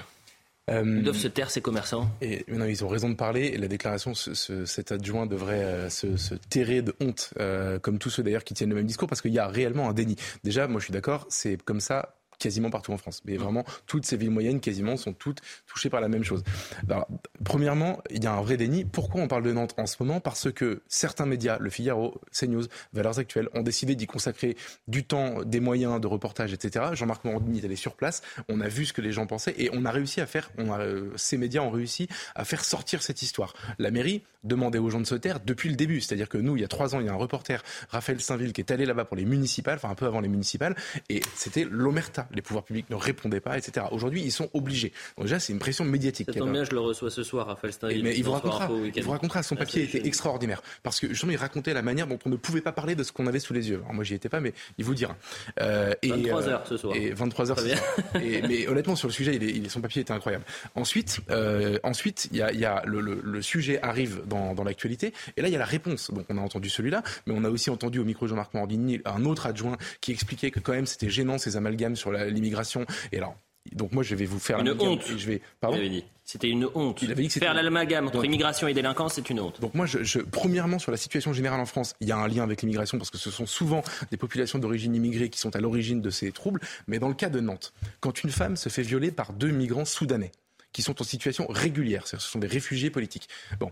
Ils 0.71 1.03
doivent 1.03 1.15
se 1.17 1.27
taire, 1.27 1.49
ces 1.51 1.61
commerçants. 1.61 2.09
Et 2.21 2.45
non, 2.47 2.65
ils 2.65 2.83
ont 2.85 2.87
raison 2.87 3.09
de 3.09 3.15
parler. 3.15 3.45
Et 3.47 3.57
la 3.57 3.67
déclaration, 3.67 4.13
ce- 4.13 4.33
ce- 4.33 4.65
cet 4.65 4.91
adjoint 4.91 5.25
devrait 5.25 5.63
euh, 5.63 5.89
se, 5.89 6.15
se 6.17 6.35
terrer 6.35 6.81
de 6.81 6.93
honte, 6.99 7.33
euh, 7.39 7.79
comme 7.79 7.97
tous 7.97 8.09
ceux 8.09 8.23
d'ailleurs 8.23 8.43
qui 8.43 8.53
tiennent 8.53 8.69
le 8.69 8.75
même 8.75 8.85
discours, 8.85 9.07
parce 9.07 9.21
qu'il 9.21 9.33
y 9.33 9.39
a 9.39 9.47
réellement 9.47 9.89
un 9.89 9.93
déni. 9.93 10.15
Déjà, 10.43 10.67
moi 10.67 10.79
je 10.79 10.85
suis 10.85 10.93
d'accord, 10.93 11.25
c'est 11.29 11.61
comme 11.63 11.79
ça 11.79 12.15
quasiment 12.39 12.69
partout 12.69 12.91
en 12.91 12.97
France. 12.97 13.21
Mais 13.25 13.37
vraiment, 13.37 13.63
toutes 13.85 14.05
ces 14.05 14.17
villes 14.17 14.31
moyennes, 14.31 14.59
quasiment, 14.59 14.97
sont 14.97 15.13
toutes 15.13 15.41
touchées 15.67 15.89
par 15.89 16.01
la 16.01 16.07
même 16.07 16.23
chose. 16.23 16.43
Alors, 16.89 17.07
premièrement, 17.43 18.01
il 18.09 18.23
y 18.23 18.27
a 18.27 18.33
un 18.33 18.41
vrai 18.41 18.57
déni. 18.57 18.85
Pourquoi 18.85 19.21
on 19.21 19.27
parle 19.27 19.43
de 19.43 19.51
Nantes 19.51 19.75
en 19.77 19.85
ce 19.85 19.97
moment? 19.99 20.19
Parce 20.19 20.51
que 20.51 20.81
certains 20.87 21.25
médias, 21.25 21.57
Le 21.59 21.69
Figaro, 21.69 22.19
CNews, 22.31 22.63
Valeurs 22.93 23.19
Actuelles, 23.19 23.49
ont 23.53 23.61
décidé 23.61 23.95
d'y 23.95 24.07
consacrer 24.07 24.55
du 24.87 25.03
temps, 25.03 25.43
des 25.43 25.59
moyens 25.59 26.01
de 26.01 26.07
reportage, 26.07 26.53
etc. 26.53 26.85
Jean-Marc 26.93 27.25
Morandini 27.25 27.59
est 27.59 27.65
allé 27.65 27.75
sur 27.75 27.95
place. 27.95 28.21
On 28.47 28.61
a 28.61 28.67
vu 28.67 28.85
ce 28.85 28.93
que 28.93 29.01
les 29.01 29.11
gens 29.11 29.27
pensaient 29.27 29.55
et 29.57 29.69
on 29.73 29.85
a 29.85 29.91
réussi 29.91 30.21
à 30.21 30.25
faire, 30.25 30.51
on 30.57 30.71
a, 30.71 30.79
euh, 30.79 31.11
ces 31.15 31.37
médias 31.37 31.61
ont 31.61 31.71
réussi 31.71 32.07
à 32.35 32.45
faire 32.45 32.63
sortir 32.63 33.03
cette 33.03 33.21
histoire. 33.21 33.53
La 33.77 33.91
mairie 33.91 34.23
demandait 34.43 34.79
aux 34.79 34.89
gens 34.89 35.01
de 35.01 35.05
se 35.05 35.15
taire 35.15 35.39
depuis 35.39 35.69
le 35.69 35.75
début. 35.75 36.01
C'est-à-dire 36.01 36.29
que 36.29 36.37
nous, 36.37 36.55
il 36.55 36.61
y 36.61 36.63
a 36.63 36.67
trois 36.67 36.95
ans, 36.95 36.99
il 36.99 37.05
y 37.05 37.09
a 37.09 37.13
un 37.13 37.17
reporter, 37.17 37.61
Raphaël 37.89 38.21
Saint-Ville, 38.21 38.53
qui 38.53 38.61
est 38.61 38.71
allé 38.71 38.85
là-bas 38.85 39.05
pour 39.05 39.17
les 39.17 39.25
municipales, 39.25 39.75
enfin 39.75 39.89
un 39.89 39.95
peu 39.95 40.05
avant 40.05 40.21
les 40.21 40.29
municipales, 40.29 40.75
et 41.09 41.21
c'était 41.35 41.65
l'omerta. 41.69 42.28
Les 42.33 42.41
pouvoirs 42.41 42.63
publics 42.63 42.89
ne 42.89 42.95
répondaient 42.95 43.39
pas, 43.39 43.57
etc. 43.57 43.85
Aujourd'hui, 43.91 44.21
ils 44.21 44.31
sont 44.31 44.49
obligés. 44.53 44.91
Donc 45.17 45.25
déjà, 45.25 45.39
c'est 45.39 45.53
une 45.53 45.59
pression 45.59 45.85
médiatique. 45.85 46.27
Ça 46.31 46.39
tombe 46.39 46.51
bien, 46.51 46.63
je 46.63 46.71
le 46.71 46.79
reçois 46.79 47.09
ce 47.09 47.23
soir, 47.23 47.47
Raphaël 47.47 47.73
Steinville. 47.73 48.03
mais 48.03 48.15
il 48.15 48.23
vous 48.23 48.29
Soir 48.31 48.43
racontera, 48.43 48.69
il 48.95 49.03
vous 49.03 49.11
racontera, 49.11 49.43
son 49.43 49.55
Ah, 49.55 49.59
papier 49.59 49.83
était 49.83 50.05
extraordinaire. 50.05 50.61
Parce 50.83 50.99
que 50.99 51.07
justement, 51.09 51.31
il 51.31 51.37
racontait 51.37 51.73
la 51.73 51.81
manière 51.81 52.07
dont 52.07 52.19
on 52.25 52.29
ne 52.29 52.35
pouvait 52.35 52.61
pas 52.61 52.71
parler 52.71 52.95
de 52.95 53.03
ce 53.03 53.11
qu'on 53.11 53.27
avait 53.27 53.39
sous 53.39 53.53
les 53.53 53.69
yeux. 53.69 53.77
Alors 53.83 53.93
moi, 53.93 54.03
j'y 54.03 54.13
étais 54.13 54.29
pas, 54.29 54.39
mais 54.39 54.53
il 54.77 54.85
vous 54.85 54.95
dira. 54.95 55.15
Euh, 55.61 55.93
et, 56.01 56.09
23 56.09 56.47
euh, 56.47 56.57
ce 56.65 56.77
soir. 56.77 56.95
Et 56.95 57.11
23 57.11 57.51
heures 57.51 57.57
Très 57.57 57.69
ce 57.69 57.73
bien. 57.73 57.77
soir. 57.77 58.23
Et- 58.23 58.41
mais 58.47 58.67
honnêtement, 58.67 58.95
sur 58.95 59.07
le 59.07 59.13
sujet, 59.13 59.35
il 59.35 59.43
est- 59.43 59.49
il 59.51 59.65
est- 59.65 59.69
son 59.69 59.81
papier 59.81 60.01
était 60.01 60.13
incroyable. 60.13 60.43
Ensuite, 60.75 61.19
euh, 61.31 61.77
ensuite, 61.83 62.29
il 62.31 62.37
y 62.37 62.41
a, 62.41 62.51
il 62.51 62.59
y 62.59 62.65
a 62.65 62.83
le, 62.85 63.01
le- 63.01 63.21
le 63.23 63.41
sujet 63.41 63.79
arrive 63.81 64.21
dans, 64.27 64.53
dans 64.53 64.63
l'actualité, 64.63 65.13
et 65.37 65.41
là, 65.41 65.47
il 65.47 65.51
y 65.51 65.55
a 65.55 65.59
la 65.59 65.65
réponse. 65.65 66.11
Donc, 66.11 66.25
on 66.29 66.37
a 66.37 66.41
entendu 66.41 66.69
celui-là, 66.69 67.03
mais 67.25 67.33
on 67.35 67.43
a 67.43 67.49
aussi 67.49 67.69
entendu 67.69 67.99
au 67.99 68.03
micro 68.03 68.27
Jean-Marc 68.27 68.53
Morandini 68.53 68.99
un 69.05 69.25
autre 69.25 69.45
adjoint 69.47 69.77
qui 70.01 70.11
expliquait 70.11 70.51
que 70.51 70.59
quand 70.59 70.73
même, 70.73 70.85
c'était 70.85 71.09
gênant 71.09 71.37
ces 71.37 71.57
amalgames 71.57 71.95
sur 71.95 72.11
la- 72.11 72.18
l'immigration. 72.25 72.85
Et 73.11 73.17
alors, 73.17 73.35
donc 73.73 73.91
moi, 73.91 74.03
je 74.03 74.15
vais 74.15 74.25
vous 74.25 74.39
faire 74.39 74.59
Une 74.59 74.75
honte. 74.79 75.03
je 75.07 75.25
vais. 75.27 75.41
Pardon. 75.59 75.77
Il 75.77 75.79
avait 75.81 75.89
dit. 75.89 76.03
C'était 76.25 76.49
une 76.49 76.67
honte. 76.75 77.01
Il 77.01 77.11
avait 77.11 77.23
dit 77.23 77.27
que 77.27 77.39
Faire 77.39 77.55
l'amalgame 77.55 78.05
entre 78.05 78.17
Donc- 78.17 78.25
immigration 78.25 78.67
et 78.67 78.73
délinquance, 78.75 79.15
c'est 79.15 79.29
une 79.31 79.39
honte. 79.39 79.59
Donc 79.61 79.73
moi, 79.73 79.87
je, 79.87 80.03
je- 80.03 80.19
premièrement, 80.19 80.77
sur 80.77 80.91
la 80.91 80.97
situation 80.97 81.33
générale 81.33 81.59
en 81.59 81.65
France, 81.65 81.95
il 82.01 82.07
y 82.07 82.11
a 82.11 82.17
un 82.17 82.27
lien 82.27 82.43
avec 82.43 82.61
l'immigration 82.61 82.97
parce 82.99 83.09
que 83.09 83.17
ce 83.17 83.31
sont 83.31 83.47
souvent 83.47 83.81
des 84.11 84.17
populations 84.17 84.59
d'origine 84.59 84.93
immigrée 84.95 85.29
qui 85.29 85.39
sont 85.39 85.55
à 85.55 85.59
l'origine 85.59 86.01
de 86.01 86.09
ces 86.11 86.31
troubles. 86.31 86.61
Mais 86.87 86.99
dans 86.99 87.07
le 87.07 87.15
cas 87.15 87.29
de 87.29 87.39
Nantes, 87.39 87.73
quand 87.99 88.23
une 88.23 88.29
femme 88.29 88.57
se 88.57 88.69
fait 88.69 88.83
violer 88.83 89.11
par 89.11 89.33
deux 89.33 89.49
migrants 89.49 89.85
soudanais 89.85 90.31
qui 90.71 90.83
sont 90.83 91.01
en 91.01 91.03
situation 91.03 91.47
régulière, 91.49 92.05
ce 92.07 92.17
sont 92.17 92.37
des 92.37 92.47
réfugiés 92.47 92.91
politiques. 92.91 93.27
Bon. 93.59 93.71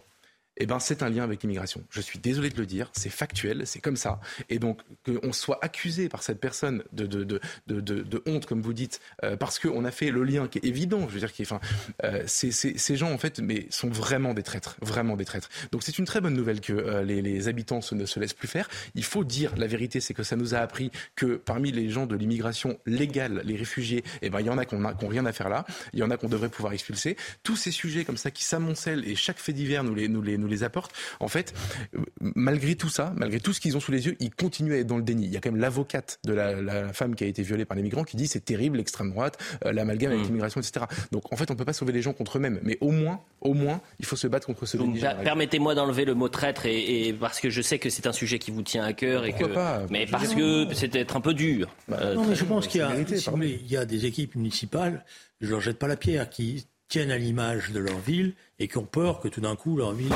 Eh 0.60 0.66
ben, 0.66 0.80
c'est 0.80 1.04
un 1.04 1.10
lien 1.10 1.24
avec 1.24 1.42
l'immigration. 1.44 1.84
Je 1.90 2.02
suis 2.02 2.20
désolé 2.20 2.50
de 2.50 2.58
le 2.58 2.66
dire, 2.66 2.90
c'est 2.94 3.10
factuel, 3.10 3.64
c'est 3.66 3.80
comme 3.80 3.96
ça. 3.96 4.20
Et 4.50 4.60
donc, 4.60 4.82
qu'on 5.06 5.32
soit 5.34 5.60
accusé 5.62 6.10
par 6.10 6.24
cette 6.24 6.40
personne 6.40 6.84
de, 6.94 7.06
de, 7.06 7.24
de, 7.24 7.40
de, 7.68 7.82
de- 7.82 8.24
honte, 8.26 8.46
comme 8.46 8.62
vous 8.62 8.74
dites, 8.74 9.00
euh, 9.24 9.38
parce 9.38 9.60
qu'on 9.60 9.86
a 9.86 9.92
fait 9.92 10.10
le 10.12 10.24
lien 10.24 10.48
qui 10.48 10.58
est 10.60 10.66
évident, 10.66 11.08
je 11.08 11.14
veux 11.14 11.20
dire, 11.20 11.32
qui 11.32 11.44
est, 11.44 11.52
enfin, 11.52 11.60
euh, 12.04 12.24
c'est- 12.26 12.52
c'est- 12.52 12.78
ces 12.78 12.96
gens, 12.96 13.12
en 13.12 13.18
fait, 13.18 13.40
mais 13.40 13.68
sont 13.70 13.90
vraiment 13.90 14.34
des 14.34 14.44
traîtres, 14.44 14.78
vraiment 14.82 15.16
des 15.16 15.26
traîtres. 15.26 15.50
Donc, 15.72 15.84
c'est 15.84 15.98
une 16.00 16.06
très 16.06 16.22
bonne 16.22 16.34
nouvelle 16.34 16.62
que 16.62 16.74
euh, 16.74 17.04
les, 17.04 17.22
les 17.22 17.48
habitants 17.48 17.80
ne 17.92 18.06
se 18.06 18.20
laissent 18.20 18.34
plus 18.34 18.48
faire. 18.48 18.68
Il 18.96 19.04
faut 19.04 19.24
dire 19.24 19.54
la 19.58 19.68
vérité, 19.68 20.00
c'est 20.00 20.14
que 20.14 20.24
ça 20.24 20.36
nous 20.36 20.56
a 20.56 20.58
appris 20.60 20.92
que 21.16 21.36
parmi 21.36 21.72
les 21.72 21.90
gens 21.90 22.06
de 22.08 22.16
l'immigration 22.16 22.80
légale, 22.86 23.42
les 23.46 23.56
réfugiés, 23.56 24.04
eh 24.22 24.30
ben, 24.30 24.40
il 24.40 24.48
y 24.48 24.50
en 24.50 24.58
a 24.58 24.66
qui 24.66 24.76
n'ont 24.76 25.08
rien 25.08 25.26
à 25.26 25.32
faire 25.34 25.50
là, 25.50 25.66
il 25.94 26.00
y 26.00 26.04
en 26.04 26.10
a 26.12 26.18
qu'on 26.18 26.30
devrait 26.30 26.50
pouvoir 26.50 26.74
expulser. 26.74 27.16
Tous 27.44 27.56
ces 27.56 27.72
sujets 27.72 28.06
comme 28.06 28.18
ça 28.18 28.32
qui 28.32 28.44
s'amoncellent 28.44 29.08
et 29.08 29.16
chaque 29.16 29.38
fait 29.40 29.54
divers 29.54 29.84
nous 29.84 29.94
les, 29.96 30.08
nous 30.08 30.22
les, 30.22 30.38
nous 30.38 30.47
nous 30.48 30.52
les 30.54 30.64
apportent. 30.64 30.94
En 31.20 31.28
fait, 31.28 31.54
euh, 31.96 32.00
malgré 32.20 32.76
tout 32.76 32.90
ça, 32.90 33.14
malgré 33.16 33.40
tout 33.40 33.54
ce 33.54 33.60
qu'ils 33.60 33.76
ont 33.78 33.80
sous 33.80 33.92
les 33.92 34.06
yeux, 34.06 34.16
ils 34.20 34.34
continuent 34.34 34.74
à 34.74 34.78
être 34.78 34.88
dans 34.88 34.98
le 34.98 35.04
déni. 35.04 35.26
Il 35.26 35.32
y 35.32 35.38
a 35.38 35.42
quand 35.42 35.52
même 35.52 35.62
l'avocate 35.62 36.20
de 36.26 36.34
la, 36.34 36.62
la, 36.62 36.94
femme 36.94 37.16
qui 37.16 37.24
a 37.24 37.28
été 37.28 37.44
violée 37.44 37.66
par 37.66 37.76
les 37.76 37.84
migrants 37.84 38.04
qui 38.04 38.18
dit 38.18 38.28
c'est 38.28 38.46
terrible 38.46 38.78
l'extrême 38.78 39.12
droite, 39.12 39.38
euh, 39.66 39.72
l'amalgame 39.72 40.12
avec 40.12 40.24
mm. 40.24 40.28
l'immigration, 40.28 40.62
etc. 40.62 40.86
Donc 41.12 41.32
en 41.32 41.36
fait, 41.36 41.52
on 41.52 41.56
peut 41.56 41.66
pas 41.66 41.74
sauver 41.74 41.94
les 41.94 42.02
gens 42.02 42.14
contre 42.14 42.38
eux-mêmes, 42.38 42.60
mais 42.64 42.78
au 42.82 42.92
moins, 42.92 43.22
au 43.42 43.54
moins, 43.54 43.82
il 44.00 44.06
faut 44.06 44.16
se 44.16 44.28
battre 44.28 44.48
contre 44.48 44.66
ce 44.66 44.78
déni. 44.78 45.02
Permettez-moi 45.24 45.76
d'enlever 45.76 46.06
le 46.06 46.14
mot 46.14 46.30
traître 46.30 46.66
et, 46.66 47.16
parce 47.20 47.40
que 47.40 47.50
je 47.50 47.62
sais 47.62 47.80
que 47.80 47.90
c'est 47.90 48.08
un 48.08 48.14
sujet 48.14 48.40
qui 48.40 48.52
vous 48.52 48.62
tient 48.62 48.84
à 48.84 48.94
cœur 48.94 49.26
et 49.26 49.34
que, 49.34 49.46
pas, 49.46 49.84
mais 49.90 50.06
parce 50.06 50.34
que 50.34 50.68
c'est 50.74 50.96
être 50.96 51.16
un 51.16 51.22
peu 51.22 51.34
dur. 51.34 51.68
Bah, 51.88 52.14
non, 52.14 52.26
mais 52.26 52.36
je 52.36 52.46
pense 52.46 52.68
qu'il 52.68 52.82
y 52.82 52.84
a, 52.84 52.92
il 52.96 53.68
y 53.68 53.78
a 53.78 53.86
des 53.86 54.06
équipes 54.06 54.36
municipales, 54.36 55.04
je 55.42 55.50
leur 55.50 55.62
jette 55.62 55.78
pas 55.78 55.88
la 55.88 55.98
pierre, 55.98 56.30
qui 56.30 56.68
tiennent 56.88 57.12
à 57.12 57.18
l'image 57.18 57.72
de 57.72 57.80
leur 57.80 58.00
ville 58.00 58.34
et 58.60 58.68
qui 58.68 58.78
ont 58.78 58.86
peur 58.86 59.20
que 59.20 59.28
tout 59.28 59.42
d'un 59.42 59.56
coup 59.56 59.78
leur 59.78 59.94
ville 59.94 60.14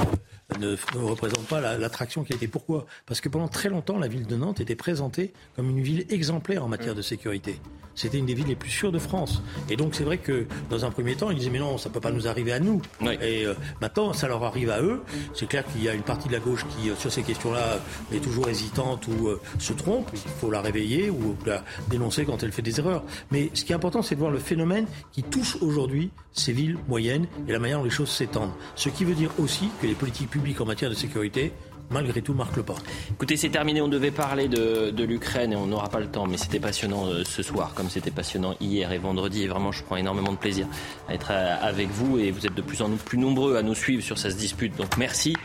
ne, 0.59 0.75
représente 0.95 1.45
pas 1.47 1.59
l'attraction 1.77 2.23
qui 2.23 2.33
a 2.33 2.35
été. 2.35 2.47
Pourquoi? 2.47 2.85
Parce 3.05 3.21
que 3.21 3.29
pendant 3.29 3.47
très 3.47 3.69
longtemps, 3.69 3.97
la 3.97 4.07
ville 4.07 4.25
de 4.25 4.35
Nantes 4.35 4.59
était 4.59 4.75
présentée 4.75 5.33
comme 5.55 5.69
une 5.69 5.81
ville 5.81 6.05
exemplaire 6.09 6.63
en 6.63 6.67
matière 6.67 6.95
de 6.95 7.01
sécurité. 7.01 7.59
C'était 7.93 8.17
une 8.17 8.25
des 8.25 8.33
villes 8.33 8.47
les 8.47 8.55
plus 8.55 8.69
sûres 8.69 8.91
de 8.91 8.99
France. 8.99 9.41
Et 9.69 9.75
donc 9.75 9.95
c'est 9.95 10.03
vrai 10.03 10.17
que 10.17 10.45
dans 10.69 10.85
un 10.85 10.91
premier 10.91 11.15
temps, 11.15 11.29
ils 11.29 11.37
disaient 11.37 11.49
mais 11.49 11.59
non, 11.59 11.77
ça 11.77 11.89
peut 11.89 11.99
pas 11.99 12.11
nous 12.11 12.27
arriver 12.27 12.53
à 12.53 12.59
nous. 12.59 12.81
Et 13.21 13.45
euh, 13.45 13.53
maintenant, 13.81 14.13
ça 14.13 14.27
leur 14.27 14.43
arrive 14.43 14.69
à 14.69 14.81
eux. 14.81 15.01
C'est 15.33 15.47
clair 15.47 15.65
qu'il 15.65 15.83
y 15.83 15.89
a 15.89 15.93
une 15.93 16.01
partie 16.01 16.27
de 16.27 16.33
la 16.33 16.39
gauche 16.39 16.65
qui, 16.69 16.89
euh, 16.89 16.95
sur 16.95 17.11
ces 17.11 17.23
questions-là, 17.23 17.79
est 18.13 18.19
toujours 18.19 18.47
hésitante 18.47 19.07
ou 19.07 19.27
euh, 19.27 19.41
se 19.59 19.73
trompe. 19.73 20.09
Il 20.13 20.31
faut 20.39 20.49
la 20.49 20.61
réveiller 20.61 21.09
ou 21.09 21.35
la 21.45 21.63
dénoncer 21.89 22.25
quand 22.25 22.41
elle 22.43 22.51
fait 22.51 22.61
des 22.61 22.79
erreurs. 22.79 23.03
Mais 23.29 23.49
ce 23.53 23.65
qui 23.65 23.73
est 23.73 23.75
important, 23.75 24.01
c'est 24.01 24.15
de 24.15 24.19
voir 24.19 24.31
le 24.31 24.39
phénomène 24.39 24.85
qui 25.11 25.23
touche 25.23 25.57
aujourd'hui 25.61 26.11
ces 26.31 26.53
villes 26.53 26.77
moyennes 26.87 27.27
et 27.47 27.51
la 27.51 27.59
manière 27.59 27.79
dont 27.79 27.83
les 27.83 27.89
choses 27.89 28.09
s'étendent. 28.09 28.30
Ce 28.75 28.89
qui 28.89 29.05
veut 29.05 29.15
dire 29.15 29.31
aussi 29.39 29.69
que 29.81 29.87
les 29.87 29.93
politiques 29.93 30.29
publiques 30.29 30.61
en 30.61 30.65
matière 30.65 30.89
de 30.89 30.95
sécurité 30.95 31.53
malgré 31.91 32.21
tout, 32.21 32.33
marquent 32.33 32.57
le 32.57 32.63
pas. 32.63 32.75
Écoutez, 33.11 33.37
c'est 33.37 33.49
terminé. 33.49 33.81
On 33.81 33.87
devait 33.87 34.11
parler 34.11 34.47
de, 34.47 35.03
l'Ukraine 35.03 35.53
et 35.53 35.55
on 35.55 35.67
n'aura 35.67 35.89
pas 35.89 35.99
le 35.99 36.07
temps, 36.07 36.25
mais 36.25 36.37
c'était 36.37 36.59
passionnant 36.59 37.07
euh, 37.07 37.23
ce 37.25 37.43
soir, 37.43 37.73
comme 37.75 37.89
c'était 37.89 38.11
passionnant 38.11 38.55
hier 38.61 38.91
et 38.91 38.97
vendredi. 38.97 39.43
Et 39.43 39.47
vraiment, 39.47 39.71
je 39.71 39.83
prends 39.83 39.97
énormément 39.97 40.31
de 40.31 40.37
plaisir 40.37 40.67
à 41.09 41.13
être 41.13 41.31
euh, 41.31 41.55
avec 41.61 41.89
vous 41.89 42.17
et 42.17 42.31
vous 42.31 42.45
êtes 42.45 42.55
de 42.55 42.61
plus 42.61 42.81
en 42.81 42.89
plus 42.91 43.17
nombreux 43.17 43.57
à 43.57 43.61
nous 43.61 43.75
suivre 43.75 44.03
sur 44.03 44.17
cette 44.17 44.37
dispute. 44.37 44.75
Donc 44.77 44.97
merci. 44.97 45.35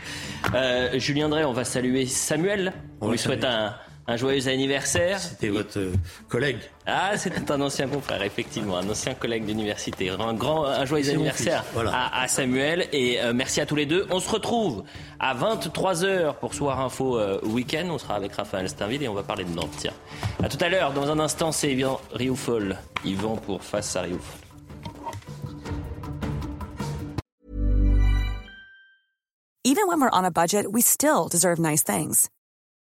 Euh, 0.53 0.97
Julien 0.99 1.29
Drey, 1.29 1.43
on 1.43 1.53
va 1.53 1.63
saluer 1.63 2.05
Samuel. 2.05 2.73
On, 3.01 3.11
lui 3.11 3.17
souhaite 3.17 3.43
un 3.43 3.73
un 4.07 4.15
joyeux 4.15 4.47
anniversaire. 4.47 5.19
C'était 5.19 5.49
votre 5.49 5.77
euh, 5.79 5.93
collègue. 6.29 6.59
Ah, 6.85 7.17
c'était 7.17 7.51
un 7.51 7.59
ancien 7.59 7.87
confrère, 7.87 8.21
effectivement, 8.23 8.77
un 8.77 8.89
ancien 8.89 9.13
collègue 9.13 9.45
d'université. 9.45 10.09
Un 10.09 10.33
grand, 10.33 10.65
un 10.65 10.85
joyeux 10.85 11.09
anniversaire 11.09 11.63
à, 11.93 12.27
Samuel 12.29 12.87
et 12.93 13.19
euh, 13.21 13.33
merci 13.33 13.59
à 13.59 13.65
tous 13.65 13.75
les 13.75 13.85
deux. 13.85 14.07
On 14.09 14.19
se 14.19 14.29
retrouve 14.29 14.83
à 15.19 15.35
23h 15.35 16.35
pour 16.35 16.53
Soir 16.53 16.79
Info 16.79 17.19
euh, 17.19 17.39
Week-end. 17.43 17.87
On 17.89 17.97
sera 17.97 18.15
avec 18.15 18.33
Raphaël 18.33 18.69
Steinville 18.69 19.03
et 19.03 19.07
on 19.09 19.13
va 19.13 19.23
parler 19.23 19.43
de 19.43 19.53
Nantes. 19.53 19.75
Tiens. 19.77 19.93
À 20.41 20.47
tout 20.47 20.57
à 20.61 20.69
l'heure. 20.69 20.93
Dans 20.93 21.11
un 21.11 21.19
instant, 21.19 21.51
c'est 21.51 21.71
Yvan 21.73 21.99
Rioufol. 22.13 22.77
Yvan 23.03 23.35
pour 23.35 23.61
Face 23.63 23.95
à 23.95 24.01
Rioufol. 24.01 24.39
Even 29.65 29.87
when 29.89 29.99
we're 29.99 30.09
on 30.13 30.23
a 30.23 30.31
budget, 30.31 30.71
we 30.71 30.81
still 30.81 31.27
deserve 31.29 31.59
nice 31.59 31.83
things. 31.83 32.29